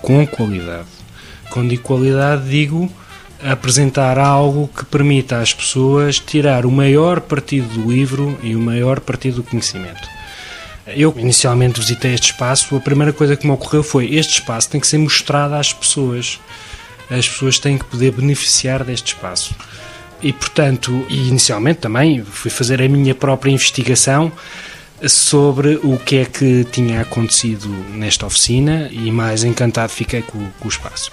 com 0.00 0.26
qualidade. 0.26 0.97
Quando 1.50 1.70
digo 1.70 1.82
qualidade, 1.82 2.48
digo 2.48 2.90
apresentar 3.42 4.18
algo 4.18 4.68
que 4.68 4.84
permita 4.84 5.38
às 5.38 5.54
pessoas 5.54 6.18
tirar 6.18 6.66
o 6.66 6.70
maior 6.70 7.20
partido 7.20 7.68
do 7.68 7.90
livro 7.90 8.36
e 8.42 8.56
o 8.56 8.60
maior 8.60 9.00
partido 9.00 9.36
do 9.36 9.42
conhecimento. 9.44 10.08
Eu 10.86 11.14
inicialmente 11.16 11.78
visitei 11.78 12.14
este 12.14 12.32
espaço, 12.32 12.74
a 12.74 12.80
primeira 12.80 13.12
coisa 13.12 13.36
que 13.36 13.46
me 13.46 13.52
ocorreu 13.52 13.82
foi 13.82 14.14
este 14.14 14.40
espaço 14.40 14.70
tem 14.70 14.80
que 14.80 14.86
ser 14.86 14.98
mostrado 14.98 15.54
às 15.54 15.72
pessoas. 15.72 16.40
As 17.10 17.28
pessoas 17.28 17.58
têm 17.58 17.78
que 17.78 17.84
poder 17.84 18.10
beneficiar 18.10 18.84
deste 18.84 19.14
espaço. 19.14 19.54
E 20.20 20.32
portanto, 20.32 21.06
inicialmente 21.08 21.80
também 21.80 22.24
fui 22.24 22.50
fazer 22.50 22.82
a 22.82 22.88
minha 22.88 23.14
própria 23.14 23.52
investigação 23.52 24.32
sobre 25.06 25.76
o 25.82 25.98
que 25.98 26.16
é 26.16 26.24
que 26.24 26.64
tinha 26.64 27.00
acontecido 27.00 27.68
nesta 27.94 28.26
oficina 28.26 28.88
e 28.90 29.10
mais 29.10 29.44
encantado 29.44 29.90
fiquei 29.92 30.22
com, 30.22 30.38
com 30.58 30.66
o 30.66 30.68
espaço. 30.68 31.10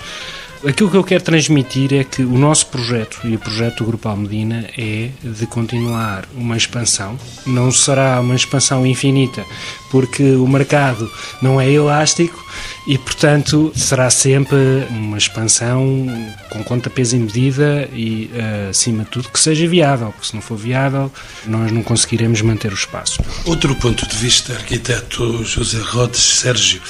Aquilo 0.67 0.89
que 0.89 0.97
eu 0.97 1.03
quero 1.03 1.23
transmitir 1.23 1.93
é 1.93 2.03
que 2.03 2.23
o 2.23 2.37
nosso 2.37 2.67
projeto 2.67 3.19
e 3.23 3.35
o 3.35 3.39
projeto 3.39 3.79
do 3.79 3.85
Grupo 3.85 4.09
Almedina 4.09 4.67
é 4.75 5.09
de 5.21 5.45
continuar 5.45 6.25
uma 6.33 6.57
expansão. 6.57 7.19
Não 7.45 7.71
será 7.71 8.19
uma 8.19 8.35
expansão 8.35 8.83
infinita, 8.85 9.45
porque 9.91 10.23
o 10.31 10.47
mercado 10.47 11.11
não 11.39 11.61
é 11.61 11.69
elástico 11.69 12.43
e, 12.87 12.97
portanto, 12.97 13.71
será 13.75 14.09
sempre 14.09 14.57
uma 14.89 15.17
expansão 15.17 16.07
com 16.49 16.63
conta, 16.63 16.89
peso 16.89 17.15
e 17.15 17.19
medida 17.19 17.89
e, 17.93 18.29
uh, 18.33 18.69
acima 18.69 19.03
de 19.03 19.09
tudo, 19.09 19.29
que 19.29 19.39
seja 19.39 19.67
viável, 19.67 20.11
porque 20.11 20.27
se 20.27 20.35
não 20.35 20.41
for 20.41 20.57
viável, 20.57 21.11
nós 21.47 21.71
não 21.71 21.81
conseguiremos 21.81 22.41
manter 22.41 22.71
o 22.71 22.75
espaço. 22.75 23.21
Outro 23.45 23.75
ponto 23.75 24.07
de 24.07 24.15
vista, 24.15 24.53
arquiteto 24.53 25.43
José 25.43 25.79
Rodes 25.79 26.21
Sérgio, 26.21 26.81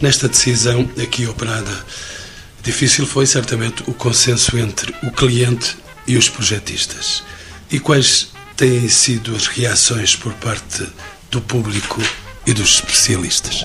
nesta 0.00 0.28
decisão 0.28 0.88
aqui 1.00 1.26
operada 1.26 1.84
Difícil 2.66 3.06
foi 3.06 3.26
certamente 3.26 3.84
o 3.86 3.94
consenso 3.94 4.58
entre 4.58 4.92
o 5.00 5.12
cliente 5.12 5.76
e 6.04 6.16
os 6.16 6.28
projetistas. 6.28 7.22
E 7.70 7.78
quais 7.78 8.32
têm 8.56 8.88
sido 8.88 9.36
as 9.36 9.46
reações 9.46 10.16
por 10.16 10.32
parte 10.34 10.84
do 11.30 11.40
público 11.40 12.02
e 12.44 12.52
dos 12.52 12.74
especialistas? 12.74 13.64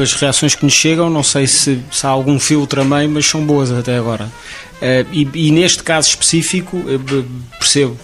As 0.00 0.12
reações 0.14 0.54
que 0.54 0.64
nos 0.64 0.72
chegam, 0.72 1.10
não 1.10 1.22
sei 1.22 1.46
se, 1.46 1.80
se 1.90 2.06
há 2.06 2.10
algum 2.10 2.38
filtro 2.38 2.82
também, 2.82 3.08
mas 3.08 3.26
são 3.26 3.44
boas 3.44 3.70
até 3.70 3.96
agora. 3.96 4.24
Uh, 4.24 5.06
e, 5.12 5.28
e, 5.34 5.50
neste 5.50 5.82
caso 5.82 6.08
específico, 6.08 6.82
percebo, 7.58 7.98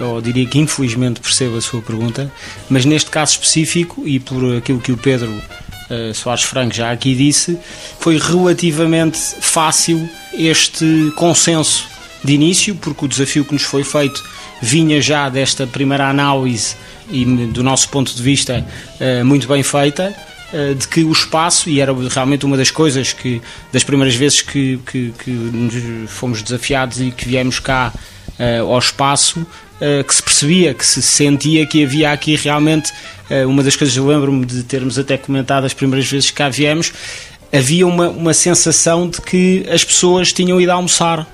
ou 0.00 0.20
diria 0.20 0.46
que 0.46 0.58
infelizmente 0.58 1.20
percebo 1.20 1.56
a 1.56 1.60
sua 1.60 1.82
pergunta, 1.82 2.30
mas 2.68 2.84
neste 2.84 3.10
caso 3.10 3.32
específico, 3.32 4.02
e 4.06 4.20
por 4.20 4.56
aquilo 4.56 4.80
que 4.80 4.92
o 4.92 4.96
Pedro 4.96 5.30
uh, 5.30 6.14
Soares 6.14 6.44
Franco 6.44 6.74
já 6.74 6.92
aqui 6.92 7.14
disse, 7.14 7.58
foi 7.98 8.18
relativamente 8.18 9.18
fácil 9.18 10.08
este 10.34 11.12
consenso 11.16 11.88
de 12.22 12.32
início, 12.34 12.74
porque 12.76 13.04
o 13.04 13.08
desafio 13.08 13.44
que 13.44 13.52
nos 13.52 13.62
foi 13.62 13.82
feito 13.82 14.22
vinha 14.60 15.00
já 15.00 15.28
desta 15.28 15.66
primeira 15.66 16.08
análise 16.08 16.76
e 17.10 17.24
do 17.24 17.64
nosso 17.64 17.88
ponto 17.88 18.14
de 18.14 18.22
vista 18.22 18.64
muito 19.24 19.48
bem 19.48 19.60
feita 19.64 20.14
de 20.78 20.86
que 20.86 21.02
o 21.02 21.12
espaço, 21.12 21.70
e 21.70 21.80
era 21.80 21.94
realmente 22.10 22.44
uma 22.44 22.56
das 22.56 22.70
coisas 22.70 23.12
que, 23.12 23.40
das 23.72 23.82
primeiras 23.82 24.14
vezes 24.14 24.42
que, 24.42 24.78
que, 24.90 25.12
que 25.24 26.04
fomos 26.08 26.42
desafiados 26.42 27.00
e 27.00 27.10
que 27.10 27.26
viemos 27.26 27.58
cá 27.58 27.92
uh, 28.38 28.70
ao 28.70 28.78
espaço, 28.78 29.46
que 30.06 30.14
se 30.14 30.22
percebia, 30.22 30.74
que 30.74 30.86
se 30.86 31.02
sentia 31.02 31.66
que 31.66 31.82
havia 31.82 32.12
aqui 32.12 32.36
realmente 32.36 32.92
eh, 33.32 33.46
uma 33.46 33.62
das 33.62 33.74
coisas 33.74 33.96
eu 33.96 34.06
lembro-me 34.06 34.44
de 34.44 34.62
termos 34.62 34.98
até 34.98 35.16
comentado 35.16 35.64
as 35.64 35.72
primeiras 35.72 36.06
vezes 36.06 36.30
que 36.30 36.36
cá 36.36 36.50
viemos, 36.50 36.92
havia 37.50 37.86
uma, 37.86 38.10
uma 38.10 38.34
sensação 38.34 39.08
de 39.08 39.22
que 39.22 39.64
as 39.72 39.82
pessoas 39.82 40.30
tinham 40.34 40.60
ido 40.60 40.70
almoçar 40.70 41.26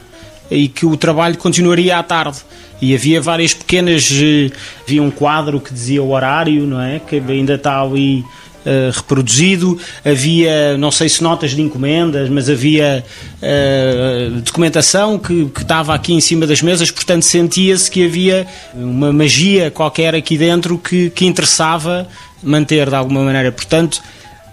e 0.49 0.69
que 0.69 0.87
o 0.87 0.97
trabalho 0.97 1.37
continuaria 1.37 1.99
à 1.99 2.03
tarde. 2.05 2.39
E 2.81 2.95
havia 2.95 3.21
várias 3.21 3.53
pequenas. 3.53 4.09
Eh, 4.13 4.53
havia 4.87 5.03
um 5.03 5.11
quadro 5.11 5.61
que 5.61 5.75
dizia 5.75 6.01
o 6.01 6.13
horário, 6.13 6.65
não 6.65 6.81
é? 6.81 7.01
Que 7.01 7.17
ainda 7.17 7.55
está 7.55 7.81
ali 7.81 8.25
uh, 8.65 8.91
reproduzido. 8.95 9.79
Havia, 10.05 10.77
não 10.77 10.91
sei 10.91 11.09
se 11.09 11.23
notas 11.23 11.53
de 11.53 11.63
encomendas, 11.63 12.29
mas 12.29 12.49
havia 12.49 13.05
uh, 13.43 14.41
documentação 14.41 15.19
que, 15.19 15.47
que 15.47 15.63
estava 15.63 15.95
aqui 15.95 16.13
em 16.13 16.21
cima 16.21 16.47
das 16.47 16.63
mesas, 16.63 16.91
portanto 16.91 17.23
sentia-se 17.23 17.91
que 17.91 18.05
havia 18.05 18.47
uma 18.75 19.13
magia 19.13 19.71
qualquer 19.71 20.15
aqui 20.15 20.37
dentro 20.37 20.79
que, 20.79 21.11
que 21.11 21.27
interessava 21.27 22.09
manter 22.43 22.89
de 22.89 22.95
alguma 22.95 23.23
maneira. 23.23 23.53
Portanto, 23.53 24.03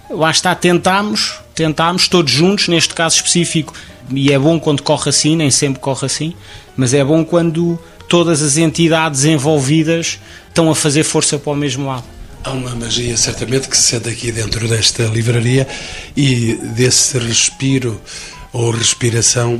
lá 0.10 0.32
está, 0.32 0.54
tentámos, 0.56 1.40
tentámos 1.54 2.08
todos 2.08 2.32
juntos, 2.32 2.68
neste 2.68 2.94
caso 2.94 3.18
específico, 3.18 3.74
e 4.12 4.32
é 4.32 4.38
bom 4.38 4.60
quando 4.60 4.84
corre 4.84 5.10
assim, 5.10 5.36
nem 5.36 5.50
sempre 5.50 5.80
corre 5.80 6.06
assim, 6.06 6.34
mas 6.76 6.94
é 6.94 7.04
bom 7.04 7.24
quando 7.24 7.80
todas 8.08 8.42
as 8.42 8.58
entidades 8.58 9.26
envolvidas 9.26 10.20
estão 10.48 10.70
a 10.70 10.76
fazer 10.76 11.04
força 11.04 11.38
para 11.38 11.52
o 11.52 11.56
mesmo 11.56 11.88
lado. 11.88 12.15
Há 12.46 12.52
uma 12.52 12.76
magia, 12.76 13.18
certamente, 13.18 13.68
que 13.68 13.76
se 13.76 13.82
sente 13.82 14.08
aqui 14.08 14.32
dentro 14.32 14.68
desta 14.68 15.02
livraria 15.06 15.68
e 16.16 16.54
desse 16.76 17.18
respiro 17.18 18.00
ou 18.54 18.70
respiração 18.70 19.60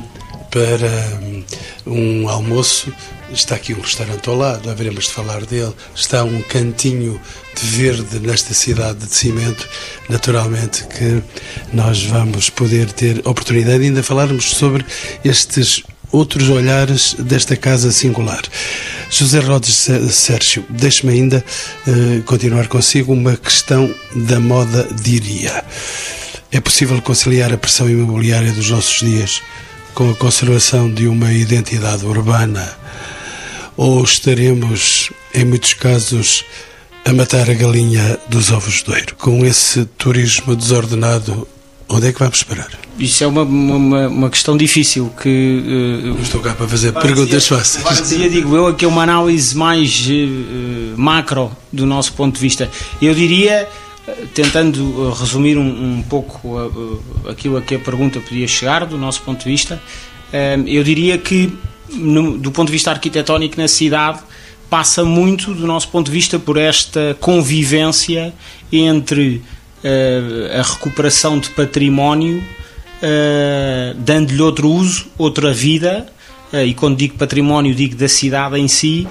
para 0.52 0.88
hum, 1.20 1.44
um 1.84 2.28
almoço. 2.28 2.92
Está 3.32 3.56
aqui 3.56 3.74
um 3.74 3.80
restaurante 3.80 4.28
ao 4.28 4.36
lado, 4.36 4.70
haveremos 4.70 5.06
de 5.06 5.10
falar 5.10 5.44
dele. 5.44 5.74
Está 5.96 6.22
um 6.22 6.40
cantinho 6.42 7.20
de 7.60 7.66
verde 7.66 8.20
nesta 8.20 8.54
cidade 8.54 9.04
de 9.04 9.12
cimento. 9.12 9.68
Naturalmente 10.08 10.86
que 10.86 11.20
nós 11.72 12.04
vamos 12.04 12.50
poder 12.50 12.92
ter 12.92 13.18
oportunidade 13.26 13.80
de 13.80 13.86
ainda 13.86 14.02
falarmos 14.04 14.50
sobre 14.50 14.86
estes 15.24 15.82
outros 16.16 16.48
olhares 16.48 17.14
desta 17.18 17.56
casa 17.56 17.92
singular. 17.92 18.42
José 19.10 19.38
Rodes 19.40 19.88
Sérgio, 20.10 20.64
deixe-me 20.68 21.12
ainda 21.12 21.44
uh, 21.86 22.22
continuar 22.22 22.68
consigo 22.68 23.12
uma 23.12 23.36
questão 23.36 23.92
da 24.14 24.40
moda, 24.40 24.88
diria. 25.02 25.64
É 26.50 26.60
possível 26.60 27.00
conciliar 27.02 27.52
a 27.52 27.58
pressão 27.58 27.88
imobiliária 27.88 28.52
dos 28.52 28.70
nossos 28.70 29.00
dias 29.00 29.42
com 29.94 30.10
a 30.10 30.14
conservação 30.14 30.92
de 30.92 31.06
uma 31.06 31.32
identidade 31.32 32.04
urbana? 32.04 32.76
Ou 33.76 34.02
estaremos, 34.02 35.10
em 35.34 35.44
muitos 35.44 35.74
casos, 35.74 36.44
a 37.04 37.12
matar 37.12 37.50
a 37.50 37.54
galinha 37.54 38.18
dos 38.28 38.50
ovos 38.50 38.82
de 38.82 38.90
ouro? 38.90 39.16
Com 39.18 39.44
esse 39.44 39.84
turismo 39.98 40.56
desordenado 40.56 41.46
Onde 41.88 42.08
é 42.08 42.12
que 42.12 42.18
vamos 42.18 42.42
parar? 42.42 42.68
Isso 42.98 43.22
é 43.22 43.26
uma, 43.26 43.42
uma, 43.42 44.08
uma 44.08 44.30
questão 44.30 44.56
difícil 44.56 45.12
que... 45.22 46.12
Uh, 46.18 46.20
Estou 46.22 46.40
cá 46.40 46.54
para 46.54 46.66
fazer 46.66 46.92
perguntas 46.92 47.46
fáceis. 47.46 47.84
Fazia, 47.84 48.28
digo 48.28 48.56
eu, 48.56 48.66
aqui 48.66 48.84
é 48.84 48.88
uma 48.88 49.02
análise 49.02 49.56
mais 49.56 50.06
uh, 50.08 50.98
macro 50.98 51.50
do 51.72 51.86
nosso 51.86 52.12
ponto 52.14 52.34
de 52.34 52.40
vista. 52.40 52.70
Eu 53.00 53.14
diria, 53.14 53.68
tentando 54.34 55.10
resumir 55.12 55.56
um, 55.56 55.98
um 55.98 56.02
pouco 56.02 56.58
uh, 56.58 57.02
aquilo 57.28 57.56
a 57.56 57.62
que 57.62 57.76
a 57.76 57.78
pergunta 57.78 58.18
podia 58.20 58.48
chegar 58.48 58.84
do 58.84 58.98
nosso 58.98 59.22
ponto 59.22 59.44
de 59.44 59.50
vista, 59.50 59.80
eu 60.66 60.82
diria 60.82 61.16
que, 61.16 61.56
no, 61.92 62.36
do 62.36 62.50
ponto 62.50 62.66
de 62.66 62.72
vista 62.72 62.90
arquitetónico 62.90 63.58
na 63.58 63.68
cidade, 63.68 64.18
passa 64.68 65.04
muito, 65.04 65.54
do 65.54 65.66
nosso 65.66 65.88
ponto 65.88 66.06
de 66.06 66.12
vista, 66.12 66.38
por 66.38 66.56
esta 66.56 67.16
convivência 67.20 68.34
entre 68.70 69.40
a 70.58 70.62
recuperação 70.62 71.38
de 71.38 71.50
património, 71.50 72.38
uh, 72.38 73.94
dando-lhe 73.96 74.40
outro 74.40 74.68
uso, 74.70 75.06
outra 75.18 75.52
vida, 75.52 76.06
e 76.52 76.72
quando 76.74 76.96
digo 76.96 77.18
património, 77.18 77.74
digo 77.74 77.96
da 77.96 78.08
cidade 78.08 78.58
em 78.58 78.68
si, 78.68 79.06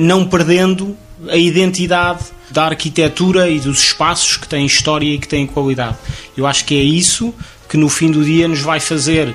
não 0.00 0.26
perdendo 0.26 0.96
a 1.28 1.36
identidade 1.36 2.24
da 2.50 2.64
arquitetura 2.64 3.48
e 3.48 3.60
dos 3.60 3.82
espaços 3.82 4.38
que 4.38 4.48
têm 4.48 4.64
história 4.64 5.06
e 5.06 5.18
que 5.18 5.28
têm 5.28 5.46
qualidade. 5.46 5.98
Eu 6.34 6.46
acho 6.46 6.64
que 6.64 6.74
é 6.74 6.82
isso 6.82 7.32
que 7.68 7.76
no 7.76 7.90
fim 7.90 8.10
do 8.10 8.24
dia 8.24 8.48
nos 8.48 8.60
vai 8.60 8.80
fazer 8.80 9.34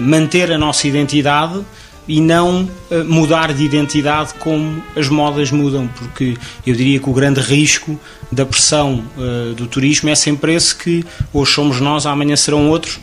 manter 0.00 0.52
a 0.52 0.56
nossa 0.56 0.86
identidade 0.86 1.60
e 2.06 2.20
não 2.20 2.68
uh, 2.90 3.04
mudar 3.04 3.52
de 3.52 3.64
identidade 3.64 4.34
como 4.34 4.82
as 4.94 5.08
modas 5.08 5.50
mudam, 5.50 5.88
porque 5.88 6.36
eu 6.66 6.74
diria 6.74 6.98
que 6.98 7.08
o 7.08 7.12
grande 7.12 7.40
risco 7.40 7.98
da 8.30 8.44
pressão 8.44 9.04
uh, 9.16 9.54
do 9.54 9.66
turismo 9.66 10.08
é 10.10 10.14
sempre 10.14 10.54
esse 10.54 10.74
que 10.74 11.04
hoje 11.32 11.52
somos 11.52 11.80
nós, 11.80 12.06
amanhã 12.06 12.36
serão 12.36 12.68
outros 12.68 12.98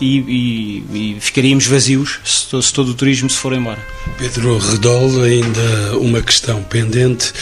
e, 0.00 0.18
e, 0.18 1.16
e 1.16 1.20
ficaríamos 1.20 1.66
vazios 1.66 2.20
se, 2.24 2.62
se, 2.62 2.72
todo 2.72 2.90
o 2.90 2.94
turismo 2.94 3.28
se 3.28 3.36
for 3.36 3.52
embora. 3.52 3.80
Pedro 4.16 4.58
Redol, 4.58 5.22
ainda 5.22 5.98
uma 5.98 6.22
questão 6.22 6.62
pendente. 6.62 7.32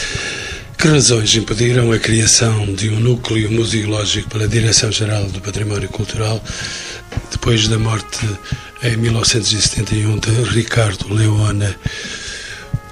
Que 0.79 0.89
razões 0.89 1.35
impediram 1.35 1.91
a 1.91 1.99
criação 1.99 2.75
de 2.75 2.91
um 2.91 3.01
núcleo 3.01 3.51
museológico 3.51 4.29
pela 4.29 4.47
Direção-Geral 4.47 5.25
do 5.25 5.41
Património 5.41 5.89
Cultural 5.89 6.43
depois 7.31 7.67
da 7.67 7.79
morte 7.79 8.29
em 8.83 8.97
1971 8.97 10.19
de 10.19 10.31
Ricardo 10.51 11.13
Leona. 11.13 11.75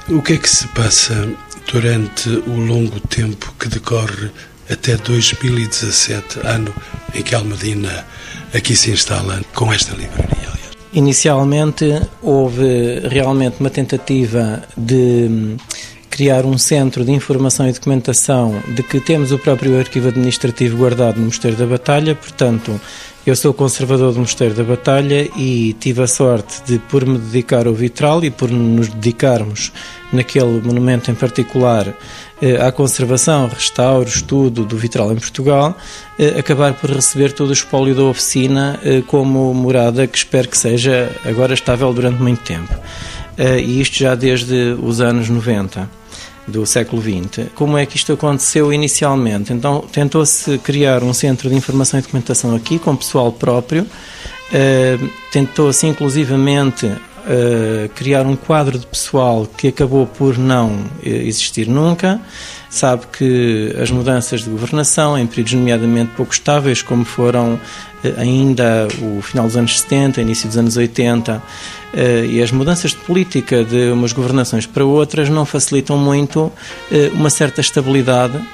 O 0.09 0.23
que 0.23 0.35
é 0.35 0.37
que 0.37 0.49
se 0.49 0.66
passa 0.68 1.29
durante 1.70 2.29
o 2.29 2.57
longo 2.57 3.01
tempo 3.01 3.55
que 3.59 3.68
decorre 3.68 4.31
até 4.70 4.97
2017, 4.97 6.40
ano 6.44 6.75
em 7.14 7.23
que 7.23 7.35
Almedina 7.35 8.07
aqui 8.55 8.77
se 8.77 8.90
instala 8.90 9.42
com 9.55 9.73
esta 9.73 9.94
livraria? 9.94 10.44
Inicialmente 10.92 12.01
houve 12.23 13.01
realmente 13.09 13.57
uma 13.59 13.70
tentativa 13.70 14.62
de 14.77 15.57
criar 16.09 16.47
um 16.47 16.57
centro 16.57 17.05
de 17.05 17.11
informação 17.11 17.68
e 17.68 17.73
documentação 17.73 18.62
de 18.68 18.85
que 18.85 19.01
temos 19.01 19.33
o 19.33 19.38
próprio 19.38 19.77
arquivo 19.77 20.09
administrativo 20.09 20.77
guardado 20.77 21.18
no 21.18 21.27
Mosteiro 21.27 21.57
da 21.57 21.66
Batalha, 21.66 22.14
portanto 22.14 22.81
eu 23.27 23.35
sou 23.35 23.55
conservador 23.55 24.13
do 24.13 24.21
Mosteiro 24.21 24.55
da 24.55 24.63
Batalha 24.63 25.31
e 25.37 25.75
tive 25.81 26.03
a 26.03 26.07
sorte 26.07 26.63
de, 26.67 26.79
por 26.79 27.07
me 27.07 27.17
dedicar 27.17 27.67
ao 27.67 27.73
vitral 27.73 28.23
e 28.23 28.31
por 28.31 28.51
nos 28.51 28.89
dedicarmos 28.89 29.73
naquele 30.13 30.61
monumento 30.61 31.11
em 31.11 31.15
particular 31.15 31.95
eh, 32.43 32.57
à 32.61 32.71
conservação, 32.71 33.49
restauro, 33.49 34.07
estudo 34.07 34.67
do 34.67 34.77
vitral 34.77 35.11
em 35.11 35.17
Portugal, 35.17 35.75
eh, 36.19 36.39
acabar 36.39 36.75
por 36.75 36.91
receber 36.91 37.33
todo 37.33 37.49
o 37.49 37.55
espólio 37.55 37.95
da 37.95 38.03
oficina 38.03 38.79
eh, 38.85 39.03
como 39.07 39.55
morada 39.55 40.07
que 40.07 40.19
espero 40.19 40.47
que 40.47 40.59
seja 40.59 41.11
agora 41.25 41.55
estável 41.55 41.93
durante 41.95 42.21
muito 42.21 42.43
tempo. 42.43 42.75
E 43.37 43.81
isto 43.81 43.99
já 43.99 44.15
desde 44.15 44.77
os 44.81 45.01
anos 45.01 45.29
90 45.29 46.04
do 46.46 46.66
século 46.66 47.02
XX. 47.02 47.48
Como 47.54 47.78
é 47.78 47.87
que 47.87 47.96
isto 47.96 48.12
aconteceu 48.12 48.72
inicialmente? 48.72 49.52
Então, 49.52 49.80
tentou-se 49.92 50.59
criar 50.59 51.02
um 51.02 51.12
centro 51.12 51.48
de 51.48 51.54
informação 51.54 51.98
e 51.98 52.02
documentação 52.02 52.54
aqui, 52.54 52.78
com 52.78 52.94
pessoal 52.94 53.33
próprio, 53.33 53.83
uh, 53.83 55.09
tentou-se 55.33 55.87
inclusivamente 55.87 56.87
uh, 56.87 57.88
criar 57.94 58.26
um 58.26 58.37
quadro 58.37 58.78
de 58.78 58.87
pessoal 58.87 59.46
que 59.46 59.68
acabou 59.68 60.07
por 60.07 60.37
não 60.38 60.85
eh, 61.02 61.09
existir 61.09 61.66
nunca. 61.66 62.20
Sabe 62.75 63.05
que 63.17 63.73
as 63.81 63.89
mudanças 63.89 64.43
de 64.43 64.51
governação, 64.51 65.17
em 65.17 65.29
períodos 65.29 65.53
nomeadamente 65.53 66.11
pouco 66.17 66.33
estáveis, 66.33 66.83
como 66.83 67.05
foram 67.05 67.57
ainda 68.19 68.89
o 69.01 69.23
final 69.23 69.47
dos 69.47 69.57
anos 69.57 69.79
70, 69.79 70.21
início 70.21 70.49
dos 70.49 70.59
anos 70.59 70.77
80, 70.77 71.41
eh, 71.95 72.27
e 72.29 72.43
as 72.43 72.51
mudanças 72.51 72.91
de 72.91 72.97
política 72.97 73.63
de 73.63 73.93
umas 73.93 74.13
governações 74.13 74.67
para 74.67 74.85
outras 74.85 75.29
não 75.29 75.47
facilitam 75.47 75.97
muito 75.97 76.51
eh, 76.91 77.13
uma 77.15 77.31
certa 77.31 77.61
estabilidade 77.61 78.45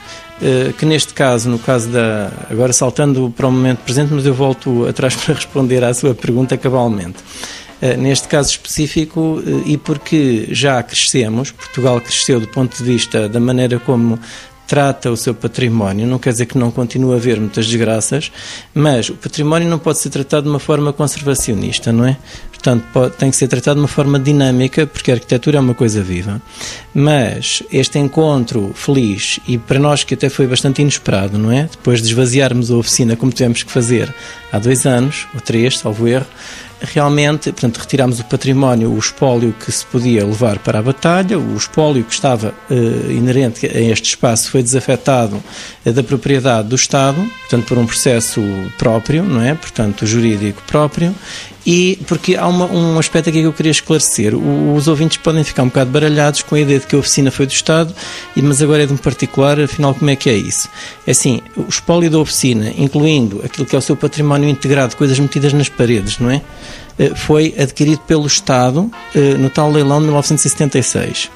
eh, 0.43 0.75
que 0.77 0.85
neste 0.85 1.15
caso, 1.15 1.49
no 1.49 1.59
caso 1.59 1.89
da. 1.89 2.31
Agora 2.51 2.75
saltando 2.75 3.33
para 3.35 3.47
o 3.47 3.51
momento 3.51 3.79
presente, 3.79 4.13
mas 4.13 4.27
eu 4.27 4.35
volto 4.35 4.87
atrás 4.87 5.17
para 5.25 5.35
responder 5.35 5.83
à 5.83 5.95
sua 5.95 6.15
pergunta 6.15 6.59
cabalmente. 6.59 7.17
Neste 7.99 8.29
caso 8.29 8.51
específico, 8.51 9.43
e 9.65 9.79
porque 9.79 10.49
já 10.51 10.83
crescemos, 10.83 11.51
Portugal 11.51 12.01
cresceu 12.01 12.39
do 12.39 12.47
ponto 12.47 12.77
de 12.77 12.85
vista 12.85 13.29
da 13.29 13.41
maneira 13.41 13.79
como 13.79 14.19
trata 14.71 15.11
o 15.11 15.17
seu 15.17 15.35
património, 15.35 16.07
não 16.07 16.17
quer 16.17 16.31
dizer 16.31 16.47
que 16.47 16.57
não 16.57 16.71
continue 16.71 17.15
a 17.15 17.17
haver 17.17 17.41
muitas 17.41 17.67
desgraças, 17.67 18.31
mas 18.73 19.09
o 19.09 19.15
património 19.15 19.69
não 19.69 19.81
pode 19.81 19.99
ser 19.99 20.11
tratado 20.11 20.45
de 20.45 20.49
uma 20.49 20.61
forma 20.61 20.93
conservacionista, 20.93 21.93
não 21.93 22.07
é? 22.07 22.17
Portanto, 22.53 22.85
pode, 22.93 23.17
tem 23.17 23.33
que 23.33 23.37
ser 23.37 23.49
tratado 23.49 23.77
de 23.77 23.81
uma 23.81 23.89
forma 23.89 24.17
dinâmica, 24.17 24.87
porque 24.87 25.11
a 25.11 25.15
arquitetura 25.15 25.57
é 25.57 25.61
uma 25.61 25.75
coisa 25.75 26.03
viva. 26.03 26.41
Mas 26.95 27.65
este 27.73 27.99
encontro 27.99 28.71
feliz, 28.73 29.41
e 29.49 29.59
para 29.59 29.81
nós 29.81 30.05
que 30.05 30.15
até 30.15 30.29
foi 30.29 30.47
bastante 30.47 30.83
inesperado, 30.83 31.37
não 31.37 31.51
é? 31.51 31.63
Depois 31.63 32.01
de 32.01 32.07
esvaziarmos 32.07 32.71
a 32.71 32.77
oficina 32.77 33.17
como 33.17 33.33
tivemos 33.33 33.65
que 33.65 33.73
fazer 33.73 34.15
há 34.53 34.59
dois 34.61 34.87
anos, 34.87 35.27
ou 35.35 35.41
três, 35.41 35.79
salvo 35.79 36.07
erro, 36.07 36.27
realmente, 36.81 37.53
portanto, 37.53 37.79
retirámos 37.79 38.21
o 38.21 38.25
património, 38.25 38.93
o 38.93 38.99
espólio 38.99 39.53
que 39.53 39.71
se 39.71 39.85
podia 39.87 40.25
levar 40.25 40.59
para 40.59 40.79
a 40.79 40.83
batalha, 40.83 41.39
o 41.39 41.57
espólio 41.57 42.05
que 42.05 42.13
estava 42.13 42.55
uh, 42.71 43.11
inerente 43.11 43.67
a 43.67 43.81
este 43.81 44.11
espaço 44.11 44.51
foi 44.51 44.63
desafetado 44.63 45.43
uh, 45.85 45.93
da 45.93 46.03
propriedade 46.03 46.69
do 46.69 46.77
Estado, 46.77 47.21
portanto, 47.41 47.67
por 47.67 47.79
um 47.79 47.87
processo 47.87 48.41
próprio, 48.79 49.23
não 49.23 49.43
é? 49.43 49.55
Portanto, 49.55 50.07
jurídico 50.07 50.63
próprio, 50.67 51.15
e 51.67 51.99
porque 52.07 52.37
há 52.37 52.47
uma, 52.47 52.67
um 52.67 52.99
aspecto 52.99 53.29
aqui 53.29 53.41
que 53.41 53.47
eu 53.47 53.53
queria 53.53 53.73
esclarecer. 53.73 54.35
O, 54.35 54.75
os 54.75 54.89
ouvintes 54.89 55.19
podem 55.19 55.45
ficar 55.45 55.63
um 55.63 55.67
bocado 55.67 55.91
baralhados 55.91 56.43
com 56.43 56.55
a 56.55 56.61
ideia 56.61 56.79
de 56.79 56.87
que 56.87 56.95
a 56.95 56.99
oficina 56.99 57.31
foi 57.31 57.47
do 57.47 57.53
Estado, 57.53 57.95
mas 58.37 58.63
agora 58.63 58.83
é 58.83 58.87
de 58.87 58.93
um 58.93 58.97
particular, 58.97 59.61
afinal, 59.61 59.95
como 59.95 60.11
é 60.11 60.17
que 60.17 60.31
é 60.31 60.35
isso? 60.35 60.69
É 61.07 61.11
assim, 61.11 61.41
o 61.57 61.67
espólio 61.69 62.11
da 62.11 62.19
oficina, 62.19 62.73
incluindo 62.77 63.43
aquilo 63.45 63.67
que 63.67 63.75
é 63.75 63.79
o 63.79 63.83
seu 63.83 63.97
património 63.97 64.49
integrado, 64.49 64.97
coisas 64.97 65.19
metidas 65.19 65.53
nas 65.53 65.69
paredes, 65.69 66.19
não 66.19 66.31
é? 66.31 66.43
Eh, 67.01 67.15
foi 67.15 67.55
adquirido 67.59 68.01
pelo 68.01 68.27
Estado 68.27 68.91
eh, 69.15 69.35
no 69.39 69.49
tal 69.49 69.73
leilão 69.73 70.01
de 70.01 70.05
1976. 70.05 71.31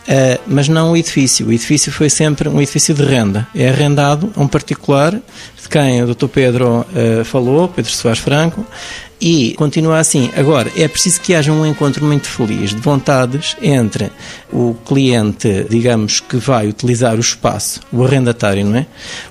Uh, 0.00 0.40
mas 0.46 0.68
não 0.68 0.92
o 0.92 0.96
edifício. 0.96 1.46
O 1.46 1.52
edifício 1.52 1.92
foi 1.92 2.10
sempre 2.10 2.48
um 2.48 2.60
edifício 2.60 2.92
de 2.92 3.04
renda. 3.04 3.46
É 3.54 3.68
arrendado 3.68 4.32
a 4.34 4.40
um 4.40 4.48
particular, 4.48 5.12
de 5.12 5.68
quem 5.68 6.02
o 6.02 6.14
Dr. 6.14 6.26
Pedro 6.26 6.80
uh, 6.80 7.24
falou, 7.24 7.68
Pedro 7.68 7.92
Soares 7.92 8.18
Franco, 8.18 8.66
e 9.20 9.54
continua 9.56 9.98
assim. 9.98 10.30
Agora, 10.36 10.72
é 10.76 10.88
preciso 10.88 11.20
que 11.20 11.34
haja 11.34 11.52
um 11.52 11.64
encontro 11.64 12.04
muito 12.04 12.26
feliz 12.26 12.70
de 12.70 12.80
vontades 12.80 13.56
entre 13.62 14.10
o 14.52 14.74
cliente, 14.84 15.66
digamos, 15.70 16.18
que 16.18 16.38
vai 16.38 16.66
utilizar 16.66 17.14
o 17.16 17.20
espaço, 17.20 17.80
o 17.92 18.02
arrendatário, 18.02 18.64
não 18.64 18.78
é? 18.78 18.86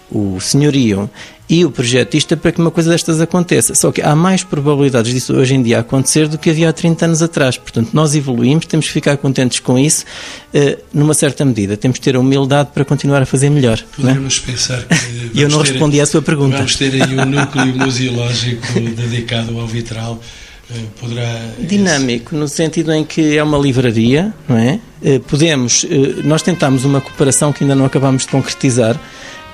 O 0.09 0.39
senhorio 0.39 1.09
e 1.49 1.65
o 1.65 1.71
projetista 1.71 2.37
para 2.37 2.51
que 2.51 2.61
uma 2.61 2.69
coisa 2.69 2.91
destas 2.91 3.19
aconteça. 3.19 3.73
Só 3.73 3.91
que 3.91 4.01
há 4.01 4.15
mais 4.15 4.43
probabilidades 4.43 5.11
disso 5.11 5.33
hoje 5.33 5.55
em 5.55 5.63
dia 5.63 5.79
acontecer 5.79 6.27
do 6.27 6.37
que 6.37 6.51
havia 6.51 6.69
há 6.69 6.73
30 6.73 7.05
anos 7.05 7.21
atrás. 7.23 7.57
Portanto, 7.57 7.89
nós 7.91 8.13
evoluímos, 8.13 8.67
temos 8.67 8.85
que 8.85 8.93
ficar 8.93 9.17
contentes 9.17 9.59
com 9.59 9.77
isso, 9.77 10.05
uh, 10.53 10.77
numa 10.93 11.15
certa 11.15 11.43
medida. 11.43 11.75
Temos 11.75 11.97
que 11.97 12.03
ter 12.03 12.15
a 12.15 12.19
humildade 12.19 12.69
para 12.71 12.85
continuar 12.85 13.23
a 13.23 13.25
fazer 13.25 13.49
melhor. 13.49 13.79
É? 13.79 13.95
Podemos 13.95 14.43
é? 14.43 14.51
pensar 14.51 14.83
que. 14.83 14.99
E 15.33 15.41
eu 15.41 15.49
não 15.49 15.59
respondi 15.59 15.97
ter, 15.97 16.03
à 16.03 16.05
sua 16.05 16.21
pergunta. 16.21 16.57
Vamos 16.57 16.75
ter 16.75 16.91
aí 17.01 17.17
um 17.17 17.25
núcleo 17.25 17.75
museológico 17.77 18.67
dedicado 18.79 19.59
ao 19.59 19.67
vitral. 19.67 20.19
Eh, 20.71 20.75
poderá. 20.99 21.51
Dinâmico, 21.59 22.35
no 22.35 22.47
sentido 22.47 22.91
em 22.91 23.03
que 23.03 23.37
é 23.37 23.43
uma 23.43 23.57
livraria, 23.57 24.33
não 24.47 24.57
é? 24.57 24.79
Eh, 25.03 25.19
podemos. 25.19 25.85
Nós 26.23 26.41
tentámos 26.41 26.83
uma 26.83 26.99
cooperação 26.99 27.53
que 27.53 27.63
ainda 27.63 27.75
não 27.75 27.85
acabámos 27.85 28.23
de 28.23 28.29
concretizar 28.29 28.99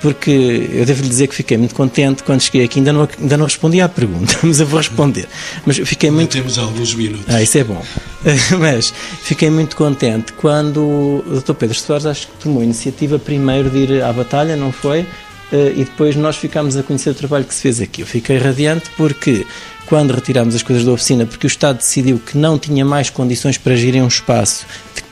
porque 0.05 0.69
eu 0.71 0.85
devo 0.85 1.01
lhe 1.01 1.09
dizer 1.09 1.25
que 1.25 1.33
fiquei 1.33 1.57
muito 1.57 1.73
contente 1.73 2.21
quando 2.21 2.39
cheguei 2.39 2.63
aqui. 2.63 2.77
Ainda 2.77 2.93
não, 2.93 3.09
ainda 3.19 3.37
não 3.37 3.45
respondi 3.45 3.81
à 3.81 3.89
pergunta, 3.89 4.37
mas 4.45 4.59
eu 4.59 4.67
vou 4.67 4.77
responder. 4.77 5.27
Mas 5.65 5.79
fiquei 5.79 6.11
muito. 6.11 6.29
Temos 6.29 6.59
alguns 6.59 6.93
minutos. 6.93 7.25
Ah, 7.27 7.41
isso 7.41 7.57
é 7.57 7.63
bom. 7.63 7.83
mas 8.59 8.93
fiquei 9.23 9.49
muito 9.49 9.75
contente 9.75 10.31
quando 10.33 11.23
o 11.25 11.41
Dr. 11.43 11.55
Pedro 11.55 11.75
Soares 11.75 12.05
acho 12.05 12.27
que 12.27 12.33
tomou 12.33 12.61
a 12.61 12.63
iniciativa 12.63 13.17
primeiro 13.17 13.67
de 13.67 13.77
ir 13.79 14.03
à 14.03 14.13
batalha, 14.13 14.55
não 14.55 14.71
foi? 14.71 15.07
Eh, 15.51 15.73
e 15.75 15.83
depois 15.85 16.15
nós 16.15 16.35
ficámos 16.35 16.77
a 16.77 16.83
conhecer 16.83 17.09
o 17.09 17.15
trabalho 17.15 17.45
que 17.45 17.55
se 17.55 17.63
fez 17.63 17.81
aqui. 17.81 18.01
Eu 18.01 18.07
fiquei 18.07 18.37
radiante 18.37 18.91
porque 18.95 19.43
quando 19.85 20.11
retirámos 20.11 20.55
as 20.55 20.63
coisas 20.63 20.83
da 20.83 20.91
oficina, 20.91 21.25
porque 21.25 21.45
o 21.45 21.49
Estado 21.49 21.77
decidiu 21.77 22.19
que 22.19 22.37
não 22.37 22.57
tinha 22.57 22.83
mais 22.83 23.09
condições 23.09 23.57
para 23.57 23.75
gerir 23.75 24.03
um 24.03 24.07
espaço 24.07 24.65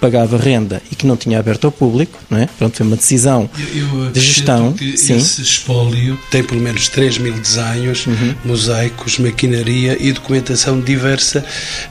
pagava 0.03 0.35
renda 0.37 0.81
e 0.91 0.95
que 0.95 1.07
não 1.07 1.15
tinha 1.15 1.39
aberto 1.39 1.63
ao 1.63 1.71
público, 1.71 2.19
não 2.29 2.37
é? 2.37 2.49
Pronto, 2.57 2.75
foi 2.75 2.85
uma 2.85 2.97
decisão 2.97 3.49
eu, 3.73 4.03
eu 4.03 4.11
de 4.11 4.19
gestão. 4.19 4.73
Que 4.73 4.97
sim. 4.97 5.15
Esse 5.15 5.41
espólio 5.41 6.19
tem 6.29 6.43
pelo 6.43 6.59
menos 6.59 6.89
3 6.89 7.19
mil 7.19 7.33
desenhos, 7.33 8.05
uhum. 8.05 8.35
mosaicos, 8.43 9.17
maquinaria 9.17 9.95
e 9.97 10.11
documentação 10.11 10.81
diversa 10.81 11.45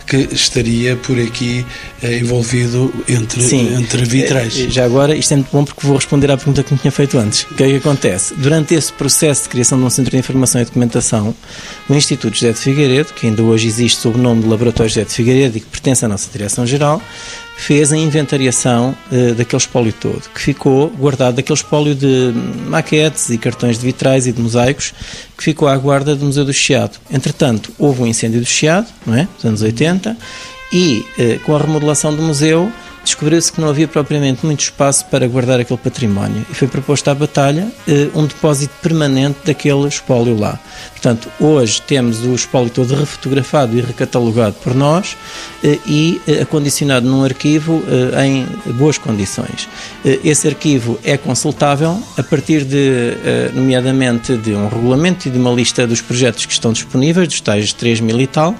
que 0.07 0.29
estaria 0.31 0.95
por 0.95 1.18
aqui 1.18 1.64
eh, 2.03 2.18
envolvido 2.18 2.92
entre, 3.09 3.40
sim. 3.40 3.75
entre 3.77 4.05
vitrais. 4.05 4.61
Eh, 4.61 4.68
já 4.68 4.85
agora, 4.85 5.16
isto 5.16 5.33
é 5.33 5.37
muito 5.37 5.51
bom 5.51 5.64
porque 5.64 5.87
vou 5.87 5.97
responder 5.97 6.31
à 6.31 6.37
pergunta 6.37 6.62
que 6.62 6.75
me 6.75 6.79
tinha 6.79 6.92
feito 6.92 7.16
antes. 7.16 7.45
O 7.45 7.55
que 7.55 7.62
é 7.62 7.68
que 7.68 7.77
acontece? 7.77 8.35
Durante 8.35 8.75
esse 8.75 8.92
processo 8.92 9.45
de 9.45 9.49
criação 9.49 9.79
de 9.79 9.85
um 9.87 9.90
centro 9.90 10.11
de 10.11 10.18
informação 10.18 10.61
e 10.61 10.66
documentação, 10.66 11.35
o 11.88 11.95
Instituto 11.95 12.35
José 12.35 12.53
de 12.53 12.59
Figueiredo, 12.73 13.13
que 13.13 13.27
ainda 13.27 13.43
hoje 13.43 13.69
existe 13.69 14.01
sob 14.01 14.19
o 14.19 14.23
nome 14.23 14.43
de 14.43 14.49
Laboratório 14.49 14.89
José 14.89 15.05
de 15.05 15.13
Figueiredo 15.13 15.59
e 15.59 15.61
que 15.61 15.67
pertence 15.67 16.05
à 16.07 16.09
nossa 16.09 16.31
Direção-Geral, 16.33 17.03
fez 17.55 17.93
a 17.93 17.97
inventariação 17.99 18.97
uh, 19.11 19.35
daquele 19.35 19.61
espólio 19.61 19.93
todo, 19.93 20.23
que 20.35 20.41
ficou 20.41 20.89
guardado 20.89 21.37
daquele 21.37 21.59
espólio 21.59 21.95
de 21.95 22.33
maquetes 22.67 23.29
e 23.29 23.37
cartões 23.37 23.79
de 23.79 23.85
vitrais 23.85 24.27
e 24.27 24.33
de 24.33 24.41
mosaicos, 24.41 24.95
que 25.37 25.45
ficou 25.45 25.69
à 25.69 25.77
guarda 25.77 26.17
do 26.17 26.25
Museu 26.25 26.47
do 26.47 26.53
Chiado. 26.53 26.99
Entretanto, 27.11 27.73
houve 27.79 28.03
um 28.03 28.07
incêndio 28.07 28.41
do 28.41 28.47
Chiado, 28.47 28.89
não 29.07 29.15
é? 29.15 29.29
Dos 29.37 29.45
anos 29.45 29.61
80, 29.61 30.17
e 30.73 31.05
uh, 31.19 31.41
com 31.41 31.55
a 31.55 31.59
remodelação 31.59 32.15
do 32.15 32.23
museu 32.23 32.73
descobriu-se 33.05 33.53
que 33.53 33.61
não 33.61 33.69
havia 33.69 33.88
propriamente 33.88 34.45
muito 34.45 34.61
espaço 34.61 35.05
para 35.07 35.27
guardar 35.27 35.61
aquele 35.61 35.79
património 35.79 36.45
e 36.51 36.55
foi 36.55 36.69
proposto 36.69 37.09
à 37.09 37.15
batalha 37.15 37.69
eh, 37.87 38.09
um 38.15 38.27
depósito 38.27 38.73
permanente 38.81 39.38
daquele 39.45 39.88
espólio 39.88 40.38
lá. 40.38 40.59
Portanto, 40.91 41.29
hoje 41.41 41.83
temos 41.83 42.25
o 42.25 42.35
espólio 42.35 42.71
todo 42.71 42.95
refotografado 42.95 43.77
e 43.77 43.81
recatalogado 43.81 44.55
por 44.62 44.75
nós 44.75 45.17
eh, 45.62 45.79
e 45.87 46.21
eh, 46.27 46.43
acondicionado 46.43 47.09
num 47.09 47.25
arquivo 47.25 47.83
em 48.23 48.47
boas 48.73 48.99
condições. 48.99 49.69
Esse 50.05 50.49
arquivo 50.49 50.99
é 51.05 51.17
consultável 51.17 52.01
a 52.17 52.23
partir 52.23 52.65
de, 52.65 53.17
nomeadamente, 53.53 54.37
de 54.37 54.55
um 54.55 54.69
regulamento 54.69 55.29
e 55.29 55.31
de 55.31 55.38
uma 55.38 55.51
lista 55.51 55.87
dos 55.87 56.01
projetos 56.01 56.47
que 56.47 56.53
estão 56.53 56.73
disponíveis, 56.73 57.29
dos 57.29 57.41
tais 57.41 57.73
3 57.73 58.01
mil 58.01 58.21
e 58.21 58.27
tal, 58.27 58.55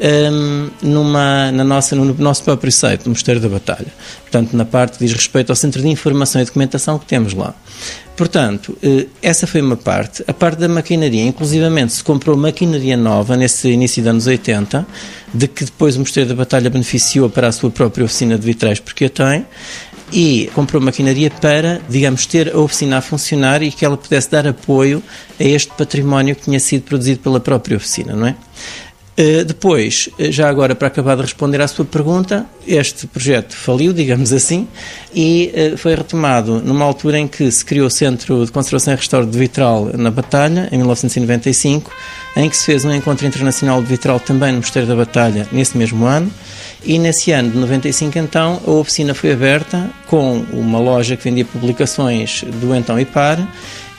um, 0.00 0.70
numa, 0.82 1.50
na 1.52 1.64
nossa, 1.64 1.96
no 1.96 2.14
nosso 2.14 2.42
próprio 2.44 2.70
site, 2.70 3.04
do 3.04 3.10
Mosteiro 3.10 3.40
da 3.40 3.48
Batalha. 3.48 3.86
Portanto, 4.22 4.56
na 4.56 4.64
parte 4.64 4.98
que 4.98 5.04
diz 5.04 5.12
respeito 5.12 5.50
ao 5.50 5.56
Centro 5.56 5.80
de 5.80 5.88
Informação 5.88 6.40
e 6.40 6.44
Documentação 6.44 6.98
que 6.98 7.06
temos 7.06 7.32
lá. 7.32 7.54
Portanto, 8.16 8.76
eh, 8.82 9.06
essa 9.22 9.46
foi 9.46 9.60
uma 9.60 9.76
parte. 9.76 10.24
A 10.26 10.32
parte 10.32 10.58
da 10.58 10.68
maquinaria, 10.68 11.22
inclusivamente 11.22 11.92
se 11.92 12.04
comprou 12.04 12.36
maquinaria 12.36 12.96
nova 12.96 13.36
nesse 13.36 13.68
início 13.68 14.02
dos 14.02 14.10
anos 14.10 14.26
80, 14.26 14.86
de 15.34 15.48
que 15.48 15.64
depois 15.64 15.96
o 15.96 16.00
Mosteiro 16.00 16.30
da 16.30 16.34
Batalha 16.34 16.70
beneficiou 16.70 17.28
para 17.28 17.48
a 17.48 17.52
sua 17.52 17.70
própria 17.70 18.04
oficina 18.04 18.38
de 18.38 18.44
vitrais, 18.44 18.80
porque 18.80 19.04
a 19.06 19.10
tem, 19.10 19.46
e 20.12 20.50
comprou 20.54 20.80
maquinaria 20.80 21.30
para, 21.30 21.80
digamos, 21.88 22.26
ter 22.26 22.54
a 22.54 22.58
oficina 22.58 22.98
a 22.98 23.00
funcionar 23.00 23.62
e 23.62 23.70
que 23.72 23.84
ela 23.84 23.96
pudesse 23.96 24.30
dar 24.30 24.46
apoio 24.46 25.02
a 25.38 25.42
este 25.42 25.72
património 25.72 26.36
que 26.36 26.42
tinha 26.42 26.60
sido 26.60 26.82
produzido 26.82 27.20
pela 27.20 27.40
própria 27.40 27.76
oficina, 27.76 28.14
não 28.14 28.28
é? 28.28 28.36
Eh, 29.18 29.44
depois, 29.44 30.10
eh, 30.18 30.30
já 30.30 30.46
agora 30.46 30.74
para 30.74 30.88
acabar 30.88 31.16
de 31.16 31.22
responder 31.22 31.62
à 31.62 31.66
sua 31.66 31.86
pergunta, 31.86 32.44
este 32.66 33.06
projeto 33.06 33.56
faliu, 33.56 33.94
digamos 33.94 34.30
assim, 34.30 34.68
e 35.14 35.50
uh, 35.72 35.78
foi 35.78 35.94
retomado 35.94 36.60
numa 36.60 36.84
altura 36.84 37.18
em 37.18 37.26
que 37.26 37.50
se 37.50 37.64
criou 37.64 37.86
o 37.86 37.90
Centro 37.90 38.44
de 38.44 38.52
Conservação 38.52 38.92
e 38.92 38.96
Restauro 38.96 39.26
de 39.26 39.38
Vitral 39.38 39.90
na 39.94 40.10
Batalha, 40.10 40.68
em 40.70 40.76
1995, 40.76 41.90
em 42.36 42.50
que 42.50 42.56
se 42.56 42.66
fez 42.66 42.84
um 42.84 42.92
encontro 42.92 43.26
internacional 43.26 43.80
de 43.80 43.88
vitral 43.88 44.20
também 44.20 44.52
no 44.52 44.58
Mosteiro 44.58 44.86
da 44.86 44.94
Batalha 44.94 45.48
nesse 45.50 45.78
mesmo 45.78 46.04
ano. 46.04 46.30
E 46.84 46.98
nesse 46.98 47.32
ano 47.32 47.50
de 47.50 47.56
95, 47.56 48.18
então, 48.18 48.60
a 48.66 48.70
oficina 48.70 49.14
foi 49.14 49.32
aberta 49.32 49.90
com 50.06 50.44
uma 50.52 50.78
loja 50.78 51.16
que 51.16 51.24
vendia 51.24 51.44
publicações 51.44 52.44
do 52.60 52.74
então 52.74 53.00
IPAR 53.00 53.48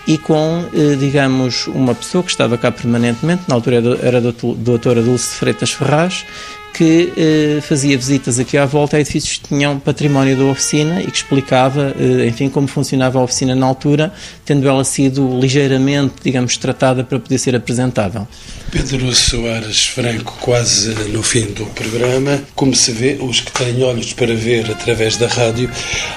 e 0.08 0.18
com, 0.18 0.66
eh, 0.74 0.96
digamos, 0.96 1.68
uma 1.68 1.94
pessoa 1.94 2.24
que 2.24 2.32
estava 2.32 2.58
cá 2.58 2.72
permanentemente, 2.72 3.44
na 3.48 3.56
altura 3.56 3.98
era 4.02 4.20
a 4.20 4.22
doutora 4.22 5.02
Dulce 5.02 5.36
Freitas 5.36 5.72
Ferraz, 5.72 6.26
que 6.74 7.12
eh, 7.18 7.60
fazia 7.62 7.98
visitas 7.98 8.40
aqui 8.40 8.56
à 8.56 8.66
volta 8.66 8.98
a 8.98 9.00
edifícios 9.02 9.38
que 9.38 9.48
tinham 9.50 9.80
património 9.80 10.38
da 10.38 10.46
oficina 10.46 11.02
e 11.02 11.08
que 11.08 11.18
explicava, 11.18 11.94
eh, 12.00 12.28
enfim, 12.28 12.50
como 12.50 12.68
funcionava 12.68 13.20
a 13.20 13.24
oficina 13.24 13.56
na 13.56 13.66
altura, 13.66 14.14
tendo 14.46 14.68
ela 14.70 14.84
sido 14.84 15.40
ligeiramente, 15.40 16.16
digamos, 16.24 16.56
tratada 16.56 17.04
para 17.04 17.20
poder 17.20 17.40
ser 17.40 17.56
apresentável. 17.56 18.28
Pedro 18.72 19.14
Soares 19.14 19.88
Franco, 19.88 20.38
quase 20.40 20.94
no 21.10 21.24
fim 21.24 21.48
do 21.48 21.66
programa, 21.66 22.40
como 22.56 22.74
se 22.76 22.92
vê, 22.92 23.18
os 23.20 23.42
que 23.42 23.52
têm 23.52 23.84
olhos 23.84 24.14
para 24.14 24.34
ver 24.36 24.70
através 24.72 25.18
da 25.18 25.28
rádio, 25.28 25.70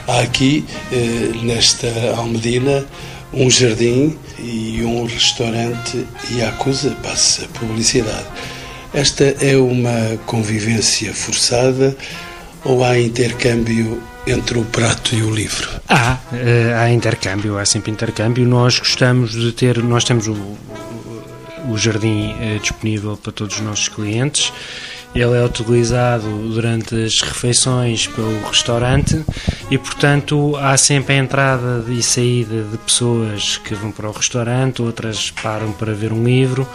há 0.07 0.20
aqui, 0.20 0.64
nesta 1.42 1.87
Almedina, 2.16 2.85
um 3.32 3.50
jardim 3.50 4.18
e 4.38 4.82
um 4.84 5.04
restaurante 5.04 6.06
e 6.30 6.42
a 6.42 6.48
acusa 6.48 6.90
passa 7.02 7.46
publicidade. 7.58 8.26
Esta 8.92 9.24
é 9.40 9.56
uma 9.56 10.18
convivência 10.26 11.14
forçada 11.14 11.96
ou 12.64 12.84
há 12.84 12.98
intercâmbio 12.98 14.02
entre 14.26 14.58
o 14.58 14.64
prato 14.64 15.14
e 15.14 15.22
o 15.22 15.30
livro? 15.30 15.68
Há, 15.88 16.18
eh, 16.32 16.74
há 16.76 16.90
intercâmbio, 16.90 17.56
há 17.56 17.64
sempre 17.64 17.90
intercâmbio. 17.90 18.46
Nós 18.46 18.78
gostamos 18.78 19.32
de 19.32 19.52
ter, 19.52 19.78
nós 19.82 20.04
temos 20.04 20.26
o, 20.26 20.36
o 21.68 21.78
jardim 21.78 22.34
eh, 22.40 22.58
disponível 22.60 23.16
para 23.16 23.32
todos 23.32 23.56
os 23.56 23.62
nossos 23.62 23.88
clientes 23.88 24.52
ele 25.14 25.37
é 25.37 25.44
utilizado 25.44 26.29
durante 26.49 26.94
as 26.94 27.20
refeições 27.20 28.07
pelo 28.07 28.46
restaurante 28.46 29.25
e, 29.70 29.77
portanto, 29.77 30.57
há 30.57 30.77
sempre 30.77 31.14
a 31.14 31.18
entrada 31.18 31.85
e 31.88 32.03
saída 32.03 32.62
de 32.62 32.79
pessoas 32.79 33.57
que 33.59 33.75
vão 33.75 33.90
para 33.90 34.09
o 34.09 34.12
restaurante, 34.12 34.83
outras 34.83 35.31
param 35.31 35.73
para 35.73 35.92
ver 35.92 36.12
um 36.12 36.25
livro. 36.25 36.66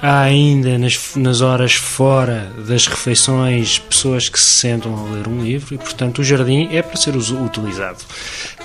Há 0.00 0.20
ainda 0.20 0.78
nas, 0.78 1.16
nas 1.16 1.40
horas 1.40 1.74
fora 1.74 2.52
das 2.68 2.86
refeições 2.86 3.80
pessoas 3.80 4.28
que 4.28 4.38
se 4.38 4.50
sentam 4.50 4.94
a 4.94 5.10
ler 5.12 5.26
um 5.26 5.42
livro 5.42 5.74
e, 5.74 5.78
portanto, 5.78 6.20
o 6.20 6.24
jardim 6.24 6.68
é 6.70 6.82
para 6.82 6.96
ser 6.96 7.16
utilizado. 7.16 7.98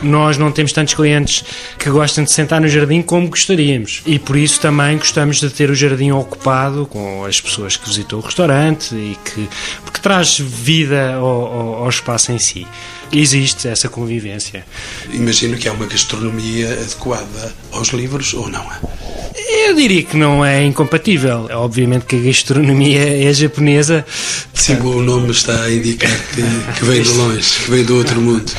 Nós 0.01 0.37
não 0.37 0.51
temos 0.51 0.71
tantos 0.71 0.93
clientes 0.93 1.43
que 1.79 1.89
gostem 1.89 2.23
de 2.23 2.31
sentar 2.31 2.61
no 2.61 2.67
jardim 2.67 3.01
como 3.01 3.29
gostaríamos 3.29 4.03
e, 4.05 4.19
por 4.19 4.35
isso, 4.35 4.59
também 4.59 4.97
gostamos 4.97 5.39
de 5.39 5.49
ter 5.49 5.71
o 5.71 5.75
jardim 5.75 6.11
ocupado 6.11 6.85
com 6.85 7.25
as 7.25 7.41
pessoas 7.41 7.75
que 7.75 7.87
visitam 7.87 8.19
o 8.19 8.21
restaurante 8.21 8.93
e 8.93 9.17
que 9.25 9.49
porque 9.83 9.99
traz 9.99 10.37
vida 10.37 11.15
ao, 11.15 11.25
ao, 11.25 11.73
ao 11.83 11.89
espaço 11.89 12.31
em 12.31 12.37
si 12.37 12.67
existe 13.11 13.67
essa 13.67 13.89
convivência. 13.89 14.65
Imagino 15.11 15.57
que 15.57 15.67
há 15.67 15.73
uma 15.73 15.85
gastronomia 15.85 16.73
adequada 16.73 17.53
aos 17.71 17.89
livros 17.89 18.33
ou 18.33 18.49
não? 18.49 18.65
Eu 19.35 19.73
diria 19.75 20.03
que 20.03 20.15
não 20.15 20.45
é 20.45 20.63
incompatível. 20.63 21.47
Obviamente 21.51 22.05
que 22.05 22.15
a 22.15 22.19
gastronomia 22.19 23.27
é 23.27 23.33
japonesa. 23.33 24.05
Sim, 24.53 24.75
o 24.81 25.01
nome 25.01 25.31
está 25.31 25.63
a 25.63 25.73
indicar 25.73 26.11
que, 26.33 26.43
que 26.77 26.85
vem 26.85 27.01
de 27.01 27.09
longe, 27.09 27.63
que 27.65 27.71
vem 27.71 27.83
do 27.83 27.97
outro 27.97 28.21
mundo. 28.21 28.51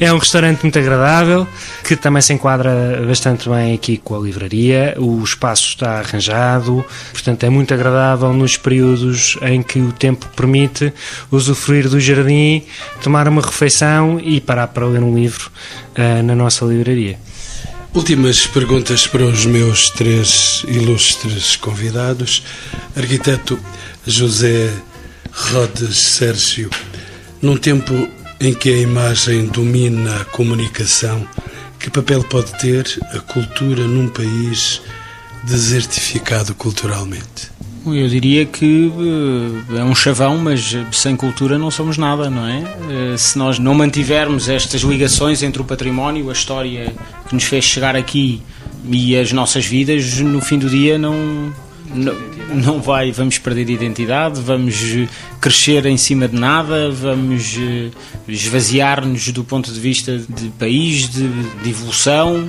É 0.00 0.12
um 0.12 0.18
restaurante 0.18 0.62
muito 0.62 0.78
agradável, 0.78 1.46
que 1.84 1.94
também 1.94 2.20
se 2.20 2.32
enquadra 2.32 3.04
bastante 3.06 3.48
bem 3.48 3.74
aqui 3.74 3.96
com 3.96 4.16
a 4.16 4.18
livraria. 4.18 4.94
O 4.98 5.22
espaço 5.22 5.68
está 5.68 6.00
arranjado, 6.00 6.84
portanto 7.12 7.44
é 7.44 7.48
muito 7.48 7.72
agradável 7.72 8.32
nos 8.32 8.56
períodos 8.56 9.38
em 9.42 9.62
que 9.62 9.78
o 9.78 9.92
tempo 9.92 10.26
permite 10.34 10.92
usufruir 11.30 11.88
do 11.88 12.00
jardim, 12.00 12.64
tomar 13.02 13.28
uma 13.28 13.42
refeição 13.42 14.20
e 14.20 14.40
parar 14.40 14.66
para 14.68 14.86
ler 14.86 15.02
um 15.02 15.14
livro 15.14 15.50
uh, 15.96 16.22
na 16.22 16.34
nossa 16.34 16.64
livraria. 16.64 17.18
Últimas 17.96 18.46
perguntas 18.46 19.06
para 19.06 19.24
os 19.24 19.46
meus 19.46 19.88
três 19.88 20.62
ilustres 20.68 21.56
convidados. 21.56 22.42
Arquiteto 22.94 23.58
José 24.06 24.70
Rodes 25.32 25.96
Sérgio, 25.96 26.68
num 27.40 27.56
tempo 27.56 27.94
em 28.38 28.52
que 28.52 28.68
a 28.68 28.76
imagem 28.76 29.46
domina 29.46 30.20
a 30.20 30.24
comunicação, 30.26 31.26
que 31.80 31.88
papel 31.88 32.22
pode 32.22 32.52
ter 32.58 32.86
a 33.14 33.18
cultura 33.18 33.84
num 33.88 34.08
país 34.08 34.82
desertificado 35.44 36.54
culturalmente? 36.54 37.55
Eu 37.94 38.08
diria 38.08 38.44
que 38.44 38.90
eh, 39.70 39.78
é 39.78 39.84
um 39.84 39.94
chavão, 39.94 40.36
mas 40.38 40.76
sem 40.90 41.14
cultura 41.14 41.56
não 41.56 41.70
somos 41.70 41.96
nada, 41.96 42.28
não 42.28 42.46
é? 42.46 42.64
Eh, 42.90 43.16
se 43.16 43.38
nós 43.38 43.58
não 43.58 43.74
mantivermos 43.74 44.48
estas 44.48 44.80
ligações 44.80 45.42
entre 45.42 45.62
o 45.62 45.64
património, 45.64 46.28
a 46.28 46.32
história 46.32 46.92
que 47.28 47.34
nos 47.34 47.44
fez 47.44 47.64
chegar 47.64 47.94
aqui 47.94 48.42
e 48.90 49.16
as 49.16 49.30
nossas 49.32 49.64
vidas, 49.64 50.18
no 50.18 50.40
fim 50.40 50.58
do 50.58 50.68
dia 50.68 50.98
não, 50.98 51.52
não, 51.94 52.14
não 52.54 52.80
vai, 52.80 53.12
vamos 53.12 53.38
perder 53.38 53.70
identidade, 53.70 54.40
vamos 54.40 54.74
crescer 55.40 55.86
em 55.86 55.96
cima 55.96 56.26
de 56.26 56.36
nada, 56.36 56.90
vamos 56.90 57.56
eh, 57.56 57.90
esvaziar-nos 58.26 59.30
do 59.30 59.44
ponto 59.44 59.72
de 59.72 59.78
vista 59.78 60.18
de 60.18 60.48
país, 60.58 61.08
de, 61.08 61.28
de 61.62 61.70
evolução 61.70 62.48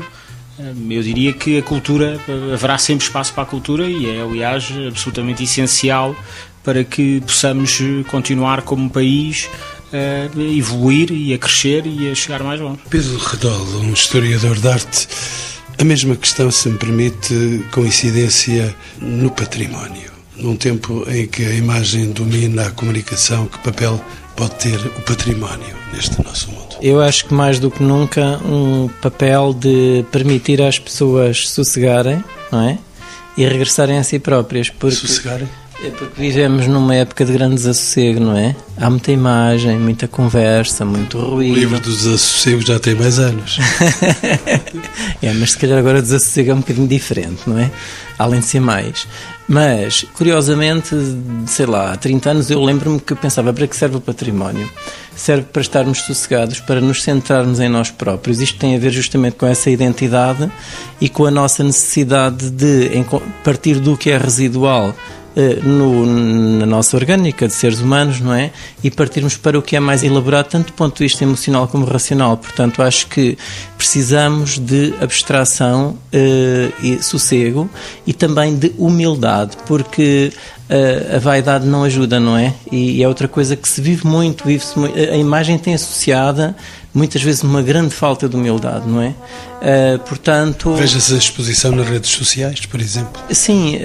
eu 0.60 1.04
diria 1.04 1.34
que 1.34 1.60
a 1.60 1.64
cultura, 1.64 2.20
haverá 2.54 2.78
sempre 2.78 3.06
espaço 3.06 3.34
para 3.34 3.44
a 3.44 3.46
cultura 3.46 3.86
e 3.86 4.10
é, 4.10 4.22
aliás, 4.22 4.72
absolutamente 4.88 5.44
essencial 5.44 6.16
para 6.64 6.84
que 6.84 7.22
possamos 7.22 7.80
continuar 8.10 8.64
como 8.64 8.90
país 8.90 9.50
a 9.94 10.42
evoluir 10.42 11.12
e 11.12 11.34
a 11.34 11.38
crescer 11.38 11.86
e 11.86 12.10
a 12.12 12.16
chegar 12.16 12.44
mais 12.44 12.60
longe. 12.60 12.80
Pedro 12.90 13.18
Redol, 13.18 13.66
um 13.82 13.94
historiador 13.94 14.60
de 14.60 14.68
arte, 14.68 15.08
a 15.78 15.84
mesma 15.84 16.16
questão, 16.16 16.50
se 16.52 16.68
me 16.70 16.78
permite, 16.78 17.64
coincidência 17.72 18.76
no 19.00 19.30
património. 19.30 20.12
Num 20.36 20.56
tempo 20.56 21.06
em 21.10 21.28
que 21.28 21.46
a 21.46 21.54
imagem 21.54 22.12
domina 22.12 22.68
a 22.68 22.72
comunicação, 22.72 23.48
que 23.48 23.58
papel 23.60 24.04
pode 24.38 24.52
ter 24.52 24.80
o 24.86 25.02
património 25.02 25.76
neste 25.92 26.24
nosso 26.24 26.50
mundo? 26.52 26.78
Eu 26.80 27.02
acho 27.02 27.26
que 27.26 27.34
mais 27.34 27.60
do 27.60 27.72
que 27.72 27.82
nunca 27.82 28.38
um 28.46 28.88
papel 29.02 29.54
de 29.54 30.06
permitir 30.12 30.62
às 30.62 30.78
pessoas 30.78 31.50
sossegarem, 31.50 32.24
não 32.52 32.62
é? 32.62 32.78
E 33.36 33.46
regressarem 33.46 33.98
a 33.98 34.04
si 34.04 34.20
próprias. 34.20 34.70
Porque, 34.70 34.96
sossegarem? 34.96 35.50
É 35.84 35.92
porque 35.92 36.20
vivemos 36.20 36.66
numa 36.66 36.96
época 36.96 37.24
de 37.24 37.34
grande 37.34 37.56
desassossego, 37.56 38.20
não 38.20 38.36
é? 38.36 38.56
Há 38.78 38.90
muita 38.90 39.12
imagem, 39.12 39.78
muita 39.78 40.08
conversa, 40.08 40.84
muito 40.84 41.20
ruído. 41.20 41.54
O 41.54 41.56
livro 41.56 41.80
dos 41.80 41.98
desassossego 41.98 42.62
já 42.66 42.80
tem 42.80 42.96
mais 42.96 43.20
anos. 43.20 43.60
é, 45.22 45.34
mas 45.34 45.52
se 45.52 45.58
calhar 45.60 45.78
agora 45.78 46.00
o 46.00 46.02
desassossego 46.02 46.50
é 46.50 46.54
um 46.56 46.60
bocadinho 46.62 46.88
diferente, 46.88 47.42
não 47.46 47.60
é? 47.60 47.70
Além 48.18 48.40
de 48.40 48.48
ser 48.48 48.60
mais. 48.60 49.08
Mas, 49.48 50.04
curiosamente, 50.16 50.96
sei 51.46 51.68
lá, 51.68 51.94
há 51.94 51.96
30 51.96 52.32
anos 52.32 52.50
eu 52.50 52.62
lembro-me 52.64 53.00
que 53.00 53.14
eu 53.14 53.18
pensava 53.18 53.54
para 53.54 53.68
que 53.68 53.76
serve 53.76 53.98
o 53.98 54.02
património? 54.02 54.68
Serve 55.16 55.44
para 55.44 55.62
estarmos 55.62 56.00
sossegados, 56.00 56.60
para 56.60 56.82
nos 56.82 57.04
centrarmos 57.04 57.60
em 57.60 57.70
nós 57.70 57.92
próprios. 57.92 58.42
Isto 58.42 58.58
tem 58.58 58.76
a 58.76 58.80
ver 58.80 58.92
justamente 58.92 59.36
com 59.36 59.46
essa 59.46 59.70
identidade 59.70 60.52
e 61.00 61.08
com 61.08 61.26
a 61.26 61.32
nossa 61.32 61.64
necessidade 61.64 62.50
de 62.50 62.90
partir 63.44 63.80
do 63.80 63.96
que 63.96 64.10
é 64.10 64.18
residual 64.18 64.96
no, 65.64 66.06
na 66.60 66.66
nossa 66.66 66.98
orgânica 66.98 67.48
de 67.48 67.54
seres 67.54 67.80
humanos, 67.80 68.20
não 68.20 68.34
é? 68.34 68.52
E 68.84 68.90
partirmos 68.90 69.38
para 69.38 69.58
o 69.58 69.62
que 69.62 69.76
é 69.76 69.80
mais 69.80 70.04
elaborado, 70.04 70.48
tanto 70.50 70.68
do 70.68 70.74
ponto 70.74 70.98
de 70.98 71.04
vista 71.04 71.24
emocional 71.24 71.68
como 71.68 71.86
racional. 71.86 72.38
Portanto, 72.38 72.82
acho 72.82 73.08
que 73.08 73.38
precisamos 73.78 74.58
de 74.58 74.94
abstração 75.00 75.90
uh, 75.92 76.74
e 76.84 77.02
sossego 77.04 77.70
e 78.06 78.14
também 78.14 78.56
de 78.56 78.74
humildade, 78.78 79.56
porque 79.68 80.34
uh, 80.70 81.16
a 81.16 81.20
vaidade 81.20 81.66
não 81.66 81.84
ajuda, 81.84 82.20
não 82.20 82.36
é? 82.36 82.54
E, 82.72 82.98
e 82.98 83.04
é 83.04 83.08
outra 83.08 83.28
coisa 83.28 83.56
que 83.56 83.70
se 83.70 83.80
vive 83.80 84.08
muito, 84.08 84.44
vive-se 84.46 84.78
muito, 84.78 84.98
a 84.98 85.18
imagem 85.18 85.58
tem 85.58 85.76
associada 85.76 86.56
muitas 86.94 87.22
vezes 87.22 87.44
uma 87.44 87.62
grande 87.62 87.94
falta 87.94 88.28
de 88.28 88.36
humildade, 88.36 88.88
não 88.88 89.00
é? 89.00 89.14
Uh, 89.58 90.00
portanto... 90.00 90.74
Veja-se 90.76 91.16
a 91.16 91.18
exposição 91.18 91.72
nas 91.72 91.88
redes 91.88 92.12
sociais, 92.12 92.66
por 92.66 92.80
exemplo. 92.80 93.22
Sim, 93.32 93.78
uh, 93.78 93.80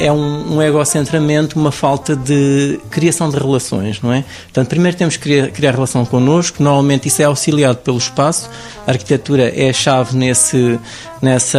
é 0.00 0.12
um, 0.12 0.56
um 0.56 0.62
egocentramento, 0.62 1.58
uma 1.58 1.72
falta 1.72 2.14
de 2.14 2.78
criação 2.90 3.30
de 3.30 3.36
relações, 3.36 4.00
não 4.02 4.12
é? 4.12 4.24
Portanto, 4.44 4.68
primeiro 4.68 4.96
temos 4.96 5.16
que 5.16 5.22
criar, 5.22 5.48
criar 5.48 5.70
relação 5.72 6.04
connosco, 6.04 6.62
normalmente 6.62 7.08
isso 7.08 7.22
é 7.22 7.24
auxiliado 7.24 7.78
pelo 7.78 7.96
espaço, 7.96 8.50
a 8.86 8.90
arquitetura 8.90 9.48
é 9.54 9.70
a 9.70 9.72
chave 9.72 10.14
nesse, 10.16 10.78
nessa, 11.22 11.58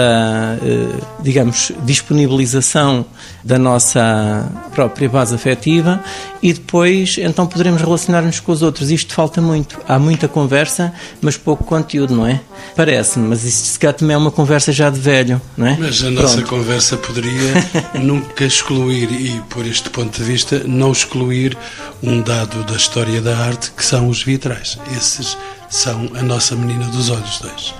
uh, 0.61 1.23
digamos, 1.23 1.71
disponibilização 1.83 3.05
da 3.43 3.57
nossa 3.57 4.49
própria 4.73 5.09
base 5.09 5.33
afetiva 5.33 6.03
e 6.41 6.53
depois 6.53 7.17
então 7.17 7.47
poderemos 7.47 7.81
relacionar-nos 7.81 8.39
com 8.39 8.51
os 8.51 8.61
outros. 8.61 8.91
Isto 8.91 9.13
falta 9.13 9.41
muito. 9.41 9.79
Há 9.87 9.97
muita 9.97 10.27
conversa, 10.27 10.93
mas 11.21 11.37
pouco 11.37 11.63
conteúdo, 11.63 12.13
não 12.13 12.27
é? 12.27 12.41
Parece-me, 12.75 13.27
mas 13.27 13.45
isto 13.47 13.65
se 13.65 13.79
calhar 13.79 13.93
também 13.93 14.13
é 14.13 14.17
uma 14.17 14.31
conversa 14.31 14.71
já 14.71 14.89
de 14.89 14.99
velho, 14.99 15.41
não 15.55 15.67
é? 15.67 15.77
Mas 15.79 16.03
a 16.03 16.11
nossa 16.11 16.35
Pronto. 16.37 16.49
conversa 16.49 16.97
poderia 16.97 17.53
nunca 18.01 18.45
excluir, 18.45 19.11
e 19.11 19.41
por 19.49 19.65
este 19.65 19.89
ponto 19.89 20.17
de 20.17 20.23
vista, 20.23 20.63
não 20.65 20.91
excluir 20.91 21.57
um 22.03 22.21
dado 22.21 22.63
da 22.63 22.75
história 22.75 23.21
da 23.21 23.37
arte 23.37 23.71
que 23.71 23.83
são 23.83 24.07
os 24.07 24.23
vitrais. 24.23 24.77
Esses 24.95 25.37
são 25.69 26.09
a 26.15 26.21
nossa 26.21 26.55
menina 26.55 26.85
dos 26.85 27.09
olhos 27.09 27.39
dois. 27.39 27.73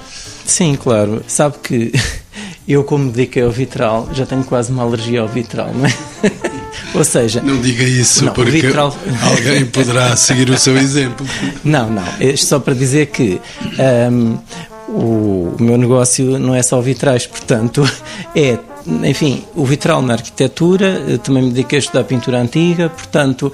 Sim, 0.46 0.76
claro. 0.76 1.24
Sabe 1.28 1.58
que 1.62 1.92
eu, 2.68 2.84
como 2.84 3.12
dediquei 3.12 3.44
ao 3.44 3.52
vitral, 3.52 4.10
já 4.14 4.26
tenho 4.26 4.44
quase 4.44 4.72
uma 4.72 4.84
alergia 4.84 5.22
ao 5.22 5.28
vitral, 5.28 5.72
não 5.74 5.86
é? 5.86 5.94
Ou 6.94 7.04
seja. 7.04 7.42
Não 7.42 7.60
diga 7.62 7.84
isso, 7.84 8.26
não, 8.26 8.34
porque 8.34 8.52
vitral... 8.52 8.96
alguém 9.24 9.66
poderá 9.66 10.16
seguir 10.16 10.50
o 10.50 10.58
seu 10.58 10.78
exemplo. 10.78 11.28
Não, 11.64 11.90
não. 11.90 12.04
É 12.20 12.36
só 12.36 12.60
para 12.60 12.74
dizer 12.74 13.08
que. 13.08 13.42
Um, 14.12 14.38
o, 14.88 15.56
o 15.60 15.64
meu 15.64 15.78
negócio 15.78 16.40
não 16.40 16.56
é 16.56 16.64
só 16.64 16.80
vitrais, 16.82 17.26
portanto, 17.26 17.84
é 18.36 18.58
enfim, 19.04 19.44
o 19.54 19.66
vitral 19.66 20.02
na 20.02 20.14
arquitetura, 20.14 21.20
também 21.22 21.44
me 21.44 21.50
dediquei 21.50 21.78
a 21.78 21.82
estudar 21.82 22.04
pintura 22.06 22.40
antiga, 22.40 22.90
portanto, 22.90 23.52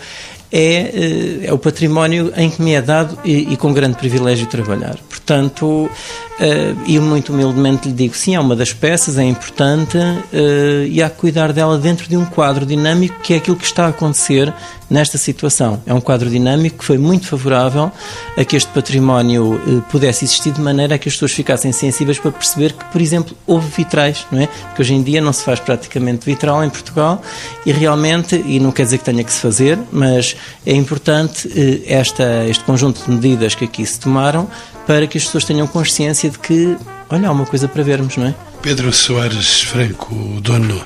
é, 0.56 1.42
eh, 1.44 1.48
é 1.48 1.52
o 1.52 1.58
património 1.58 2.32
em 2.38 2.48
que 2.48 2.62
me 2.62 2.74
é 2.74 2.82
dado 2.82 3.18
e, 3.26 3.54
e 3.54 3.58
com 3.58 3.74
grande 3.74 3.98
privilégio 3.98 4.46
trabalhar. 4.46 4.98
Portanto, 5.10 5.90
Uh, 6.34 6.76
e 6.88 7.00
muito 7.00 7.32
humildemente 7.32 7.88
lhe 7.88 7.94
digo: 7.94 8.16
sim, 8.16 8.34
é 8.34 8.40
uma 8.40 8.56
das 8.56 8.74
peças, 8.74 9.20
é 9.20 9.24
importante 9.24 9.98
uh, 9.98 10.84
e 10.90 11.02
há 11.02 11.08
que 11.08 11.18
cuidar 11.18 11.54
dela 11.54 11.78
dentro 11.78 12.10
de 12.10 12.18
um 12.18 12.26
quadro 12.26 12.66
dinâmico 12.66 13.20
que 13.22 13.36
é 13.36 13.38
aquilo 13.38 13.56
que 13.56 13.66
está 13.66 13.86
a 13.86 13.90
acontecer 13.90 14.52
nesta 14.90 15.18
situação. 15.20 15.82
É 15.86 15.94
um 15.94 16.02
quadro 16.02 16.30
dinâmico 16.30 16.80
que 16.80 16.86
foi 16.86 16.98
muito 16.98 17.28
favorável 17.28 17.92
a 18.36 18.44
que 18.44 18.56
este 18.56 18.72
património 18.72 19.84
pudesse 19.90 20.26
existir 20.26 20.52
de 20.52 20.62
maneira 20.62 20.96
a 20.96 20.98
que 20.98 21.08
as 21.08 21.16
pessoas 21.16 21.32
ficassem 21.32 21.72
sensíveis 21.72 22.20
para 22.20 22.32
perceber 22.32 22.74
que, 22.74 22.86
por 22.86 23.02
exemplo, 23.02 23.36
houve 23.48 23.68
vitrais, 23.76 24.26
não 24.32 24.40
é? 24.40 24.48
Porque 24.48 24.82
hoje 24.82 24.94
em 24.94 25.02
dia 25.02 25.22
não 25.22 25.34
se 25.34 25.44
faz 25.44 25.60
praticamente 25.60 26.26
vitral 26.26 26.64
em 26.64 26.70
Portugal 26.70 27.22
e 27.66 27.72
realmente, 27.72 28.36
e 28.46 28.60
não 28.60 28.72
quer 28.72 28.84
dizer 28.84 29.00
que 29.00 29.06
tenha 29.06 29.24
que 29.24 29.34
se 29.34 29.40
fazer, 29.40 29.80
mas 29.92 30.36
é 30.66 30.74
importante 30.74 31.50
esta, 31.88 32.46
este 32.48 32.64
conjunto 32.64 33.04
de 33.04 33.12
medidas 33.12 33.56
que 33.56 33.66
aqui 33.66 33.86
se 33.86 34.00
tomaram 34.00 34.50
para 34.88 35.08
que 35.08 35.18
as 35.18 35.26
pessoas 35.26 35.46
tenham 35.46 35.68
consciência 35.68 36.30
de 36.30 36.40
que, 36.40 36.76
olha, 37.10 37.28
há 37.28 37.32
uma 37.32 37.46
coisa 37.46 37.68
para 37.68 37.84
vermos, 37.84 38.18
não 38.18 38.28
é? 38.28 38.36
Pedro 38.62 38.94
Soares 38.94 39.62
Franco, 39.62 40.16
o 40.16 40.40
dono 40.40 40.82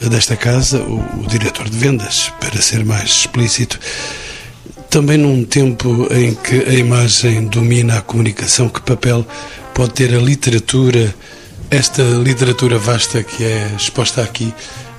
desta 0.00 0.36
casa, 0.36 0.80
o, 0.80 1.22
o 1.22 1.26
diretor 1.26 1.68
de 1.68 1.76
vendas, 1.76 2.32
para 2.40 2.60
ser 2.62 2.84
mais 2.84 3.10
explícito, 3.10 3.78
também 4.88 5.18
num 5.18 5.44
tempo 5.44 6.08
em 6.10 6.34
que 6.34 6.54
a 6.68 6.74
imagem 6.74 7.46
domina 7.48 7.98
a 7.98 8.00
comunicação, 8.00 8.68
que 8.68 8.80
papel 8.80 9.26
pode 9.74 9.92
ter 9.92 10.14
a 10.14 10.18
literatura, 10.18 11.14
esta 11.70 12.02
literatura 12.02 12.78
vasta 12.78 13.22
que 13.22 13.44
é 13.44 13.72
exposta 13.76 14.22
aqui, 14.22 14.54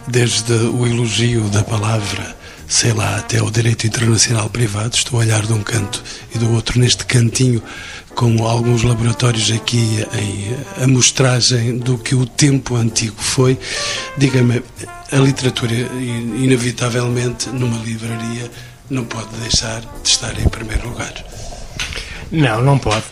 desde 0.08 0.54
o 0.54 0.86
elogio 0.86 1.44
da 1.50 1.64
palavra, 1.64 2.37
sei 2.68 2.94
lá, 2.94 3.18
até 3.18 3.42
o 3.42 3.50
direito 3.50 3.88
internacional 3.88 4.50
privado, 4.50 4.96
estou 4.96 5.20
a 5.20 5.24
olhar 5.24 5.46
de 5.46 5.54
um 5.54 5.64
canto 5.64 6.04
e 6.36 6.38
do 6.38 6.52
outro 6.52 6.80
neste 6.80 7.06
cantinho 7.06 7.62
com 8.14 8.46
alguns 8.46 8.84
laboratórios 8.84 9.52
aqui 9.52 10.06
em 10.14 10.84
amostragem 10.84 11.78
do 11.78 11.98
que 11.98 12.16
o 12.16 12.26
tempo 12.26 12.76
antigo 12.76 13.16
foi. 13.18 13.58
Diga-me, 14.18 14.64
a 15.12 15.18
literatura, 15.18 15.74
inevitavelmente, 15.74 17.50
numa 17.50 17.78
livraria, 17.84 18.52
não 18.90 19.06
pode 19.06 19.30
deixar 19.38 19.82
de 19.82 20.10
estar 20.10 20.38
em 20.40 20.50
primeiro 20.50 20.90
lugar. 20.90 21.14
Não, 22.32 22.62
não 22.62 22.78
pode. 22.78 23.04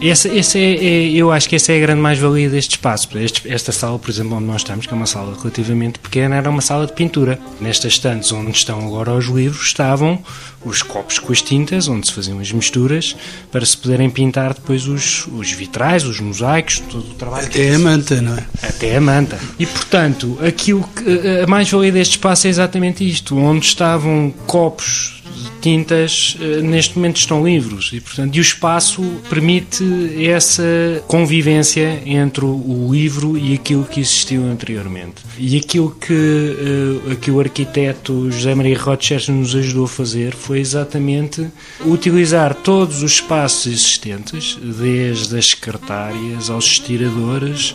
Esse, 0.00 0.28
esse 0.28 0.58
é, 0.58 0.84
é, 0.84 1.10
eu 1.10 1.32
acho 1.32 1.48
que 1.48 1.56
essa 1.56 1.72
é 1.72 1.76
a 1.76 1.80
grande 1.80 2.00
mais-valia 2.00 2.48
deste 2.48 2.72
espaço. 2.72 3.08
Este, 3.18 3.50
esta 3.50 3.72
sala, 3.72 3.98
por 3.98 4.10
exemplo, 4.10 4.36
onde 4.36 4.46
nós 4.46 4.60
estamos, 4.62 4.86
que 4.86 4.92
é 4.92 4.96
uma 4.96 5.06
sala 5.06 5.36
relativamente 5.36 5.98
pequena, 5.98 6.36
era 6.36 6.48
uma 6.48 6.60
sala 6.60 6.86
de 6.86 6.92
pintura. 6.92 7.38
Nestas 7.60 7.94
estantes 7.94 8.30
onde 8.32 8.50
estão 8.50 8.86
agora 8.86 9.12
os 9.12 9.26
livros, 9.26 9.66
estavam 9.66 10.18
os 10.64 10.82
copos 10.82 11.18
com 11.18 11.32
as 11.32 11.40
tintas, 11.40 11.88
onde 11.88 12.06
se 12.06 12.12
faziam 12.12 12.38
as 12.40 12.50
misturas, 12.52 13.16
para 13.52 13.64
se 13.64 13.76
poderem 13.76 14.10
pintar 14.10 14.52
depois 14.52 14.86
os, 14.86 15.26
os 15.28 15.52
vitrais, 15.52 16.04
os 16.04 16.20
mosaicos, 16.20 16.80
todo 16.80 17.10
o 17.10 17.14
trabalho. 17.14 17.46
Até 17.46 17.74
a 17.74 17.78
manta, 17.78 18.20
não 18.20 18.36
é? 18.36 18.44
Até 18.62 18.96
a 18.96 19.00
manta. 19.00 19.38
E, 19.58 19.66
portanto, 19.66 20.38
aquilo 20.44 20.88
que, 20.94 21.40
a 21.42 21.46
mais-valia 21.46 21.92
deste 21.92 22.12
espaço 22.12 22.46
é 22.46 22.50
exatamente 22.50 23.08
isto, 23.08 23.36
onde 23.36 23.64
estavam 23.64 24.32
copos 24.46 25.22
tintas 25.66 26.36
eh, 26.40 26.62
neste 26.62 26.96
momento 26.96 27.16
estão 27.16 27.44
livres. 27.44 27.90
E 27.92 28.00
portanto 28.00 28.36
e 28.36 28.38
o 28.38 28.40
espaço 28.40 29.02
permite 29.28 29.84
essa 30.24 30.62
convivência 31.08 32.00
entre 32.06 32.44
o 32.44 32.88
livro 32.92 33.36
e 33.36 33.54
aquilo 33.54 33.84
que 33.84 33.98
existiu 33.98 34.44
anteriormente. 34.44 35.22
E 35.36 35.56
aquilo 35.56 35.90
que, 35.90 36.12
uh, 36.12 37.16
que 37.16 37.32
o 37.32 37.40
arquiteto 37.40 38.30
José 38.30 38.54
Maria 38.54 38.78
Rochester 38.78 39.34
nos 39.34 39.56
ajudou 39.56 39.86
a 39.86 39.88
fazer 39.88 40.34
foi 40.34 40.60
exatamente 40.60 41.44
utilizar 41.84 42.54
todos 42.54 43.02
os 43.02 43.12
espaços 43.12 43.66
existentes 43.66 44.56
desde 44.62 45.36
as 45.36 45.46
secretárias 45.46 46.48
aos 46.48 46.66
estiradores 46.66 47.74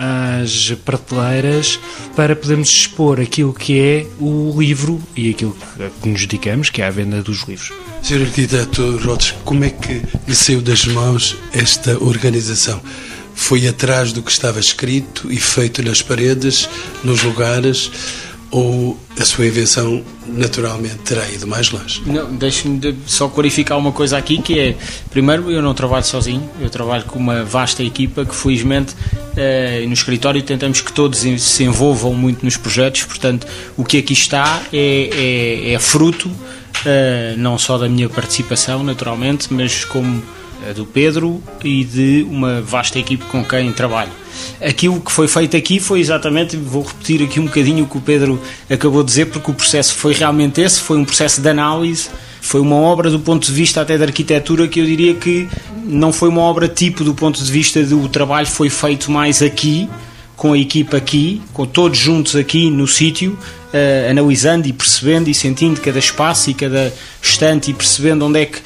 às 0.00 0.72
prateleiras 0.82 1.78
para 2.16 2.34
podermos 2.34 2.70
expor 2.70 3.20
aquilo 3.20 3.52
que 3.52 3.78
é 3.78 4.06
o 4.18 4.58
livro 4.58 5.00
e 5.14 5.28
aquilo 5.28 5.54
que 6.02 6.08
nos 6.08 6.22
dedicamos, 6.22 6.70
que 6.70 6.80
é 6.80 6.86
a 6.86 6.90
venda 6.90 7.22
dos 7.22 7.46
livros. 7.46 7.70
Sr. 8.02 8.22
Arquiteto 8.22 8.96
Rodes, 9.04 9.34
como 9.44 9.62
é 9.62 9.68
que 9.68 10.00
lhe 10.26 10.34
saiu 10.34 10.62
das 10.62 10.86
mãos 10.86 11.36
esta 11.52 12.02
organização? 12.02 12.80
Foi 13.34 13.68
atrás 13.68 14.12
do 14.12 14.22
que 14.22 14.30
estava 14.30 14.58
escrito 14.58 15.30
e 15.30 15.36
feito 15.36 15.82
nas 15.82 16.00
paredes, 16.00 16.68
nos 17.04 17.22
lugares? 17.22 17.90
Ou 18.50 18.98
a 19.18 19.24
sua 19.24 19.46
invenção 19.46 20.02
naturalmente 20.26 20.98
terá 20.98 21.28
ido 21.30 21.46
mais 21.46 21.70
longe? 21.70 22.02
Não, 22.06 22.34
deixe-me 22.34 22.96
só 23.06 23.28
clarificar 23.28 23.78
uma 23.78 23.92
coisa 23.92 24.18
aqui 24.18 24.40
que 24.40 24.58
é, 24.58 24.76
primeiro, 25.10 25.50
eu 25.50 25.62
não 25.62 25.74
trabalho 25.74 26.04
sozinho, 26.04 26.48
eu 26.60 26.68
trabalho 26.68 27.04
com 27.04 27.18
uma 27.18 27.44
vasta 27.44 27.82
equipa 27.82 28.24
que 28.24 28.34
felizmente 28.34 28.94
eh, 29.36 29.84
no 29.86 29.92
escritório 29.92 30.42
tentamos 30.42 30.80
que 30.80 30.92
todos 30.92 31.20
se 31.20 31.64
envolvam 31.64 32.14
muito 32.14 32.44
nos 32.44 32.56
projetos, 32.56 33.04
portanto 33.04 33.46
o 33.76 33.84
que 33.84 33.98
aqui 33.98 34.12
está 34.12 34.62
é, 34.72 35.10
é, 35.12 35.72
é 35.72 35.78
fruto 35.78 36.30
eh, 36.84 37.34
não 37.36 37.58
só 37.58 37.78
da 37.78 37.88
minha 37.88 38.08
participação 38.08 38.82
naturalmente, 38.82 39.52
mas 39.52 39.84
como 39.84 40.22
do 40.74 40.84
Pedro 40.84 41.42
e 41.64 41.84
de 41.84 42.26
uma 42.28 42.60
vasta 42.60 42.98
equipe 42.98 43.24
com 43.26 43.44
quem 43.44 43.72
trabalho. 43.72 44.12
Aquilo 44.60 45.00
que 45.00 45.10
foi 45.10 45.26
feito 45.26 45.56
aqui 45.56 45.80
foi 45.80 46.00
exatamente, 46.00 46.56
vou 46.56 46.82
repetir 46.82 47.22
aqui 47.22 47.40
um 47.40 47.46
bocadinho 47.46 47.84
o 47.84 47.88
que 47.88 47.98
o 47.98 48.00
Pedro 48.00 48.40
acabou 48.68 49.02
de 49.02 49.08
dizer, 49.08 49.26
porque 49.26 49.50
o 49.50 49.54
processo 49.54 49.94
foi 49.94 50.12
realmente 50.12 50.60
esse, 50.60 50.80
foi 50.80 50.98
um 50.98 51.04
processo 51.04 51.40
de 51.40 51.48
análise, 51.48 52.08
foi 52.40 52.60
uma 52.60 52.76
obra 52.76 53.10
do 53.10 53.20
ponto 53.20 53.46
de 53.46 53.52
vista 53.52 53.80
até 53.80 53.98
da 53.98 54.04
arquitetura 54.04 54.66
que 54.66 54.80
eu 54.80 54.86
diria 54.86 55.14
que 55.14 55.48
não 55.84 56.12
foi 56.12 56.28
uma 56.28 56.40
obra 56.40 56.68
tipo 56.68 57.04
do 57.04 57.14
ponto 57.14 57.42
de 57.42 57.50
vista 57.50 57.82
do 57.84 58.08
trabalho 58.08 58.46
foi 58.46 58.70
feito 58.70 59.10
mais 59.10 59.42
aqui, 59.42 59.88
com 60.36 60.54
a 60.54 60.58
equipa 60.58 60.96
aqui, 60.96 61.42
com 61.52 61.66
todos 61.66 61.98
juntos 61.98 62.34
aqui 62.34 62.70
no 62.70 62.86
sítio, 62.86 63.32
uh, 63.74 64.10
analisando 64.10 64.66
e 64.66 64.72
percebendo 64.72 65.28
e 65.28 65.34
sentindo 65.34 65.80
cada 65.80 65.98
espaço 65.98 66.50
e 66.50 66.54
cada 66.54 66.92
estante 67.22 67.70
e 67.70 67.74
percebendo 67.74 68.24
onde 68.24 68.40
é 68.40 68.46
que 68.46 68.58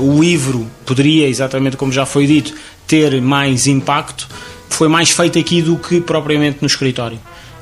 o 0.00 0.20
livro 0.20 0.66
poderia, 0.84 1.28
exatamente 1.28 1.76
como 1.76 1.92
já 1.92 2.04
foi 2.04 2.26
dito, 2.26 2.54
ter 2.86 3.20
mais 3.20 3.66
impacto, 3.66 4.28
foi 4.68 4.88
mais 4.88 5.10
feito 5.10 5.38
aqui 5.38 5.62
do 5.62 5.76
que 5.76 6.00
propriamente 6.00 6.58
no 6.60 6.66
escritório. 6.66 7.18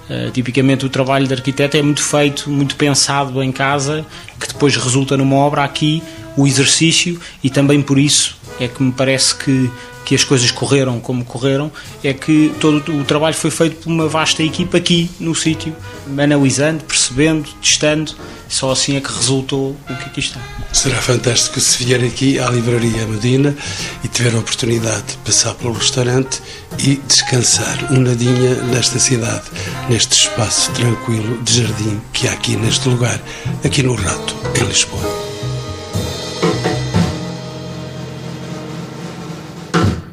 Uh, 0.08 0.30
tipicamente 0.30 0.86
o 0.86 0.88
trabalho 0.88 1.26
de 1.26 1.34
arquiteto 1.34 1.76
é 1.76 1.82
muito 1.82 2.00
feito, 2.02 2.48
muito 2.48 2.76
pensado 2.76 3.42
em 3.42 3.50
casa, 3.50 4.06
que 4.38 4.46
depois 4.46 4.76
resulta 4.76 5.16
numa 5.16 5.34
obra 5.34 5.64
aqui, 5.64 6.00
o 6.36 6.46
exercício, 6.46 7.20
e 7.42 7.50
também 7.50 7.82
por 7.82 7.98
isso 7.98 8.36
é 8.60 8.68
que 8.68 8.82
me 8.82 8.92
parece 8.92 9.34
que 9.34 9.68
que 10.06 10.14
as 10.14 10.22
coisas 10.22 10.52
correram 10.52 11.00
como 11.00 11.24
correram, 11.24 11.70
é 12.02 12.14
que 12.14 12.54
todo 12.60 12.96
o 12.96 13.04
trabalho 13.04 13.34
foi 13.34 13.50
feito 13.50 13.82
por 13.82 13.90
uma 13.90 14.06
vasta 14.06 14.40
equipa 14.40 14.78
aqui 14.78 15.10
no 15.18 15.34
sítio, 15.34 15.74
analisando, 16.16 16.84
percebendo, 16.84 17.48
testando, 17.60 18.14
só 18.48 18.70
assim 18.70 18.96
é 18.96 19.00
que 19.00 19.12
resultou 19.12 19.76
o 19.90 19.96
que 19.96 20.04
aqui 20.04 20.20
está. 20.20 20.40
Será 20.72 21.02
fantástico 21.02 21.58
se 21.58 21.84
vier 21.84 22.04
aqui 22.04 22.38
à 22.38 22.48
Livraria 22.48 23.04
Medina 23.04 23.56
e 24.04 24.08
tiver 24.08 24.32
a 24.32 24.38
oportunidade 24.38 25.06
de 25.08 25.16
passar 25.16 25.54
pelo 25.54 25.72
restaurante 25.72 26.40
e 26.78 27.00
descansar 27.08 27.92
um 27.92 27.98
nadinha 27.98 28.54
nesta 28.66 29.00
cidade, 29.00 29.42
neste 29.88 30.12
espaço 30.12 30.70
tranquilo 30.70 31.42
de 31.42 31.62
jardim 31.62 32.00
que 32.12 32.28
há 32.28 32.32
aqui 32.32 32.56
neste 32.56 32.88
lugar, 32.88 33.20
aqui 33.64 33.82
no 33.82 33.96
Rato, 33.96 34.36
em 34.54 34.64
Lisboa. 34.64 35.25